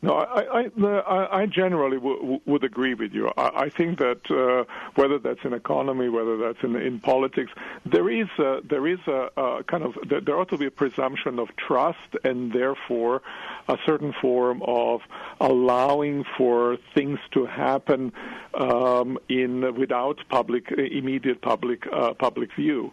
No, 0.00 0.14
I, 0.14 0.70
I, 0.76 1.40
I 1.42 1.46
generally 1.46 1.96
w- 1.96 2.40
would 2.46 2.62
agree 2.62 2.94
with 2.94 3.12
you. 3.12 3.32
I, 3.36 3.64
I 3.64 3.68
think 3.68 3.98
that 3.98 4.30
uh, 4.30 4.64
whether 4.94 5.18
that's 5.18 5.40
in 5.42 5.52
economy, 5.52 6.08
whether 6.08 6.36
that's 6.36 6.62
in, 6.62 6.76
in 6.76 7.00
politics, 7.00 7.50
there 7.84 8.08
is 8.08 8.28
a, 8.38 8.60
there 8.62 8.86
is 8.86 9.00
a, 9.08 9.30
a 9.36 9.64
kind 9.64 9.82
of 9.82 9.98
there 10.08 10.38
ought 10.38 10.50
to 10.50 10.56
be 10.56 10.66
a 10.66 10.70
presumption 10.70 11.40
of 11.40 11.48
trust, 11.56 11.98
and 12.22 12.52
therefore 12.52 13.22
a 13.68 13.76
certain 13.84 14.14
form 14.20 14.62
of 14.66 15.00
allowing 15.40 16.24
for 16.36 16.78
things 16.94 17.18
to 17.32 17.46
happen 17.46 18.12
um, 18.54 19.18
in 19.28 19.74
without 19.76 20.18
public 20.30 20.70
immediate 20.70 21.40
public 21.42 21.86
uh, 21.92 22.14
public 22.14 22.50
view. 22.56 22.90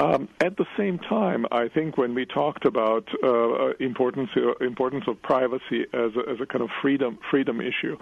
Um, 0.00 0.28
at 0.40 0.56
the 0.56 0.66
same 0.76 0.98
time, 0.98 1.46
I 1.52 1.68
think 1.68 1.96
when 1.96 2.14
we 2.14 2.26
talked 2.26 2.64
about 2.64 3.08
uh, 3.22 3.74
importance 3.74 4.30
uh, 4.36 4.54
importance 4.64 5.04
of 5.06 5.20
privacy 5.22 5.86
as 5.92 6.10
a, 6.16 6.30
as 6.30 6.40
a 6.40 6.46
kind 6.46 6.62
of 6.62 6.70
freedom 6.82 7.18
freedom 7.30 7.60
issue, 7.60 7.96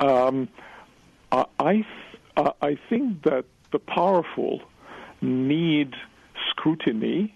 um, 0.00 0.48
I 1.32 1.84
uh, 2.36 2.52
I 2.62 2.78
think 2.88 3.22
that 3.24 3.44
the 3.72 3.78
powerful 3.78 4.62
need 5.20 5.94
scrutiny 6.50 7.34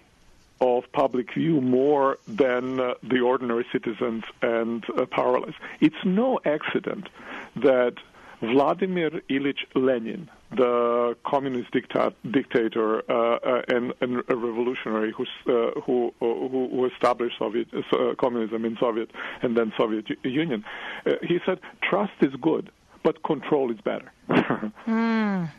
of 0.61 0.83
public 0.93 1.33
view 1.33 1.59
more 1.59 2.19
than 2.27 2.79
uh, 2.79 2.93
the 3.03 3.19
ordinary 3.19 3.65
citizens 3.71 4.23
and 4.41 4.85
uh, 4.97 5.05
powerless. 5.07 5.55
It's 5.81 6.03
no 6.05 6.39
accident 6.45 7.09
that 7.57 7.95
Vladimir 8.41 9.11
Ilyich 9.29 9.65
Lenin, 9.75 10.29
the 10.55 11.15
communist 11.25 11.71
dicta- 11.71 12.13
dictator 12.29 13.03
uh, 13.09 13.37
uh, 13.37 13.61
and, 13.67 13.93
and, 14.01 14.23
a 14.27 14.35
revolutionary 14.35 15.13
who, 15.15 15.25
uh, 15.47 15.79
who, 15.81 16.13
who, 16.19 16.89
established 16.93 17.37
Soviet 17.37 17.67
uh, 17.73 18.15
communism 18.19 18.65
in 18.65 18.77
Soviet 18.79 19.11
and 19.41 19.55
then 19.55 19.71
Soviet 19.77 20.05
Union, 20.23 20.65
uh, 21.05 21.11
he 21.21 21.39
said, 21.45 21.59
"Trust 21.87 22.13
is 22.21 22.33
good, 22.41 22.71
but 23.03 23.21
control 23.23 23.71
is 23.71 23.79
better." 23.81 24.11
mm. 24.87 25.51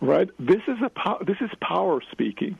Right? 0.00 0.28
This 0.38 0.62
is 0.66 0.78
a 0.84 0.90
po- 0.90 1.22
this 1.24 1.38
is 1.40 1.50
power 1.60 2.02
speaking. 2.10 2.58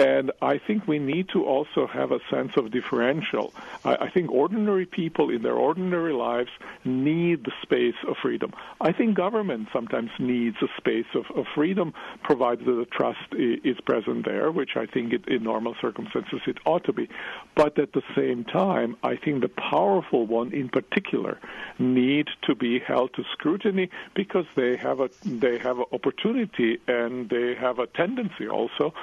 And 0.00 0.32
I 0.40 0.56
think 0.56 0.88
we 0.88 0.98
need 0.98 1.28
to 1.34 1.44
also 1.44 1.86
have 1.86 2.10
a 2.10 2.20
sense 2.30 2.52
of 2.56 2.70
differential. 2.70 3.52
I, 3.84 3.96
I, 3.96 4.10
think 4.10 4.30
ordinary 4.30 4.86
people 4.86 5.28
in 5.28 5.42
their 5.42 5.56
ordinary 5.56 6.14
lives 6.14 6.48
need 6.86 7.44
the 7.44 7.52
space 7.60 7.96
of 8.08 8.16
freedom. 8.16 8.54
I 8.80 8.92
think 8.92 9.14
government 9.14 9.68
sometimes 9.74 10.10
needs 10.18 10.56
a 10.62 10.68
space 10.78 11.04
of, 11.14 11.26
of 11.36 11.44
freedom, 11.54 11.92
provided 12.22 12.64
that 12.64 12.72
the 12.72 12.86
trust 12.86 13.18
is 13.34 13.78
present 13.82 14.24
there, 14.24 14.50
which 14.50 14.70
I 14.74 14.86
think 14.86 15.12
it, 15.12 15.28
in 15.28 15.42
normal 15.42 15.76
circumstances 15.82 16.40
it 16.46 16.56
ought 16.64 16.84
to 16.84 16.94
be. 16.94 17.06
But 17.54 17.78
at 17.78 17.92
the 17.92 18.02
same 18.16 18.44
time, 18.44 18.96
I 19.02 19.16
think 19.16 19.42
the 19.42 19.50
powerful 19.50 20.26
one 20.26 20.50
in 20.54 20.70
particular 20.70 21.38
need 21.78 22.28
to 22.46 22.54
be 22.54 22.78
held 22.78 23.12
to 23.16 23.24
scrutiny 23.32 23.90
because 24.14 24.46
they 24.56 24.76
have 24.76 25.00
a 25.00 25.10
they 25.26 25.58
have 25.58 25.78
an 25.78 25.84
opportunity 25.92 26.78
and 26.88 27.28
they 27.28 27.54
have 27.54 27.78
a 27.78 27.86
tendency 27.86 28.48
also 28.48 28.94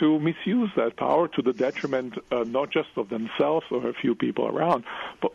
to 0.00 0.18
misuse 0.18 0.70
that 0.76 0.96
power 0.96 1.28
to 1.28 1.42
the 1.42 1.52
detriment 1.52 2.14
uh, 2.30 2.44
not 2.44 2.70
just 2.70 2.88
of 2.96 3.08
themselves 3.08 3.66
or 3.70 3.88
a 3.88 3.94
few 3.94 4.14
people 4.14 4.46
around, 4.46 4.84
but, 5.20 5.32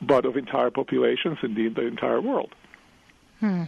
but 0.00 0.24
of 0.24 0.36
entire 0.36 0.70
populations, 0.70 1.38
indeed 1.42 1.74
the 1.74 1.86
entire 1.86 2.20
world. 2.20 2.54
Hmm. 3.40 3.64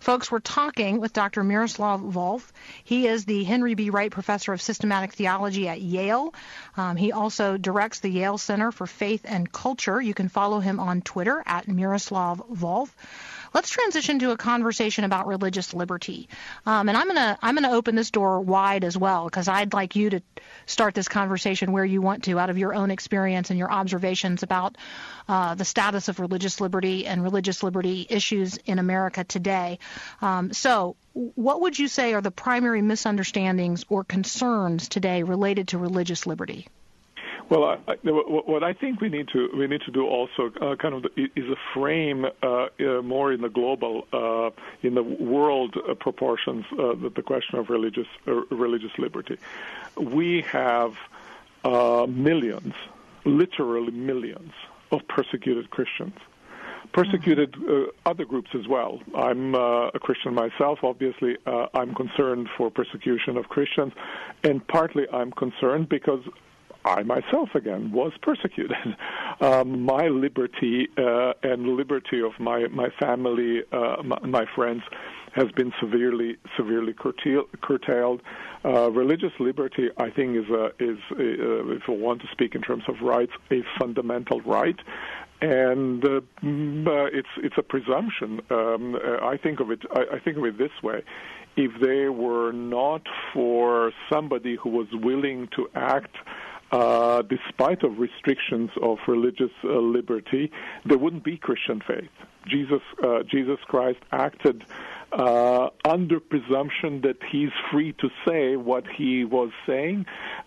Folks, 0.00 0.32
we're 0.32 0.40
talking 0.40 0.98
with 0.98 1.12
Dr. 1.12 1.44
Miroslav 1.44 2.00
Volf. 2.00 2.50
He 2.82 3.06
is 3.06 3.24
the 3.24 3.44
Henry 3.44 3.74
B. 3.74 3.88
Wright 3.88 4.10
Professor 4.10 4.52
of 4.52 4.60
Systematic 4.60 5.12
Theology 5.12 5.68
at 5.68 5.80
Yale. 5.80 6.34
Um, 6.76 6.96
he 6.96 7.12
also 7.12 7.56
directs 7.56 8.00
the 8.00 8.10
Yale 8.10 8.36
Center 8.36 8.72
for 8.72 8.84
Faith 8.84 9.24
and 9.24 9.50
Culture. 9.50 10.00
You 10.00 10.12
can 10.12 10.28
follow 10.28 10.58
him 10.58 10.80
on 10.80 11.02
Twitter 11.02 11.40
at 11.46 11.68
Miroslav 11.68 12.42
Volf. 12.50 12.88
Let's 13.54 13.68
transition 13.70 14.18
to 14.20 14.30
a 14.30 14.36
conversation 14.36 15.04
about 15.04 15.26
religious 15.26 15.74
liberty. 15.74 16.28
Um, 16.64 16.88
and 16.88 16.96
I'm 16.96 17.06
gonna 17.06 17.38
I'm 17.42 17.54
gonna 17.54 17.72
open 17.72 17.94
this 17.94 18.10
door 18.10 18.40
wide 18.40 18.84
as 18.84 18.96
well 18.96 19.26
because 19.26 19.48
I'd 19.48 19.72
like 19.74 19.94
you 19.94 20.10
to 20.10 20.22
start 20.66 20.94
this 20.94 21.08
conversation 21.08 21.72
where 21.72 21.84
you 21.84 22.00
want 22.00 22.24
to, 22.24 22.38
out 22.38 22.50
of 22.50 22.58
your 22.58 22.74
own 22.74 22.90
experience 22.90 23.50
and 23.50 23.58
your 23.58 23.70
observations 23.70 24.42
about 24.42 24.76
uh, 25.28 25.54
the 25.54 25.64
status 25.64 26.08
of 26.08 26.20
religious 26.20 26.60
liberty 26.60 27.06
and 27.06 27.22
religious 27.22 27.62
liberty 27.62 28.06
issues 28.08 28.56
in 28.58 28.78
America 28.78 29.24
today. 29.24 29.78
Um, 30.20 30.52
so, 30.52 30.96
what 31.12 31.60
would 31.60 31.78
you 31.78 31.88
say 31.88 32.14
are 32.14 32.22
the 32.22 32.30
primary 32.30 32.82
misunderstandings 32.82 33.84
or 33.88 34.04
concerns 34.04 34.88
today 34.88 35.22
related 35.22 35.68
to 35.68 35.78
religious 35.78 36.26
liberty? 36.26 36.68
Well, 37.52 37.64
I, 37.64 37.76
I, 37.86 37.96
what 38.06 38.64
I 38.64 38.72
think 38.72 39.02
we 39.02 39.10
need 39.10 39.28
to 39.34 39.50
we 39.54 39.66
need 39.66 39.82
to 39.82 39.90
do 39.90 40.06
also 40.06 40.50
uh, 40.62 40.74
kind 40.76 40.94
of 40.94 41.02
the, 41.02 41.28
is 41.36 41.50
a 41.50 41.56
frame 41.74 42.24
uh, 42.24 42.46
uh, 42.48 43.02
more 43.02 43.30
in 43.30 43.42
the 43.42 43.50
global 43.50 44.06
uh, 44.10 44.48
in 44.82 44.94
the 44.94 45.02
world 45.02 45.76
uh, 45.76 45.92
proportions 45.92 46.64
uh, 46.72 46.94
the, 46.94 47.12
the 47.14 47.20
question 47.20 47.58
of 47.58 47.68
religious 47.68 48.06
religious 48.24 48.92
liberty. 48.96 49.36
We 50.00 50.40
have 50.50 50.96
millions, 52.08 52.72
literally 53.26 53.92
millions, 53.92 54.52
of 54.90 55.06
persecuted 55.06 55.68
Christians 55.68 56.16
persecuted 56.94 57.54
uh, 57.56 57.84
other 58.04 58.24
groups 58.24 58.50
as 58.54 58.68
well. 58.68 59.00
I'm 59.14 59.54
uh, 59.54 59.88
a 59.88 59.98
Christian 59.98 60.34
myself, 60.34 60.80
obviously. 60.82 61.38
Uh, 61.46 61.66
I'm 61.72 61.94
concerned 61.94 62.48
for 62.56 62.70
persecution 62.70 63.38
of 63.38 63.48
Christians, 63.48 63.94
and 64.42 64.66
partly 64.66 65.06
I'm 65.10 65.32
concerned 65.32 65.88
because 65.88 66.20
I 66.84 67.02
myself 67.02 67.50
again 67.54 67.92
was 67.92 68.12
persecuted. 68.22 68.76
Um, 69.40 69.82
my 69.82 70.06
liberty 70.06 70.86
uh, 70.96 71.32
and 71.42 71.66
liberty 71.66 72.20
of 72.20 72.32
my 72.38 72.68
my 72.68 72.90
family, 73.00 73.62
uh, 73.72 73.96
my, 74.04 74.20
my, 74.20 74.44
friends, 74.54 74.82
has 75.34 75.50
been 75.56 75.72
severely 75.80 76.36
severely 76.56 76.92
curtail, 76.92 77.44
curtailed. 77.60 78.20
Uh, 78.64 78.92
religious 78.92 79.32
liberty, 79.40 79.88
I 79.96 80.10
think, 80.10 80.36
is 80.36 80.48
a, 80.48 80.66
is 80.78 80.98
a, 81.18 81.72
if 81.72 81.82
we 81.88 81.96
want 81.96 82.20
to 82.20 82.28
speak 82.30 82.54
in 82.54 82.62
terms 82.62 82.84
of 82.86 83.00
rights, 83.02 83.32
a 83.50 83.62
fundamental 83.80 84.40
right. 84.42 84.78
And 85.40 86.04
uh, 86.04 86.20
mm, 86.40 86.86
uh, 86.86 87.06
it's 87.06 87.34
it's 87.38 87.56
a 87.58 87.62
presumption. 87.62 88.42
Um, 88.50 88.94
uh, 88.94 89.26
I 89.26 89.38
think 89.42 89.58
of 89.58 89.72
it. 89.72 89.80
I, 89.92 90.16
I 90.16 90.20
think 90.20 90.36
of 90.36 90.44
it 90.44 90.56
this 90.56 90.70
way: 90.84 91.02
if 91.56 91.72
they 91.80 92.08
were 92.08 92.52
not 92.52 93.02
for 93.34 93.92
somebody 94.12 94.56
who 94.56 94.70
was 94.70 94.86
willing 94.92 95.48
to 95.56 95.68
act 95.74 96.14
uh, 96.72 97.20
despite 97.22 97.82
of 97.82 97.98
restrictions 97.98 98.70
of 98.80 98.98
religious 99.06 99.50
uh, 99.62 99.68
liberty, 99.68 100.50
there 100.86 100.96
wouldn't 100.96 101.22
be 101.22 101.36
Christian 101.36 101.82
faith. 101.86 102.08
Jesus, 102.46 102.80
uh, 103.04 103.22
Jesus 103.24 103.58
Christ 103.66 103.98
acted 104.10 104.64
uh, 105.12 105.68
under 105.84 106.18
presumption 106.18 107.02
that 107.02 107.18
he's 107.30 107.50
free 107.70 107.92
to 107.92 108.08
say 108.26 108.56
what 108.56 108.84
he 108.88 109.22
was 109.24 109.50
saying, 109.66 110.06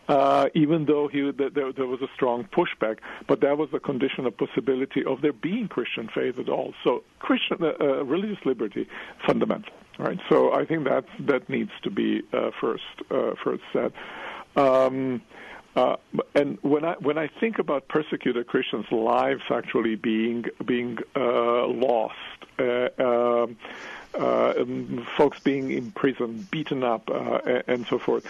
uh, 0.10 0.48
even 0.56 0.86
though 0.86 1.08
he, 1.08 1.30
there, 1.32 1.72
there, 1.72 1.86
was 1.86 2.02
a 2.02 2.10
strong 2.16 2.44
pushback. 2.46 2.98
But 3.28 3.42
that 3.42 3.60
was 3.60 3.70
a 3.74 3.80
condition 3.80 4.26
of 4.26 4.36
possibility 4.36 5.06
of 5.06 5.22
there 5.22 5.32
being 5.32 5.68
Christian 5.68 6.10
faith 6.14 6.40
at 6.40 6.50
all. 6.50 6.74
So 6.84 7.04
Christian 7.20 7.64
uh, 7.64 8.04
religious 8.04 8.44
liberty 8.44 8.90
fundamental. 9.28 9.72
Right. 10.00 10.20
So 10.28 10.52
I 10.52 10.66
think 10.66 10.86
that 10.86 11.06
that 11.20 11.48
needs 11.48 11.72
to 11.84 11.92
be 11.92 12.24
first 12.60 12.84
first 13.44 13.64
said. 13.72 13.94
Um, 14.58 15.22
uh, 15.76 15.98
and 16.34 16.58
when 16.62 16.86
I 16.86 16.94
when 16.94 17.18
I 17.18 17.28
think 17.28 17.60
about 17.60 17.88
persecuted 17.88 18.48
Christians' 18.48 18.92
lives 18.92 19.44
actually 19.50 19.96
being 19.96 20.46
being 20.64 21.00
uh, 21.16 21.68
lost, 21.68 22.16
uh, 22.58 22.90
um, 22.98 23.58
uh 24.14 24.54
folks 25.18 25.40
being 25.40 25.72
imprisoned, 25.72 26.50
beaten 26.50 26.84
up, 26.84 27.10
uh, 27.10 27.62
and 27.68 27.86
so 27.88 28.00
forth, 28.00 28.26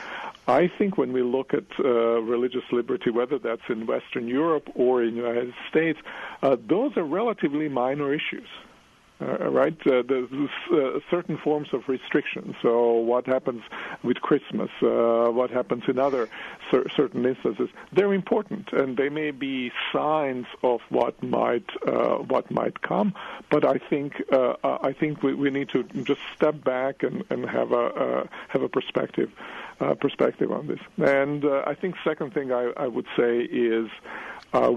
I 0.47 0.67
think 0.67 0.97
when 0.97 1.13
we 1.13 1.21
look 1.21 1.53
at 1.53 1.65
uh, 1.79 1.83
religious 2.21 2.63
liberty, 2.71 3.11
whether 3.11 3.37
that's 3.37 3.69
in 3.69 3.85
Western 3.85 4.27
Europe 4.27 4.69
or 4.73 5.03
in 5.03 5.11
the 5.11 5.21
United 5.21 5.53
States, 5.69 5.99
those 6.41 6.97
are 6.97 7.03
relatively 7.03 7.69
minor 7.69 8.11
issues. 8.11 8.47
Uh, 9.21 9.49
right? 9.49 9.77
Uh, 9.87 10.03
there's 10.05 10.29
uh, 10.73 10.99
certain 11.09 11.37
forms 11.37 11.69
of 11.71 11.87
restriction. 11.87 12.53
So, 12.61 12.91
what 12.91 13.25
happens 13.25 13.63
with 14.03 14.17
Christmas? 14.17 14.69
Uh, 14.81 15.29
what 15.31 15.49
happens 15.51 15.83
in 15.87 15.97
other 15.97 16.27
cer- 16.69 16.89
certain 16.89 17.25
instances? 17.25 17.69
They're 17.93 18.13
important, 18.13 18.73
and 18.73 18.97
they 18.97 19.07
may 19.07 19.31
be 19.31 19.71
signs 19.93 20.47
of 20.63 20.81
what 20.89 21.23
might 21.23 21.69
uh, 21.87 22.17
what 22.17 22.51
might 22.51 22.81
come. 22.81 23.13
But 23.49 23.63
I 23.63 23.77
think 23.77 24.21
uh, 24.33 24.55
I 24.63 24.91
think 24.91 25.23
we, 25.23 25.33
we 25.33 25.49
need 25.49 25.69
to 25.69 25.83
just 26.03 26.19
step 26.35 26.61
back 26.61 27.01
and, 27.01 27.23
and 27.29 27.49
have 27.49 27.71
a 27.71 28.27
have 28.49 28.63
a 28.63 28.69
perspective 28.69 29.31
perspective 30.01 30.51
on 30.51 30.67
this. 30.67 30.79
And 30.97 31.45
I 31.45 31.73
think 31.73 31.95
second 32.03 32.33
thing 32.33 32.51
I, 32.51 32.73
I 32.75 32.87
would 32.87 33.07
say 33.15 33.39
is. 33.43 33.89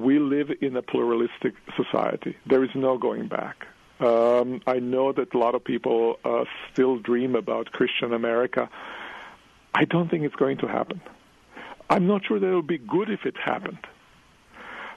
we 0.09 0.18
live 0.18 0.51
in 0.61 0.76
a 0.76 0.82
pluralistic 0.82 1.55
society. 1.76 2.36
There 2.47 2.64
is 2.64 2.70
no 2.74 2.99
going 2.99 3.28
back. 3.28 3.66
Um, 4.01 4.61
I 4.66 4.78
know 4.78 5.12
that 5.12 5.34
a 5.34 5.38
lot 5.38 5.55
of 5.55 5.64
people 5.64 6.18
uh, 6.24 6.44
still 6.72 6.99
dream 6.99 7.34
about 7.34 7.72
Christian 7.72 8.12
America. 8.12 8.68
I 9.74 9.84
don't 9.84 10.09
think 10.11 10.24
it's 10.24 10.36
going 10.36 10.59
to 10.59 10.68
happen. 10.68 11.01
I'm 11.90 12.07
not 12.07 12.24
sure 12.26 12.38
that 12.38 12.46
it 12.46 12.55
would 12.55 12.66
be 12.66 12.78
good 12.78 13.11
if 13.11 13.24
it 13.24 13.34
happened. 13.36 13.78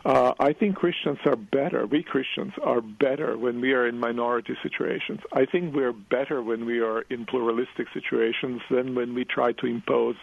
Uh, 0.03 0.33
I 0.39 0.53
think 0.53 0.77
Christians 0.77 1.19
are 1.25 1.35
better. 1.35 1.85
We 1.85 2.01
Christians 2.01 2.53
are 2.63 2.81
better 2.81 3.37
when 3.37 3.61
we 3.61 3.73
are 3.73 3.87
in 3.87 3.99
minority 3.99 4.57
situations. 4.63 5.19
I 5.31 5.45
think 5.45 5.75
we're 5.75 5.93
better 5.93 6.41
when 6.41 6.65
we 6.65 6.79
are 6.79 7.01
in 7.01 7.25
pluralistic 7.25 7.87
situations 7.93 8.61
than 8.71 8.95
when 8.95 9.13
we 9.13 9.25
try 9.25 9.51
to 9.53 9.67
impose 9.67 10.15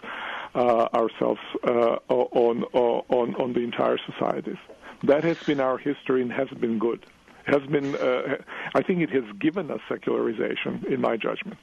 uh, 0.56 0.88
ourselves 0.92 1.40
uh, 1.62 1.96
on, 2.08 2.64
on 2.72 3.34
on 3.36 3.52
the 3.52 3.60
entire 3.60 3.98
societies. 3.98 4.58
That 5.04 5.22
has 5.22 5.40
been 5.44 5.60
our 5.60 5.78
history 5.78 6.22
and 6.22 6.32
has 6.32 6.48
been 6.48 6.80
good 6.80 7.06
has 7.48 7.62
been, 7.70 7.94
uh, 7.96 8.36
I 8.74 8.82
think 8.82 9.00
it 9.00 9.10
has 9.10 9.24
given 9.38 9.70
us 9.70 9.80
secularization, 9.88 10.84
in 10.88 11.00
my 11.00 11.16
judgment. 11.16 11.58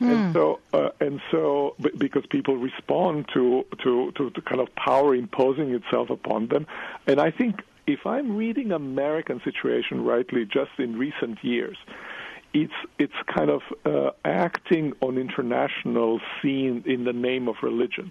Mm. 0.00 0.10
And 0.10 0.26
hmm. 0.26 0.32
so, 0.32 0.60
uh, 0.74 0.90
and 1.00 1.20
so, 1.30 1.74
because 1.96 2.24
people 2.28 2.56
respond 2.56 3.26
to, 3.32 3.64
to, 3.82 4.12
to 4.12 4.30
the 4.34 4.42
kind 4.42 4.60
of 4.60 4.74
power 4.74 5.14
imposing 5.14 5.74
itself 5.74 6.10
upon 6.10 6.48
them, 6.48 6.66
and 7.06 7.18
I 7.18 7.30
think 7.30 7.62
if 7.86 8.04
I'm 8.04 8.36
reading 8.36 8.72
American 8.72 9.40
situation 9.44 10.04
rightly, 10.04 10.44
just 10.44 10.72
in 10.78 10.98
recent 10.98 11.42
years, 11.42 11.76
it's 12.52 12.72
it's 12.98 13.14
kind 13.26 13.50
of 13.50 13.62
uh, 13.84 14.10
acting 14.24 14.92
on 15.00 15.18
international 15.18 16.20
scene 16.40 16.82
in 16.86 17.04
the 17.04 17.12
name 17.12 17.48
of 17.48 17.56
religion 17.62 18.10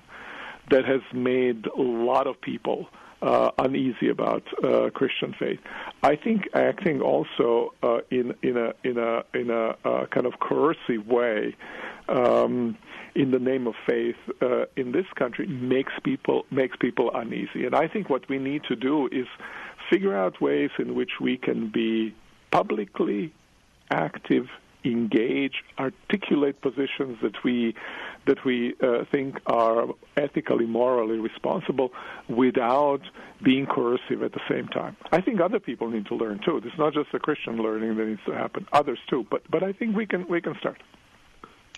that 0.70 0.86
has 0.86 1.02
made 1.14 1.68
a 1.68 1.82
lot 1.82 2.28
of 2.28 2.40
people 2.42 2.88
uh, 3.22 3.52
uneasy 3.58 4.10
about 4.10 4.44
uh, 4.64 4.90
Christian 4.92 5.34
faith. 5.38 5.60
I 6.04 6.16
think 6.16 6.48
acting 6.54 7.02
also 7.02 7.74
uh, 7.84 8.00
in 8.12 8.34
in 8.42 8.58
a 8.58 8.74
in 8.84 8.98
a 8.98 9.24
in 9.34 9.50
a 9.50 9.76
uh, 9.84 10.06
kind 10.08 10.26
of 10.26 10.34
coercive 10.40 11.08
way. 11.08 11.56
Um, 12.08 12.78
in 13.16 13.32
the 13.32 13.40
name 13.40 13.66
of 13.66 13.76
faith 13.88 14.18
uh, 14.42 14.66
in 14.76 14.92
this 14.92 15.06
country 15.16 15.48
makes 15.48 15.94
people 16.04 16.46
makes 16.52 16.76
people 16.76 17.10
uneasy, 17.16 17.66
and 17.66 17.74
I 17.74 17.88
think 17.88 18.10
what 18.10 18.28
we 18.28 18.38
need 18.38 18.64
to 18.66 18.76
do 18.76 19.08
is 19.08 19.26
figure 19.90 20.16
out 20.16 20.42
ways 20.42 20.70
in 20.78 20.96
which 20.96 21.12
we 21.22 21.38
can 21.38 21.72
be 21.72 22.14
publicly 22.52 23.34
active 23.90 24.48
engage, 24.92 25.64
articulate 25.80 26.62
positions 26.62 27.18
that 27.22 27.44
we 27.44 27.76
that 28.26 28.44
we 28.44 28.74
uh, 28.82 29.06
think 29.12 29.40
are 29.46 29.88
ethically, 30.18 30.66
morally 30.66 31.20
responsible 31.20 31.92
without 32.28 33.02
being 33.44 33.66
coercive 33.68 34.24
at 34.24 34.34
the 34.34 34.42
same 34.50 34.68
time. 34.68 34.98
I 35.12 35.22
think 35.22 35.40
other 35.40 35.60
people 35.60 35.90
need 35.90 36.08
to 36.08 36.16
learn 36.16 36.40
too. 36.44 36.58
It's 36.58 36.78
not 36.78 36.94
just 36.94 37.12
the 37.12 37.20
Christian 37.20 37.58
learning 37.58 37.98
that 37.98 38.06
needs 38.06 38.22
to 38.26 38.34
happen. 38.34 38.68
Others 38.74 39.00
too. 39.10 39.26
But 39.30 39.44
but 39.50 39.64
I 39.64 39.74
think 39.74 39.96
we 39.96 40.06
can 40.06 40.28
we 40.28 40.42
can 40.42 40.56
start. 40.60 40.82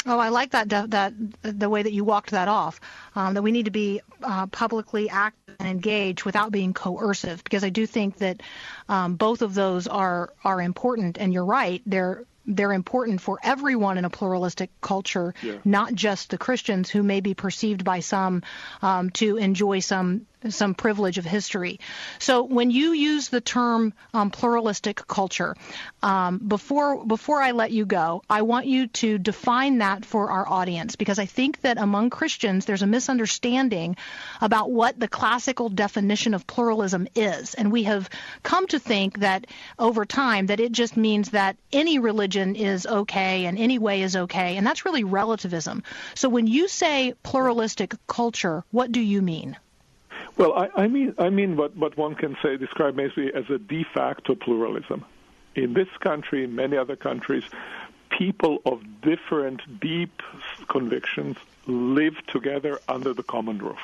Oh, 0.05 0.19
I 0.19 0.29
like 0.29 0.51
that 0.51 0.69
that 0.69 1.13
the 1.41 1.69
way 1.69 1.83
that 1.83 1.91
you 1.91 2.05
walked 2.05 2.31
that 2.31 2.47
off. 2.47 2.79
Um, 3.15 3.33
that 3.33 3.41
we 3.41 3.51
need 3.51 3.65
to 3.65 3.71
be 3.71 4.01
uh, 4.23 4.47
publicly 4.47 5.09
active 5.09 5.55
and 5.59 5.67
engaged 5.67 6.23
without 6.23 6.51
being 6.51 6.73
coercive, 6.73 7.43
because 7.43 7.63
I 7.63 7.69
do 7.69 7.85
think 7.85 8.17
that 8.19 8.41
um, 8.87 9.15
both 9.15 9.41
of 9.41 9.53
those 9.53 9.87
are 9.87 10.33
are 10.43 10.61
important. 10.61 11.17
And 11.17 11.33
you're 11.33 11.45
right; 11.45 11.81
they're 11.85 12.23
they're 12.47 12.73
important 12.73 13.21
for 13.21 13.37
everyone 13.43 13.97
in 13.97 14.05
a 14.05 14.09
pluralistic 14.09 14.71
culture, 14.81 15.33
yeah. 15.43 15.57
not 15.65 15.93
just 15.93 16.29
the 16.29 16.37
Christians 16.37 16.89
who 16.89 17.03
may 17.03 17.19
be 17.19 17.33
perceived 17.33 17.83
by 17.83 17.99
some 17.99 18.43
um, 18.81 19.09
to 19.11 19.37
enjoy 19.37 19.79
some 19.79 20.25
some 20.53 20.73
privilege 20.73 21.17
of 21.17 21.25
history. 21.25 21.79
So 22.19 22.43
when 22.43 22.71
you 22.71 22.91
use 22.91 23.29
the 23.29 23.41
term 23.41 23.93
um, 24.13 24.31
pluralistic 24.31 25.07
culture, 25.07 25.55
um, 26.03 26.37
before 26.39 27.05
before 27.05 27.41
I 27.41 27.51
let 27.51 27.71
you 27.71 27.85
go, 27.85 28.23
I 28.29 28.41
want 28.41 28.67
you 28.67 28.87
to 28.87 29.17
define 29.17 29.79
that 29.79 30.05
for 30.05 30.29
our 30.31 30.47
audience 30.47 30.95
because 30.95 31.19
I 31.19 31.25
think 31.25 31.61
that 31.61 31.77
among 31.77 32.09
Christians 32.09 32.65
there's 32.65 32.81
a 32.81 32.87
misunderstanding 32.87 33.95
about 34.41 34.71
what 34.71 34.99
the 34.99 35.07
classical 35.07 35.69
definition 35.69 36.33
of 36.33 36.47
pluralism 36.47 37.07
is, 37.15 37.53
and 37.53 37.71
we 37.71 37.83
have 37.83 38.09
come 38.43 38.67
to 38.67 38.79
think 38.79 39.19
that 39.19 39.47
over 39.79 40.05
time 40.05 40.47
that 40.47 40.59
it 40.59 40.71
just 40.71 40.97
means 40.97 41.29
that 41.31 41.57
any 41.71 41.99
religion 41.99 42.55
is 42.55 42.85
okay 42.85 43.45
and 43.45 43.57
any 43.57 43.77
way 43.77 44.01
is 44.01 44.15
okay, 44.15 44.57
and 44.57 44.65
that's 44.65 44.85
really 44.85 45.03
relativism. 45.03 45.83
So 46.15 46.29
when 46.29 46.47
you 46.47 46.67
say 46.67 47.13
pluralistic 47.23 47.95
culture, 48.07 48.63
what 48.71 48.91
do 48.91 48.99
you 48.99 49.21
mean? 49.21 49.57
Well, 50.37 50.53
I, 50.53 50.83
I 50.83 50.87
mean, 50.87 51.15
I 51.17 51.29
mean 51.29 51.57
what, 51.57 51.75
what 51.75 51.97
one 51.97 52.13
can 52.15 52.37
say, 52.43 52.57
describe 52.57 52.95
maybe 52.95 53.31
as 53.33 53.49
a 53.49 53.57
de 53.57 53.83
facto 53.83 54.35
pluralism. 54.35 55.03
In 55.55 55.73
this 55.73 55.87
country, 55.99 56.43
in 56.43 56.55
many 56.55 56.77
other 56.77 56.95
countries, 56.95 57.43
people 58.09 58.59
of 58.65 58.83
different 59.01 59.61
deep 59.79 60.21
convictions 60.67 61.37
live 61.65 62.15
together 62.27 62.79
under 62.87 63.13
the 63.13 63.23
common 63.23 63.57
roof. 63.57 63.79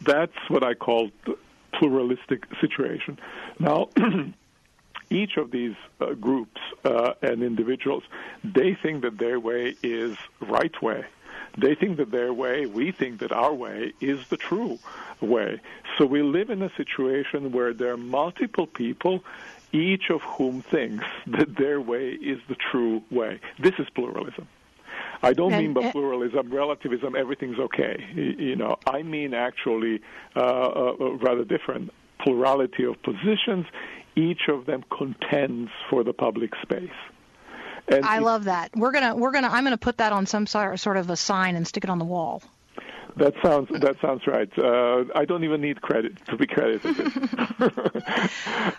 That's 0.00 0.38
what 0.48 0.62
I 0.62 0.74
call 0.74 1.10
the 1.26 1.36
pluralistic 1.72 2.46
situation. 2.60 3.18
Now, 3.58 3.88
each 5.10 5.36
of 5.36 5.50
these 5.50 5.74
uh, 6.00 6.14
groups 6.14 6.60
uh, 6.84 7.14
and 7.22 7.42
individuals, 7.42 8.04
they 8.44 8.74
think 8.74 9.02
that 9.02 9.18
their 9.18 9.40
way 9.40 9.74
is 9.82 10.16
right 10.40 10.80
way. 10.80 11.04
They 11.56 11.74
think 11.74 11.96
that 11.96 12.10
their 12.10 12.32
way, 12.32 12.66
we 12.66 12.92
think 12.92 13.20
that 13.20 13.32
our 13.32 13.54
way 13.54 13.92
is 14.00 14.28
the 14.28 14.36
true 14.36 14.78
way. 15.20 15.60
So 15.96 16.06
we 16.06 16.22
live 16.22 16.50
in 16.50 16.62
a 16.62 16.70
situation 16.76 17.52
where 17.52 17.72
there 17.72 17.92
are 17.92 17.96
multiple 17.96 18.66
people, 18.66 19.24
each 19.72 20.10
of 20.10 20.22
whom 20.22 20.62
thinks 20.62 21.04
that 21.26 21.56
their 21.56 21.80
way 21.80 22.10
is 22.10 22.38
the 22.48 22.56
true 22.70 23.02
way. 23.10 23.40
This 23.58 23.74
is 23.78 23.86
pluralism. 23.94 24.48
I 25.22 25.32
don't 25.32 25.52
and, 25.52 25.62
mean 25.62 25.72
by 25.72 25.90
pluralism, 25.90 26.52
relativism, 26.52 27.16
everything's 27.16 27.58
okay. 27.58 28.04
You 28.14 28.56
know, 28.56 28.76
I 28.86 29.02
mean 29.02 29.34
actually 29.34 30.00
uh, 30.36 30.40
uh, 30.40 30.96
uh, 31.00 31.10
rather 31.16 31.44
different 31.44 31.92
plurality 32.20 32.84
of 32.84 33.02
positions. 33.02 33.66
Each 34.14 34.48
of 34.48 34.66
them 34.66 34.84
contends 34.96 35.70
for 35.90 36.04
the 36.04 36.12
public 36.12 36.52
space. 36.62 36.90
And 37.88 38.04
I 38.04 38.18
love 38.18 38.44
that. 38.44 38.70
We're 38.76 38.92
gonna 38.92 39.16
we're 39.16 39.30
gonna 39.32 39.48
I'm 39.48 39.64
gonna 39.64 39.78
put 39.78 39.98
that 39.98 40.12
on 40.12 40.26
some 40.26 40.46
sort 40.46 40.96
of 40.96 41.10
a 41.10 41.16
sign 41.16 41.56
and 41.56 41.66
stick 41.66 41.84
it 41.84 41.90
on 41.90 41.98
the 41.98 42.04
wall. 42.04 42.42
That 43.18 43.34
sounds 43.42 43.68
that 43.80 43.96
sounds 44.00 44.26
right. 44.28 44.50
Uh, 44.56 45.04
I 45.14 45.24
don't 45.24 45.42
even 45.42 45.60
need 45.60 45.82
credit 45.82 46.24
to 46.26 46.36
be 46.36 46.46
credited. 46.46 46.96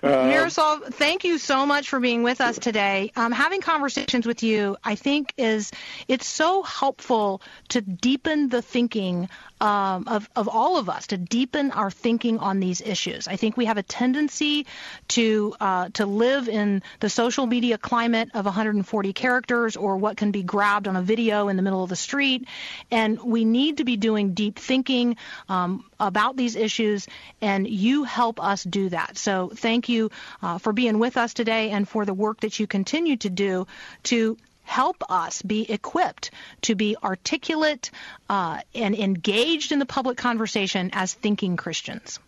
uh, 0.01 0.27
Miroslav, 0.27 0.85
thank 0.93 1.25
you 1.25 1.37
so 1.37 1.65
much 1.65 1.89
for 1.89 1.99
being 1.99 2.23
with 2.23 2.39
us 2.39 2.57
today. 2.57 3.11
Um, 3.17 3.33
having 3.33 3.59
conversations 3.59 4.25
with 4.25 4.41
you, 4.41 4.77
I 4.81 4.95
think, 4.95 5.33
is 5.37 5.71
it's 6.07 6.25
so 6.25 6.63
helpful 6.63 7.41
to 7.69 7.81
deepen 7.81 8.47
the 8.47 8.61
thinking 8.61 9.27
um, 9.61 10.07
of, 10.07 10.29
of 10.35 10.47
all 10.47 10.77
of 10.77 10.89
us 10.89 11.07
to 11.07 11.17
deepen 11.17 11.71
our 11.71 11.91
thinking 11.91 12.39
on 12.39 12.59
these 12.59 12.81
issues. 12.81 13.27
I 13.27 13.35
think 13.35 13.57
we 13.57 13.65
have 13.65 13.77
a 13.77 13.83
tendency 13.83 14.67
to 15.09 15.55
uh, 15.59 15.89
to 15.93 16.05
live 16.05 16.47
in 16.47 16.81
the 16.99 17.09
social 17.09 17.45
media 17.45 17.77
climate 17.77 18.29
of 18.33 18.45
140 18.45 19.13
characters 19.13 19.75
or 19.75 19.97
what 19.97 20.17
can 20.17 20.31
be 20.31 20.43
grabbed 20.43 20.87
on 20.87 20.95
a 20.95 21.01
video 21.01 21.49
in 21.49 21.57
the 21.57 21.61
middle 21.61 21.83
of 21.83 21.89
the 21.89 21.95
street, 21.95 22.47
and 22.89 23.21
we 23.21 23.43
need 23.43 23.77
to 23.77 23.83
be 23.83 23.97
doing 23.97 24.28
deep 24.33 24.57
thinking 24.57 25.17
um, 25.47 25.85
about 25.99 26.37
these 26.37 26.55
issues, 26.55 27.07
and 27.41 27.67
you 27.67 28.03
help 28.03 28.43
us 28.43 28.63
do 28.63 28.89
that. 28.89 29.17
So 29.17 29.51
thank 29.53 29.89
you 29.89 30.11
uh, 30.41 30.57
for 30.57 30.73
being 30.73 30.99
with 30.99 31.17
us 31.17 31.33
today 31.33 31.71
and 31.71 31.87
for 31.87 32.05
the 32.05 32.13
work 32.13 32.41
that 32.41 32.59
you 32.59 32.67
continue 32.67 33.17
to 33.17 33.29
do 33.29 33.67
to 34.03 34.37
help 34.63 35.03
us 35.09 35.41
be 35.41 35.69
equipped 35.69 36.29
to 36.61 36.75
be 36.75 36.95
articulate 37.03 37.89
uh, 38.29 38.61
and 38.75 38.95
engaged 38.95 39.71
in 39.71 39.79
the 39.79 39.85
public 39.85 40.15
conversation 40.15 40.91
as 40.93 41.13
thinking 41.13 41.57
Christians. 41.57 42.19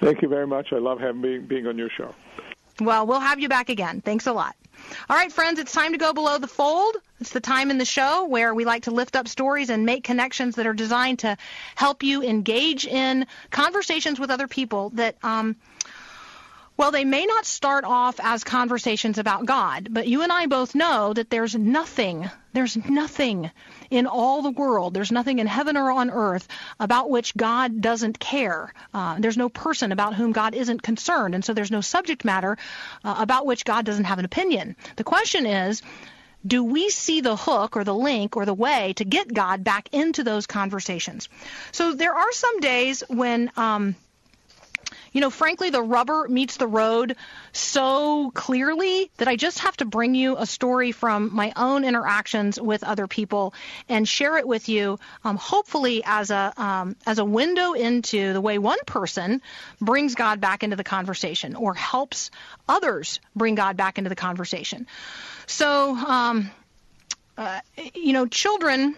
Thank 0.00 0.20
you 0.20 0.28
very 0.28 0.46
much. 0.46 0.72
I 0.72 0.78
love 0.78 1.00
having 1.00 1.22
being, 1.22 1.46
being 1.46 1.66
on 1.66 1.78
your 1.78 1.88
show. 1.88 2.14
Well, 2.80 3.06
we'll 3.06 3.20
have 3.20 3.40
you 3.40 3.48
back 3.48 3.70
again. 3.70 4.02
Thanks 4.02 4.26
a 4.26 4.32
lot. 4.32 4.56
All 5.08 5.16
right, 5.16 5.32
friends, 5.32 5.58
it's 5.58 5.72
time 5.72 5.92
to 5.92 5.98
go 5.98 6.12
below 6.12 6.38
the 6.38 6.48
fold. 6.48 6.96
It's 7.20 7.30
the 7.30 7.40
time 7.40 7.70
in 7.70 7.78
the 7.78 7.84
show 7.84 8.26
where 8.26 8.54
we 8.54 8.64
like 8.64 8.84
to 8.84 8.90
lift 8.90 9.16
up 9.16 9.28
stories 9.28 9.70
and 9.70 9.86
make 9.86 10.04
connections 10.04 10.56
that 10.56 10.66
are 10.66 10.74
designed 10.74 11.20
to 11.20 11.36
help 11.74 12.02
you 12.02 12.22
engage 12.22 12.86
in 12.86 13.26
conversations 13.50 14.18
with 14.18 14.30
other 14.30 14.48
people 14.48 14.90
that 14.90 15.16
um, 15.22 15.56
well, 16.76 16.90
they 16.90 17.04
may 17.04 17.24
not 17.24 17.46
start 17.46 17.84
off 17.84 18.18
as 18.20 18.42
conversations 18.42 19.18
about 19.18 19.46
God, 19.46 19.88
but 19.90 20.08
you 20.08 20.22
and 20.22 20.32
I 20.32 20.46
both 20.46 20.74
know 20.74 21.12
that 21.12 21.30
there's 21.30 21.54
nothing, 21.54 22.28
there's 22.52 22.76
nothing 22.76 23.50
in 23.90 24.06
all 24.06 24.42
the 24.42 24.50
world, 24.50 24.92
there's 24.92 25.12
nothing 25.12 25.38
in 25.38 25.46
heaven 25.46 25.76
or 25.76 25.92
on 25.92 26.10
earth 26.10 26.48
about 26.80 27.10
which 27.10 27.36
God 27.36 27.80
doesn't 27.80 28.18
care. 28.18 28.74
Uh, 28.92 29.16
there's 29.20 29.36
no 29.36 29.48
person 29.48 29.92
about 29.92 30.14
whom 30.14 30.32
God 30.32 30.54
isn't 30.54 30.82
concerned, 30.82 31.36
and 31.36 31.44
so 31.44 31.54
there's 31.54 31.70
no 31.70 31.80
subject 31.80 32.24
matter 32.24 32.58
uh, 33.04 33.14
about 33.18 33.46
which 33.46 33.64
God 33.64 33.84
doesn't 33.84 34.04
have 34.04 34.18
an 34.18 34.24
opinion. 34.24 34.74
The 34.96 35.04
question 35.04 35.46
is, 35.46 35.80
do 36.44 36.64
we 36.64 36.90
see 36.90 37.20
the 37.20 37.36
hook 37.36 37.76
or 37.76 37.84
the 37.84 37.94
link 37.94 38.36
or 38.36 38.44
the 38.44 38.52
way 38.52 38.92
to 38.94 39.04
get 39.04 39.32
God 39.32 39.62
back 39.62 39.88
into 39.92 40.24
those 40.24 40.46
conversations? 40.46 41.28
So 41.70 41.94
there 41.94 42.14
are 42.14 42.32
some 42.32 42.60
days 42.60 43.04
when 43.08 43.50
um, 43.56 43.94
you 45.14 45.20
know, 45.20 45.30
frankly, 45.30 45.70
the 45.70 45.80
rubber 45.80 46.26
meets 46.28 46.56
the 46.56 46.66
road 46.66 47.14
so 47.52 48.32
clearly 48.34 49.10
that 49.18 49.28
I 49.28 49.36
just 49.36 49.60
have 49.60 49.76
to 49.76 49.84
bring 49.84 50.16
you 50.16 50.36
a 50.36 50.44
story 50.44 50.90
from 50.90 51.32
my 51.32 51.52
own 51.54 51.84
interactions 51.84 52.60
with 52.60 52.82
other 52.82 53.06
people 53.06 53.54
and 53.88 54.08
share 54.08 54.36
it 54.36 54.46
with 54.46 54.68
you, 54.68 54.98
um, 55.22 55.36
hopefully 55.36 56.02
as 56.04 56.32
a 56.32 56.52
um, 56.56 56.96
as 57.06 57.20
a 57.20 57.24
window 57.24 57.74
into 57.74 58.32
the 58.32 58.40
way 58.40 58.58
one 58.58 58.80
person 58.86 59.40
brings 59.80 60.16
God 60.16 60.40
back 60.40 60.64
into 60.64 60.74
the 60.74 60.84
conversation 60.84 61.54
or 61.54 61.74
helps 61.74 62.32
others 62.68 63.20
bring 63.36 63.54
God 63.54 63.76
back 63.76 63.98
into 63.98 64.10
the 64.10 64.16
conversation. 64.16 64.88
So, 65.46 65.94
um, 65.94 66.50
uh, 67.38 67.60
you 67.94 68.12
know, 68.12 68.26
children 68.26 68.96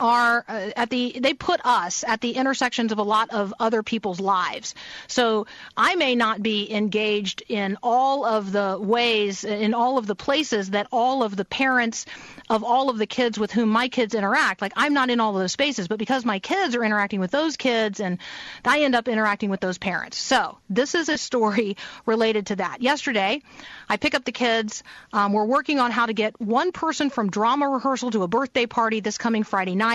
are 0.00 0.44
uh, 0.48 0.70
at 0.76 0.90
the 0.90 1.18
they 1.20 1.34
put 1.34 1.60
us 1.64 2.04
at 2.06 2.20
the 2.20 2.32
intersections 2.32 2.92
of 2.92 2.98
a 2.98 3.02
lot 3.02 3.30
of 3.30 3.52
other 3.58 3.82
people's 3.82 4.20
lives. 4.20 4.74
So 5.06 5.46
I 5.76 5.96
may 5.96 6.14
not 6.14 6.42
be 6.42 6.72
engaged 6.72 7.42
in 7.48 7.78
all 7.82 8.24
of 8.24 8.52
the 8.52 8.78
ways 8.80 9.44
in 9.44 9.74
all 9.74 9.98
of 9.98 10.06
the 10.06 10.14
places 10.14 10.70
that 10.70 10.86
all 10.92 11.22
of 11.22 11.36
the 11.36 11.44
parents 11.44 12.06
of 12.48 12.62
all 12.62 12.90
of 12.90 12.98
the 12.98 13.06
kids 13.06 13.38
with 13.38 13.50
whom 13.50 13.68
my 13.68 13.88
kids 13.88 14.14
interact. 14.14 14.62
Like 14.62 14.72
I'm 14.76 14.94
not 14.94 15.10
in 15.10 15.20
all 15.20 15.34
of 15.34 15.40
those 15.40 15.52
spaces, 15.52 15.88
but 15.88 15.98
because 15.98 16.24
my 16.24 16.38
kids 16.38 16.74
are 16.76 16.84
interacting 16.84 17.20
with 17.20 17.30
those 17.30 17.56
kids 17.56 18.00
and 18.00 18.18
I 18.64 18.80
end 18.82 18.94
up 18.94 19.08
interacting 19.08 19.50
with 19.50 19.60
those 19.60 19.78
parents. 19.78 20.16
So 20.16 20.58
this 20.70 20.94
is 20.94 21.08
a 21.08 21.18
story 21.18 21.76
related 22.06 22.46
to 22.46 22.56
that. 22.56 22.82
Yesterday, 22.82 23.42
I 23.88 23.96
pick 23.96 24.14
up 24.14 24.24
the 24.24 24.32
kids. 24.32 24.82
Um, 25.12 25.32
we're 25.32 25.44
working 25.44 25.80
on 25.80 25.90
how 25.90 26.06
to 26.06 26.12
get 26.12 26.40
one 26.40 26.72
person 26.72 27.10
from 27.10 27.30
drama 27.30 27.68
rehearsal 27.68 28.10
to 28.12 28.22
a 28.22 28.28
birthday 28.28 28.66
party 28.66 29.00
this 29.00 29.18
coming 29.18 29.42
Friday 29.42 29.74
night 29.74 29.87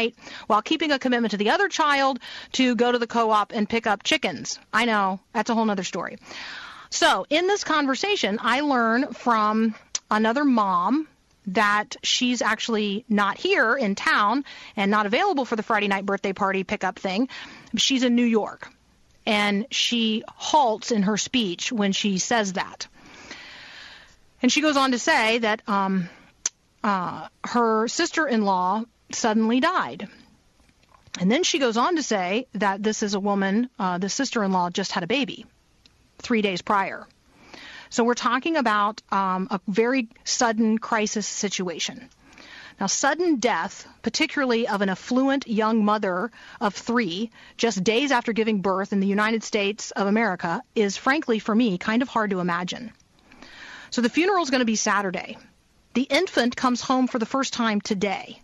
while 0.48 0.62
keeping 0.62 0.91
a 0.91 1.00
commitment 1.00 1.32
to 1.32 1.38
the 1.38 1.50
other 1.50 1.70
child 1.70 2.20
to 2.54 2.76
go 2.76 2.91
to 2.91 3.00
the 3.00 3.08
co-op 3.08 3.52
and 3.54 3.70
pick 3.70 3.88
up 3.88 4.04
chickens. 4.04 4.60
I 4.72 4.86
know, 4.86 5.20
that's 5.34 5.50
a 5.50 5.56
whole 5.56 5.70
other 5.70 5.84
story. 5.84 6.18
So 6.89 7.26
in 7.30 7.48
this 7.48 7.64
conversation, 7.64 8.39
I 8.41 8.62
learn 8.62 9.14
from 9.14 9.74
another 10.12 10.46
mom 10.46 11.08
that 11.48 11.96
she's 12.04 12.41
actually 12.41 13.04
not 13.10 13.38
here 13.38 13.76
in 13.76 13.96
town 13.96 14.46
and 14.76 14.89
not 14.91 15.06
available 15.06 15.46
for 15.46 15.56
the 15.56 15.64
Friday 15.64 15.88
night 15.88 16.06
birthday 16.06 16.34
party 16.34 16.64
pickup 16.64 17.00
thing. 17.00 17.30
She's 17.76 18.04
in 18.04 18.16
New 18.16 18.26
York. 18.26 18.70
And 19.26 19.68
she 19.72 20.24
halts 20.28 20.91
in 20.91 21.04
her 21.04 21.18
speech 21.18 21.72
when 21.72 21.94
she 21.94 22.18
says 22.18 22.54
that. 22.54 22.88
And 24.41 24.52
she 24.52 24.62
goes 24.62 24.76
on 24.76 24.91
to 24.91 25.00
say 25.00 25.39
that 25.39 25.62
um, 25.68 26.10
uh, 26.84 27.30
her 27.46 27.88
sister-in-law 27.88 28.84
suddenly 29.14 29.59
died. 29.59 30.07
And 31.20 31.32
then 31.32 31.43
she 31.43 31.59
goes 31.59 31.78
on 31.78 31.95
to 31.95 32.03
say 32.03 32.47
that 32.53 32.82
this 32.82 33.03
is 33.03 33.14
a 33.14 33.20
woman, 33.20 33.70
uh, 33.78 33.97
the 33.99 34.09
sister-in-law 34.09 34.72
just 34.72 34.91
had 34.91 35.03
a 35.03 35.07
baby 35.07 35.45
three 36.20 36.41
days 36.41 36.61
prior. 36.61 37.05
So 37.89 38.03
we're 38.03 38.16
talking 38.16 38.57
about 38.57 39.01
um, 39.11 39.47
a 39.51 39.59
very 39.68 40.07
sudden 40.24 40.80
crisis 40.80 41.28
situation. 41.28 42.09
Now, 42.80 42.88
sudden 42.88 43.36
death, 43.36 43.88
particularly 44.01 44.68
of 44.68 44.82
an 44.82 44.89
affluent 44.89 45.47
young 45.47 45.86
mother 45.86 46.32
of 46.59 46.74
three, 46.74 47.30
just 47.55 47.84
days 47.84 48.11
after 48.11 48.34
giving 48.34 48.61
birth 48.61 48.93
in 48.93 48.99
the 48.99 49.07
United 49.07 49.43
States 49.43 49.91
of 49.91 50.07
America, 50.07 50.61
is 50.74 50.97
frankly, 50.97 51.38
for 51.38 51.53
me, 51.53 51.78
kind 51.78 52.01
of 52.01 52.09
hard 52.09 52.32
to 52.32 52.39
imagine. 52.39 52.91
So 53.91 54.01
the 54.01 54.09
funeral 54.09 54.43
is 54.43 54.49
going 54.49 54.59
to 54.59 54.66
be 54.66 54.76
Saturday. 54.76 55.38
The 55.93 56.01
infant 56.01 56.55
comes 56.55 56.82
home 56.82 57.07
for 57.07 57.20
the 57.20 57.28
first 57.28 57.53
time 57.53 57.80
today. 57.80 58.41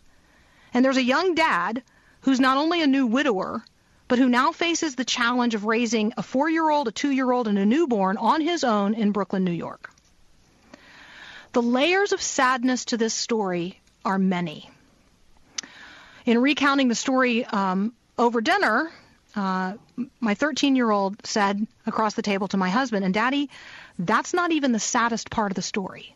And 0.74 0.84
there's 0.84 0.98
a 0.98 1.04
young 1.04 1.36
dad 1.36 1.84
who's 2.22 2.40
not 2.40 2.58
only 2.58 2.82
a 2.82 2.88
new 2.88 3.08
widower, 3.08 3.64
but 4.08 4.20
who 4.20 4.28
now 4.28 4.52
faces 4.52 4.96
the 4.96 5.06
challenge 5.06 5.56
of 5.56 5.66
raising 5.66 6.14
a 6.18 6.24
four 6.24 6.50
year 6.50 6.70
old, 6.70 6.88
a 6.88 6.92
two 6.92 7.12
year 7.12 7.32
old, 7.32 7.48
and 7.48 7.58
a 7.58 7.66
newborn 7.66 8.18
on 8.18 8.42
his 8.42 8.64
own 8.64 8.94
in 8.94 9.12
Brooklyn, 9.12 9.44
New 9.44 9.52
York. 9.52 9.92
The 11.54 11.62
layers 11.62 12.12
of 12.12 12.22
sadness 12.22 12.86
to 12.86 12.98
this 12.98 13.14
story 13.14 13.80
are 14.06 14.20
many. 14.20 14.70
In 16.26 16.38
recounting 16.40 16.88
the 16.88 16.96
story 16.96 17.46
um, 17.46 17.94
over 18.18 18.42
dinner, 18.42 18.92
uh, 19.36 19.74
my 20.20 20.34
13 20.34 20.76
year 20.76 20.90
old 20.90 21.26
said 21.26 21.66
across 21.86 22.14
the 22.14 22.22
table 22.22 22.48
to 22.50 22.58
my 22.58 22.70
husband, 22.70 23.06
and 23.06 23.14
Daddy, 23.14 23.50
that's 23.98 24.34
not 24.34 24.52
even 24.52 24.72
the 24.72 24.80
saddest 24.80 25.30
part 25.30 25.52
of 25.52 25.56
the 25.56 25.62
story. 25.62 26.16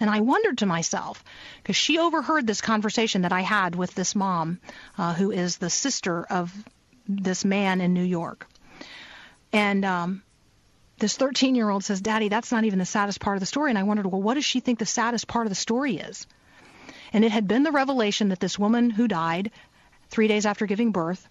And 0.00 0.10
I 0.10 0.20
wondered 0.20 0.58
to 0.58 0.66
myself, 0.66 1.22
because 1.62 1.76
she 1.76 1.98
overheard 1.98 2.46
this 2.46 2.60
conversation 2.60 3.22
that 3.22 3.32
I 3.32 3.42
had 3.42 3.74
with 3.74 3.94
this 3.94 4.14
mom, 4.14 4.58
uh, 4.98 5.14
who 5.14 5.30
is 5.30 5.58
the 5.58 5.70
sister 5.70 6.24
of 6.24 6.52
this 7.08 7.44
man 7.44 7.80
in 7.80 7.94
New 7.94 8.04
York. 8.04 8.46
And 9.52 9.84
um, 9.84 10.22
this 10.98 11.16
13 11.16 11.54
year 11.54 11.68
old 11.68 11.84
says, 11.84 12.00
Daddy, 12.00 12.28
that's 12.28 12.52
not 12.52 12.64
even 12.64 12.78
the 12.78 12.86
saddest 12.86 13.20
part 13.20 13.36
of 13.36 13.40
the 13.40 13.46
story. 13.46 13.70
And 13.70 13.78
I 13.78 13.82
wondered, 13.82 14.06
well, 14.06 14.22
what 14.22 14.34
does 14.34 14.44
she 14.44 14.60
think 14.60 14.78
the 14.78 14.86
saddest 14.86 15.26
part 15.28 15.46
of 15.46 15.50
the 15.50 15.56
story 15.56 15.96
is? 15.96 16.26
And 17.12 17.24
it 17.24 17.32
had 17.32 17.46
been 17.46 17.62
the 17.62 17.72
revelation 17.72 18.30
that 18.30 18.40
this 18.40 18.58
woman 18.58 18.88
who 18.90 19.06
died 19.06 19.50
three 20.08 20.28
days 20.28 20.46
after 20.46 20.66
giving 20.66 20.92
birth 20.92 21.26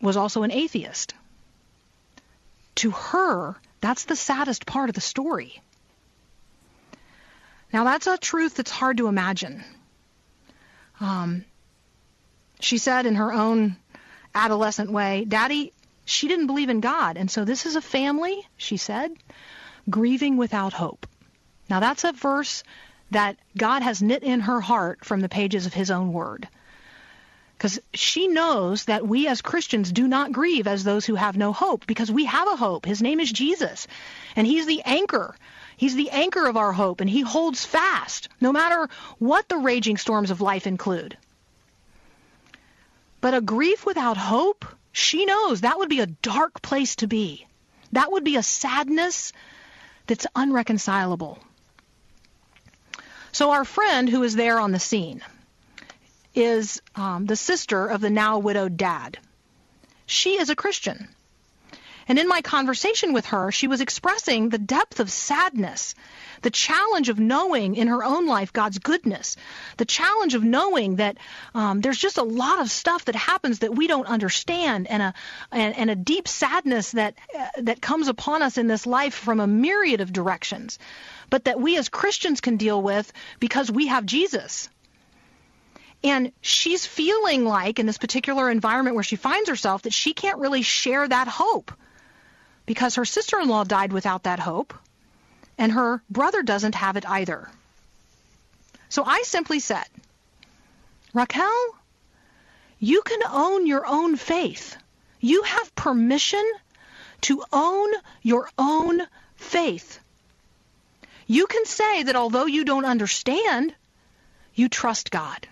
was 0.00 0.16
also 0.16 0.42
an 0.42 0.52
atheist. 0.52 1.14
To 2.76 2.90
her, 2.90 3.56
that's 3.80 4.04
the 4.04 4.16
saddest 4.16 4.66
part 4.66 4.88
of 4.88 4.94
the 4.94 5.00
story. 5.00 5.60
Now, 7.74 7.82
that's 7.82 8.06
a 8.06 8.16
truth 8.16 8.54
that's 8.54 8.70
hard 8.70 8.98
to 8.98 9.08
imagine. 9.08 9.64
Um, 11.00 11.44
she 12.60 12.78
said 12.78 13.04
in 13.04 13.16
her 13.16 13.32
own 13.32 13.74
adolescent 14.32 14.92
way, 14.92 15.24
Daddy, 15.24 15.72
she 16.04 16.28
didn't 16.28 16.46
believe 16.46 16.68
in 16.68 16.78
God. 16.78 17.16
And 17.16 17.28
so 17.28 17.44
this 17.44 17.66
is 17.66 17.74
a 17.74 17.80
family, 17.80 18.46
she 18.56 18.76
said, 18.76 19.10
grieving 19.90 20.36
without 20.36 20.72
hope. 20.72 21.08
Now, 21.68 21.80
that's 21.80 22.04
a 22.04 22.12
verse 22.12 22.62
that 23.10 23.38
God 23.56 23.82
has 23.82 24.00
knit 24.00 24.22
in 24.22 24.38
her 24.38 24.60
heart 24.60 25.04
from 25.04 25.18
the 25.18 25.28
pages 25.28 25.66
of 25.66 25.74
His 25.74 25.90
own 25.90 26.12
Word. 26.12 26.46
Because 27.58 27.80
she 27.92 28.28
knows 28.28 28.84
that 28.84 29.04
we 29.04 29.26
as 29.26 29.42
Christians 29.42 29.90
do 29.90 30.06
not 30.06 30.30
grieve 30.30 30.68
as 30.68 30.84
those 30.84 31.06
who 31.06 31.16
have 31.16 31.36
no 31.36 31.52
hope, 31.52 31.88
because 31.88 32.08
we 32.08 32.26
have 32.26 32.46
a 32.46 32.54
hope. 32.54 32.86
His 32.86 33.02
name 33.02 33.18
is 33.18 33.32
Jesus, 33.32 33.88
and 34.36 34.46
He's 34.46 34.66
the 34.66 34.82
anchor. 34.84 35.34
He's 35.76 35.94
the 35.94 36.10
anchor 36.10 36.46
of 36.46 36.56
our 36.56 36.72
hope, 36.72 37.00
and 37.00 37.10
He 37.10 37.20
holds 37.20 37.64
fast, 37.64 38.28
no 38.40 38.52
matter 38.52 38.88
what 39.18 39.48
the 39.48 39.56
raging 39.56 39.96
storms 39.96 40.30
of 40.30 40.40
life 40.40 40.66
include. 40.66 41.16
But 43.20 43.34
a 43.34 43.40
grief 43.40 43.86
without 43.86 44.16
hope, 44.16 44.64
she 44.92 45.24
knows 45.24 45.62
that 45.62 45.78
would 45.78 45.88
be 45.88 46.00
a 46.00 46.06
dark 46.06 46.62
place 46.62 46.96
to 46.96 47.06
be. 47.06 47.46
That 47.92 48.12
would 48.12 48.24
be 48.24 48.36
a 48.36 48.42
sadness 48.42 49.32
that's 50.06 50.26
unreconcilable. 50.34 51.38
So 53.32 53.50
our 53.50 53.64
friend 53.64 54.08
who 54.08 54.22
is 54.22 54.36
there 54.36 54.60
on 54.60 54.72
the 54.72 54.78
scene 54.78 55.22
is 56.34 56.80
um, 56.94 57.26
the 57.26 57.36
sister 57.36 57.86
of 57.86 58.00
the 58.00 58.10
now 58.10 58.38
widowed 58.38 58.76
dad. 58.76 59.18
She 60.06 60.38
is 60.38 60.50
a 60.50 60.56
Christian. 60.56 61.08
And 62.06 62.18
in 62.18 62.28
my 62.28 62.42
conversation 62.42 63.12
with 63.12 63.26
her, 63.26 63.50
she 63.50 63.66
was 63.66 63.80
expressing 63.80 64.48
the 64.48 64.58
depth 64.58 65.00
of 65.00 65.10
sadness, 65.10 65.94
the 66.42 66.50
challenge 66.50 67.08
of 67.08 67.18
knowing 67.18 67.76
in 67.76 67.88
her 67.88 68.04
own 68.04 68.26
life 68.26 68.52
God's 68.52 68.78
goodness, 68.78 69.36
the 69.78 69.84
challenge 69.84 70.34
of 70.34 70.44
knowing 70.44 70.96
that 70.96 71.16
um, 71.54 71.80
there's 71.80 71.98
just 71.98 72.18
a 72.18 72.22
lot 72.22 72.60
of 72.60 72.70
stuff 72.70 73.06
that 73.06 73.16
happens 73.16 73.60
that 73.60 73.74
we 73.74 73.86
don't 73.86 74.06
understand, 74.06 74.86
and 74.88 75.02
a 75.02 75.14
and, 75.50 75.76
and 75.76 75.90
a 75.90 75.96
deep 75.96 76.28
sadness 76.28 76.92
that 76.92 77.14
uh, 77.38 77.46
that 77.62 77.80
comes 77.80 78.08
upon 78.08 78.42
us 78.42 78.58
in 78.58 78.66
this 78.66 78.86
life 78.86 79.14
from 79.14 79.40
a 79.40 79.46
myriad 79.46 80.00
of 80.00 80.12
directions 80.12 80.78
but 81.30 81.46
that 81.46 81.60
we 81.60 81.76
as 81.76 81.88
Christians 81.88 82.40
can 82.40 82.58
deal 82.58 82.80
with 82.80 83.12
because 83.40 83.70
we 83.70 83.88
have 83.88 84.06
Jesus. 84.06 84.68
And 86.04 86.32
she's 86.42 86.84
feeling 86.84 87.44
like, 87.44 87.78
in 87.78 87.86
this 87.86 87.98
particular 87.98 88.50
environment 88.50 88.94
where 88.94 89.02
she 89.02 89.16
finds 89.16 89.48
herself, 89.48 89.82
that 89.82 89.92
she 89.92 90.12
can't 90.12 90.38
really 90.38 90.62
share 90.62 91.08
that 91.08 91.26
hope 91.26 91.72
because 92.66 92.94
her 92.96 93.04
sister 93.04 93.38
in 93.40 93.48
law 93.48 93.64
died 93.64 93.92
without 93.92 94.24
that 94.24 94.38
hope, 94.38 94.74
and 95.58 95.72
her 95.72 96.02
brother 96.10 96.42
doesn't 96.42 96.74
have 96.74 96.96
it 96.96 97.08
either. 97.08 97.48
So 98.88 99.04
I 99.04 99.22
simply 99.22 99.60
said, 99.60 99.86
Raquel, 101.12 101.76
you 102.78 103.02
can 103.02 103.20
own 103.30 103.66
your 103.66 103.86
own 103.86 104.16
faith. 104.16 104.76
You 105.20 105.42
have 105.42 105.74
permission 105.74 106.44
to 107.22 107.42
own 107.52 107.90
your 108.22 108.48
own 108.58 109.02
faith. 109.36 109.98
You 111.26 111.46
can 111.46 111.64
say 111.64 112.02
that 112.02 112.16
although 112.16 112.46
you 112.46 112.64
don't 112.64 112.84
understand, 112.84 113.74
you 114.54 114.68
trust 114.68 115.10
God. 115.10 115.48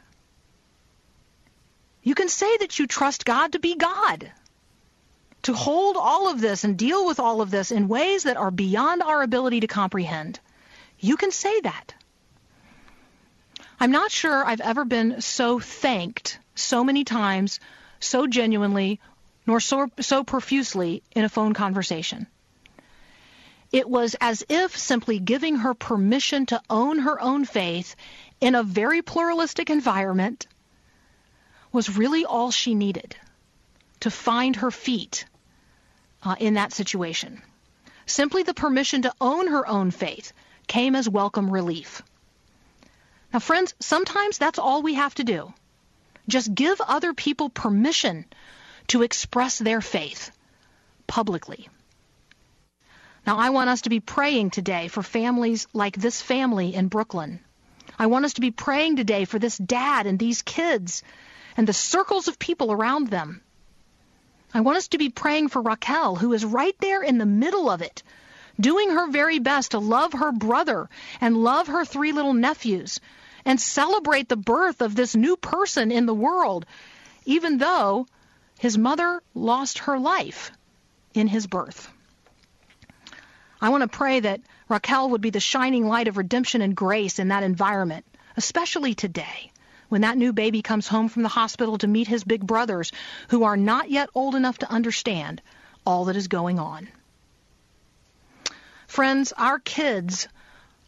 You 2.03 2.15
can 2.15 2.29
say 2.29 2.57
that 2.59 2.79
you 2.79 2.87
trust 2.87 3.25
God 3.25 3.53
to 3.53 3.59
be 3.59 3.77
God, 3.77 4.31
to 5.43 5.55
hold 5.55 5.97
all 5.97 6.31
of 6.31 6.41
this 6.41 6.65
and 6.65 6.79
deal 6.79 7.07
with 7.07 7.19
all 7.19 7.41
of 7.41 7.51
this 7.51 7.73
in 7.73 7.89
ways 7.89 8.25
that 8.25 8.37
are 8.37 8.51
beyond 8.51 9.03
our 9.03 9.23
ability 9.23 9.61
to 9.61 9.67
comprehend. 9.67 10.39
You 10.99 11.17
can 11.17 11.33
say 11.33 11.61
that. 11.61 11.95
I'm 13.81 13.91
not 13.91 14.13
sure 14.13 14.45
I've 14.45 14.61
ever 14.61 14.85
been 14.85 15.21
so 15.21 15.59
thanked 15.59 16.39
so 16.55 16.85
many 16.85 17.03
times, 17.03 17.59
so 17.99 18.29
genuinely, 18.29 19.01
nor 19.47 19.59
so, 19.59 19.91
so 20.01 20.23
profusely 20.23 21.03
in 21.17 21.25
a 21.25 21.29
phone 21.29 21.55
conversation. 21.55 22.29
It 23.73 23.89
was 23.89 24.15
as 24.21 24.45
if 24.49 24.77
simply 24.77 25.19
giving 25.19 25.57
her 25.57 25.75
permission 25.75 26.47
to 26.47 26.63
own 26.71 27.01
her 27.01 27.21
own 27.21 27.45
faith 27.45 27.97
in 28.41 28.55
a 28.55 28.63
very 28.63 29.03
pluralistic 29.03 29.71
environment 29.71 30.47
was 31.73 31.97
really 31.97 32.25
all 32.25 32.51
she 32.51 32.75
needed 32.75 33.17
to 34.01 34.11
find 34.11 34.57
her 34.57 34.71
feet 34.71 35.25
uh, 36.25 36.37
in 36.39 36.55
that 36.55 36.73
situation. 36.73 37.43
Simply 38.07 38.43
the 38.43 38.55
permission 38.55 39.03
to 39.03 39.15
own 39.21 39.49
her 39.49 39.67
own 39.67 39.91
faith 39.91 40.33
came 40.67 40.95
as 40.95 41.09
welcome 41.09 41.51
relief. 41.51 42.03
Now, 43.33 43.39
friends, 43.39 43.75
sometimes 43.81 44.39
that's 44.39 44.59
all 44.59 44.83
we 44.83 44.95
have 44.95 45.15
to 45.17 45.25
do. 45.25 45.53
Just 46.29 46.55
give 46.55 46.81
other 46.81 47.15
people 47.15 47.49
permission 47.49 48.27
to 48.89 49.03
express 49.03 49.59
their 49.59 49.81
faith 49.81 50.31
publicly. 51.07 51.69
Now, 53.27 53.39
I 53.39 53.51
want 53.51 53.71
us 53.71 53.83
to 53.83 53.91
be 53.91 54.01
praying 54.01 54.51
today 54.51 54.89
for 54.89 55.03
families 55.03 55.67
like 55.73 55.97
this 55.97 56.21
family 56.21 56.75
in 56.75 56.89
Brooklyn. 56.89 57.41
I 57.99 58.07
want 58.07 58.25
us 58.25 58.35
to 58.35 58.41
be 58.41 58.51
praying 58.51 58.97
today 58.97 59.25
for 59.25 59.39
this 59.39 59.57
dad 59.57 60.07
and 60.07 60.19
these 60.19 60.43
kids 60.43 61.03
and 61.57 61.67
the 61.69 61.73
circles 61.73 62.29
of 62.29 62.39
people 62.39 62.73
around 62.73 63.09
them. 63.09 63.43
I 64.55 64.61
want 64.61 64.79
us 64.79 64.89
to 64.89 64.99
be 64.99 65.09
praying 65.09 65.49
for 65.49 65.63
Raquel, 65.63 66.17
who 66.17 66.33
is 66.33 66.45
right 66.45 66.77
there 66.79 67.03
in 67.03 67.19
the 67.19 67.27
middle 67.27 67.71
of 67.71 67.81
it, 67.81 68.03
doing 68.61 68.91
her 68.91 69.11
very 69.11 69.39
best 69.39 69.71
to 69.71 69.79
love 69.79 70.13
her 70.13 70.31
brother 70.31 70.91
and 71.21 71.43
love 71.43 71.69
her 71.69 71.85
three 71.85 72.13
little 72.13 72.35
nephews 72.35 73.01
and 73.45 73.61
celebrate 73.61 74.29
the 74.29 74.37
birth 74.37 74.83
of 74.83 74.95
this 74.95 75.17
new 75.17 75.37
person 75.37 75.91
in 75.91 76.07
the 76.07 76.15
world, 76.15 76.67
even 77.25 77.59
though 77.59 78.07
his 78.59 78.77
mother 78.77 79.23
lost 79.35 79.79
her 79.81 79.99
life 79.99 80.53
in 81.15 81.29
his 81.29 81.47
birth. 81.47 81.91
I 83.61 83.71
want 83.71 83.83
to 83.83 83.89
pray 83.89 84.21
that 84.21 84.41
Raquel 84.69 85.11
would 85.11 85.21
be 85.21 85.31
the 85.31 85.41
shining 85.41 85.87
light 85.87 86.09
of 86.09 86.17
redemption 86.17 86.63
and 86.63 86.77
grace 86.77 87.19
in 87.19 87.29
that 87.29 87.43
environment, 87.43 88.05
especially 88.37 88.95
today 88.95 89.52
when 89.93 90.01
that 90.01 90.17
new 90.17 90.33
baby 90.33 90.63
comes 90.63 90.89
home 90.89 91.11
from 91.11 91.23
the 91.23 91.29
hospital 91.29 91.77
to 91.77 91.87
meet 91.87 92.09
his 92.09 92.25
big 92.25 92.47
brothers 92.47 92.93
who 93.29 93.45
are 93.45 93.59
not 93.59 93.91
yet 93.91 94.09
old 94.15 94.35
enough 94.35 94.57
to 94.57 94.73
understand 94.73 95.43
all 95.85 96.07
that 96.07 96.17
is 96.17 96.29
going 96.29 96.59
on. 96.59 96.89
Friends, 98.87 99.35
our 99.37 99.59
kids 99.59 100.29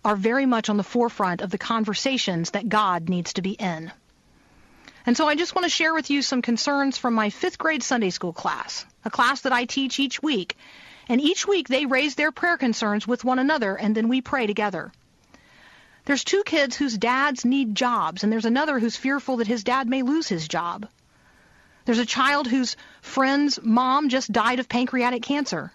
are 0.06 0.16
very 0.16 0.46
much 0.46 0.70
on 0.70 0.78
the 0.78 0.82
forefront 0.82 1.42
of 1.42 1.50
the 1.50 1.58
conversations 1.58 2.52
that 2.52 2.70
God 2.70 3.10
needs 3.10 3.34
to 3.34 3.42
be 3.42 3.50
in. 3.50 3.92
And 5.04 5.14
so 5.14 5.28
I 5.28 5.34
just 5.34 5.54
want 5.54 5.66
to 5.66 5.68
share 5.68 5.92
with 5.92 6.08
you 6.08 6.22
some 6.22 6.40
concerns 6.40 6.96
from 6.96 7.12
my 7.12 7.28
fifth 7.28 7.58
grade 7.58 7.82
Sunday 7.82 8.08
school 8.08 8.32
class, 8.32 8.86
a 9.04 9.10
class 9.10 9.42
that 9.42 9.52
I 9.52 9.66
teach 9.66 10.00
each 10.00 10.22
week. 10.22 10.56
And 11.10 11.20
each 11.20 11.46
week 11.46 11.68
they 11.68 11.84
raise 11.84 12.14
their 12.14 12.32
prayer 12.32 12.56
concerns 12.56 13.06
with 13.06 13.22
one 13.22 13.38
another, 13.38 13.76
and 13.76 13.94
then 13.94 14.08
we 14.08 14.22
pray 14.22 14.46
together. 14.46 14.92
There's 16.04 16.24
two 16.24 16.42
kids 16.44 16.76
whose 16.76 16.98
dads 16.98 17.44
need 17.44 17.74
jobs, 17.74 18.22
and 18.22 18.32
there's 18.32 18.44
another 18.44 18.78
who's 18.78 18.96
fearful 18.96 19.38
that 19.38 19.46
his 19.46 19.64
dad 19.64 19.88
may 19.88 20.02
lose 20.02 20.28
his 20.28 20.48
job. 20.48 20.88
There's 21.84 21.98
a 21.98 22.06
child 22.06 22.46
whose 22.46 22.76
friend's 23.02 23.58
mom 23.62 24.08
just 24.08 24.32
died 24.32 24.58
of 24.58 24.68
pancreatic 24.68 25.22
cancer. 25.22 25.72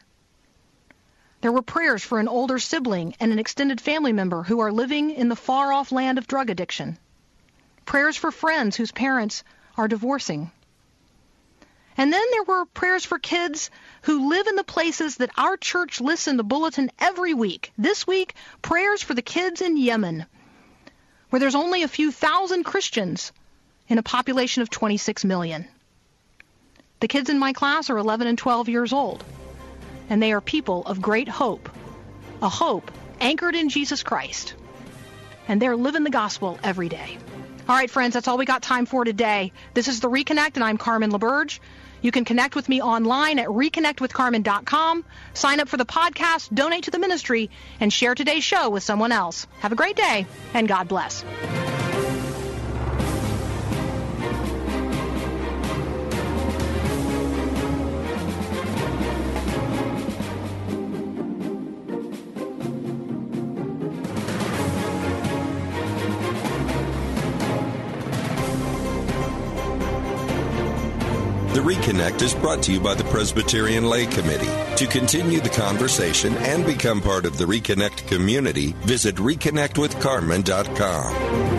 There 1.41 1.51
were 1.51 1.61
prayers 1.61 2.03
for 2.03 2.19
an 2.19 2.27
older 2.27 2.59
sibling 2.59 3.15
and 3.19 3.31
an 3.31 3.39
extended 3.39 3.79
family 3.79 4.13
member 4.13 4.43
who 4.43 4.59
are 4.59 4.71
living 4.71 5.11
in 5.11 5.29
the 5.29 5.35
far 5.35 5.71
off 5.71 5.91
land 5.91 6.17
of 6.17 6.27
drug 6.27 6.49
addiction 6.49 6.97
prayers 7.89 8.15
for 8.15 8.31
friends 8.31 8.75
whose 8.75 8.91
parents 8.91 9.43
are 9.75 9.87
divorcing. 9.87 10.51
And 11.97 12.13
then 12.13 12.23
there 12.31 12.43
were 12.43 12.65
prayers 12.67 13.03
for 13.03 13.17
kids 13.17 13.71
who 14.03 14.29
live 14.29 14.47
in 14.47 14.55
the 14.55 14.63
places 14.63 15.17
that 15.17 15.31
our 15.37 15.57
church 15.57 15.99
lists 16.01 16.27
in 16.27 16.37
the 16.37 16.43
bulletin 16.43 16.91
every 16.99 17.33
week. 17.33 17.71
This 17.77 18.07
week, 18.07 18.33
prayers 18.61 19.01
for 19.01 19.13
the 19.13 19.21
kids 19.21 19.61
in 19.61 19.77
Yemen, 19.77 20.25
where 21.29 21.39
there's 21.39 21.55
only 21.55 21.83
a 21.83 21.87
few 21.87 22.11
thousand 22.11 22.63
Christians 22.63 23.31
in 23.87 23.97
a 23.97 24.03
population 24.03 24.61
of 24.61 24.69
26 24.69 25.25
million. 25.25 25.67
The 26.99 27.07
kids 27.07 27.29
in 27.29 27.39
my 27.39 27.53
class 27.53 27.89
are 27.89 27.97
11 27.97 28.27
and 28.27 28.37
12 28.37 28.69
years 28.69 28.93
old, 28.93 29.23
and 30.09 30.21
they 30.21 30.33
are 30.33 30.41
people 30.41 30.85
of 30.85 31.01
great 31.01 31.27
hope, 31.27 31.69
a 32.41 32.49
hope 32.49 32.91
anchored 33.19 33.55
in 33.55 33.69
Jesus 33.69 34.03
Christ. 34.03 34.53
And 35.47 35.61
they're 35.61 35.75
living 35.75 36.03
the 36.03 36.09
gospel 36.09 36.59
every 36.63 36.89
day. 36.89 37.17
All 37.67 37.75
right, 37.75 37.89
friends, 37.89 38.13
that's 38.13 38.27
all 38.27 38.37
we 38.37 38.45
got 38.45 38.61
time 38.61 38.85
for 38.85 39.03
today. 39.05 39.51
This 39.73 39.87
is 39.87 39.99
The 39.99 40.09
Reconnect, 40.09 40.55
and 40.55 40.63
I'm 40.63 40.77
Carmen 40.77 41.11
LaBerge. 41.11 41.59
You 42.01 42.11
can 42.11 42.25
connect 42.25 42.55
with 42.55 42.69
me 42.69 42.81
online 42.81 43.39
at 43.39 43.47
reconnectwithcarmen.com, 43.47 45.05
sign 45.33 45.59
up 45.59 45.69
for 45.69 45.77
the 45.77 45.85
podcast, 45.85 46.53
donate 46.53 46.85
to 46.85 46.91
the 46.91 46.99
ministry, 46.99 47.49
and 47.79 47.91
share 47.91 48.15
today's 48.15 48.43
show 48.43 48.69
with 48.69 48.83
someone 48.83 49.11
else. 49.11 49.47
Have 49.59 49.71
a 49.71 49.75
great 49.75 49.95
day, 49.95 50.25
and 50.53 50.67
God 50.67 50.87
bless. 50.87 51.23
The 71.59 71.65
Reconnect 71.65 72.21
is 72.21 72.33
brought 72.33 72.63
to 72.63 72.71
you 72.71 72.79
by 72.79 72.95
the 72.95 73.03
Presbyterian 73.03 73.83
Lay 73.83 74.05
Committee. 74.05 74.47
To 74.77 74.87
continue 74.87 75.41
the 75.41 75.49
conversation 75.49 76.33
and 76.37 76.65
become 76.65 77.01
part 77.01 77.25
of 77.25 77.37
the 77.37 77.43
Reconnect 77.43 78.07
community, 78.07 78.71
visit 78.83 79.17
reconnectwithcarmen.com. 79.17 81.58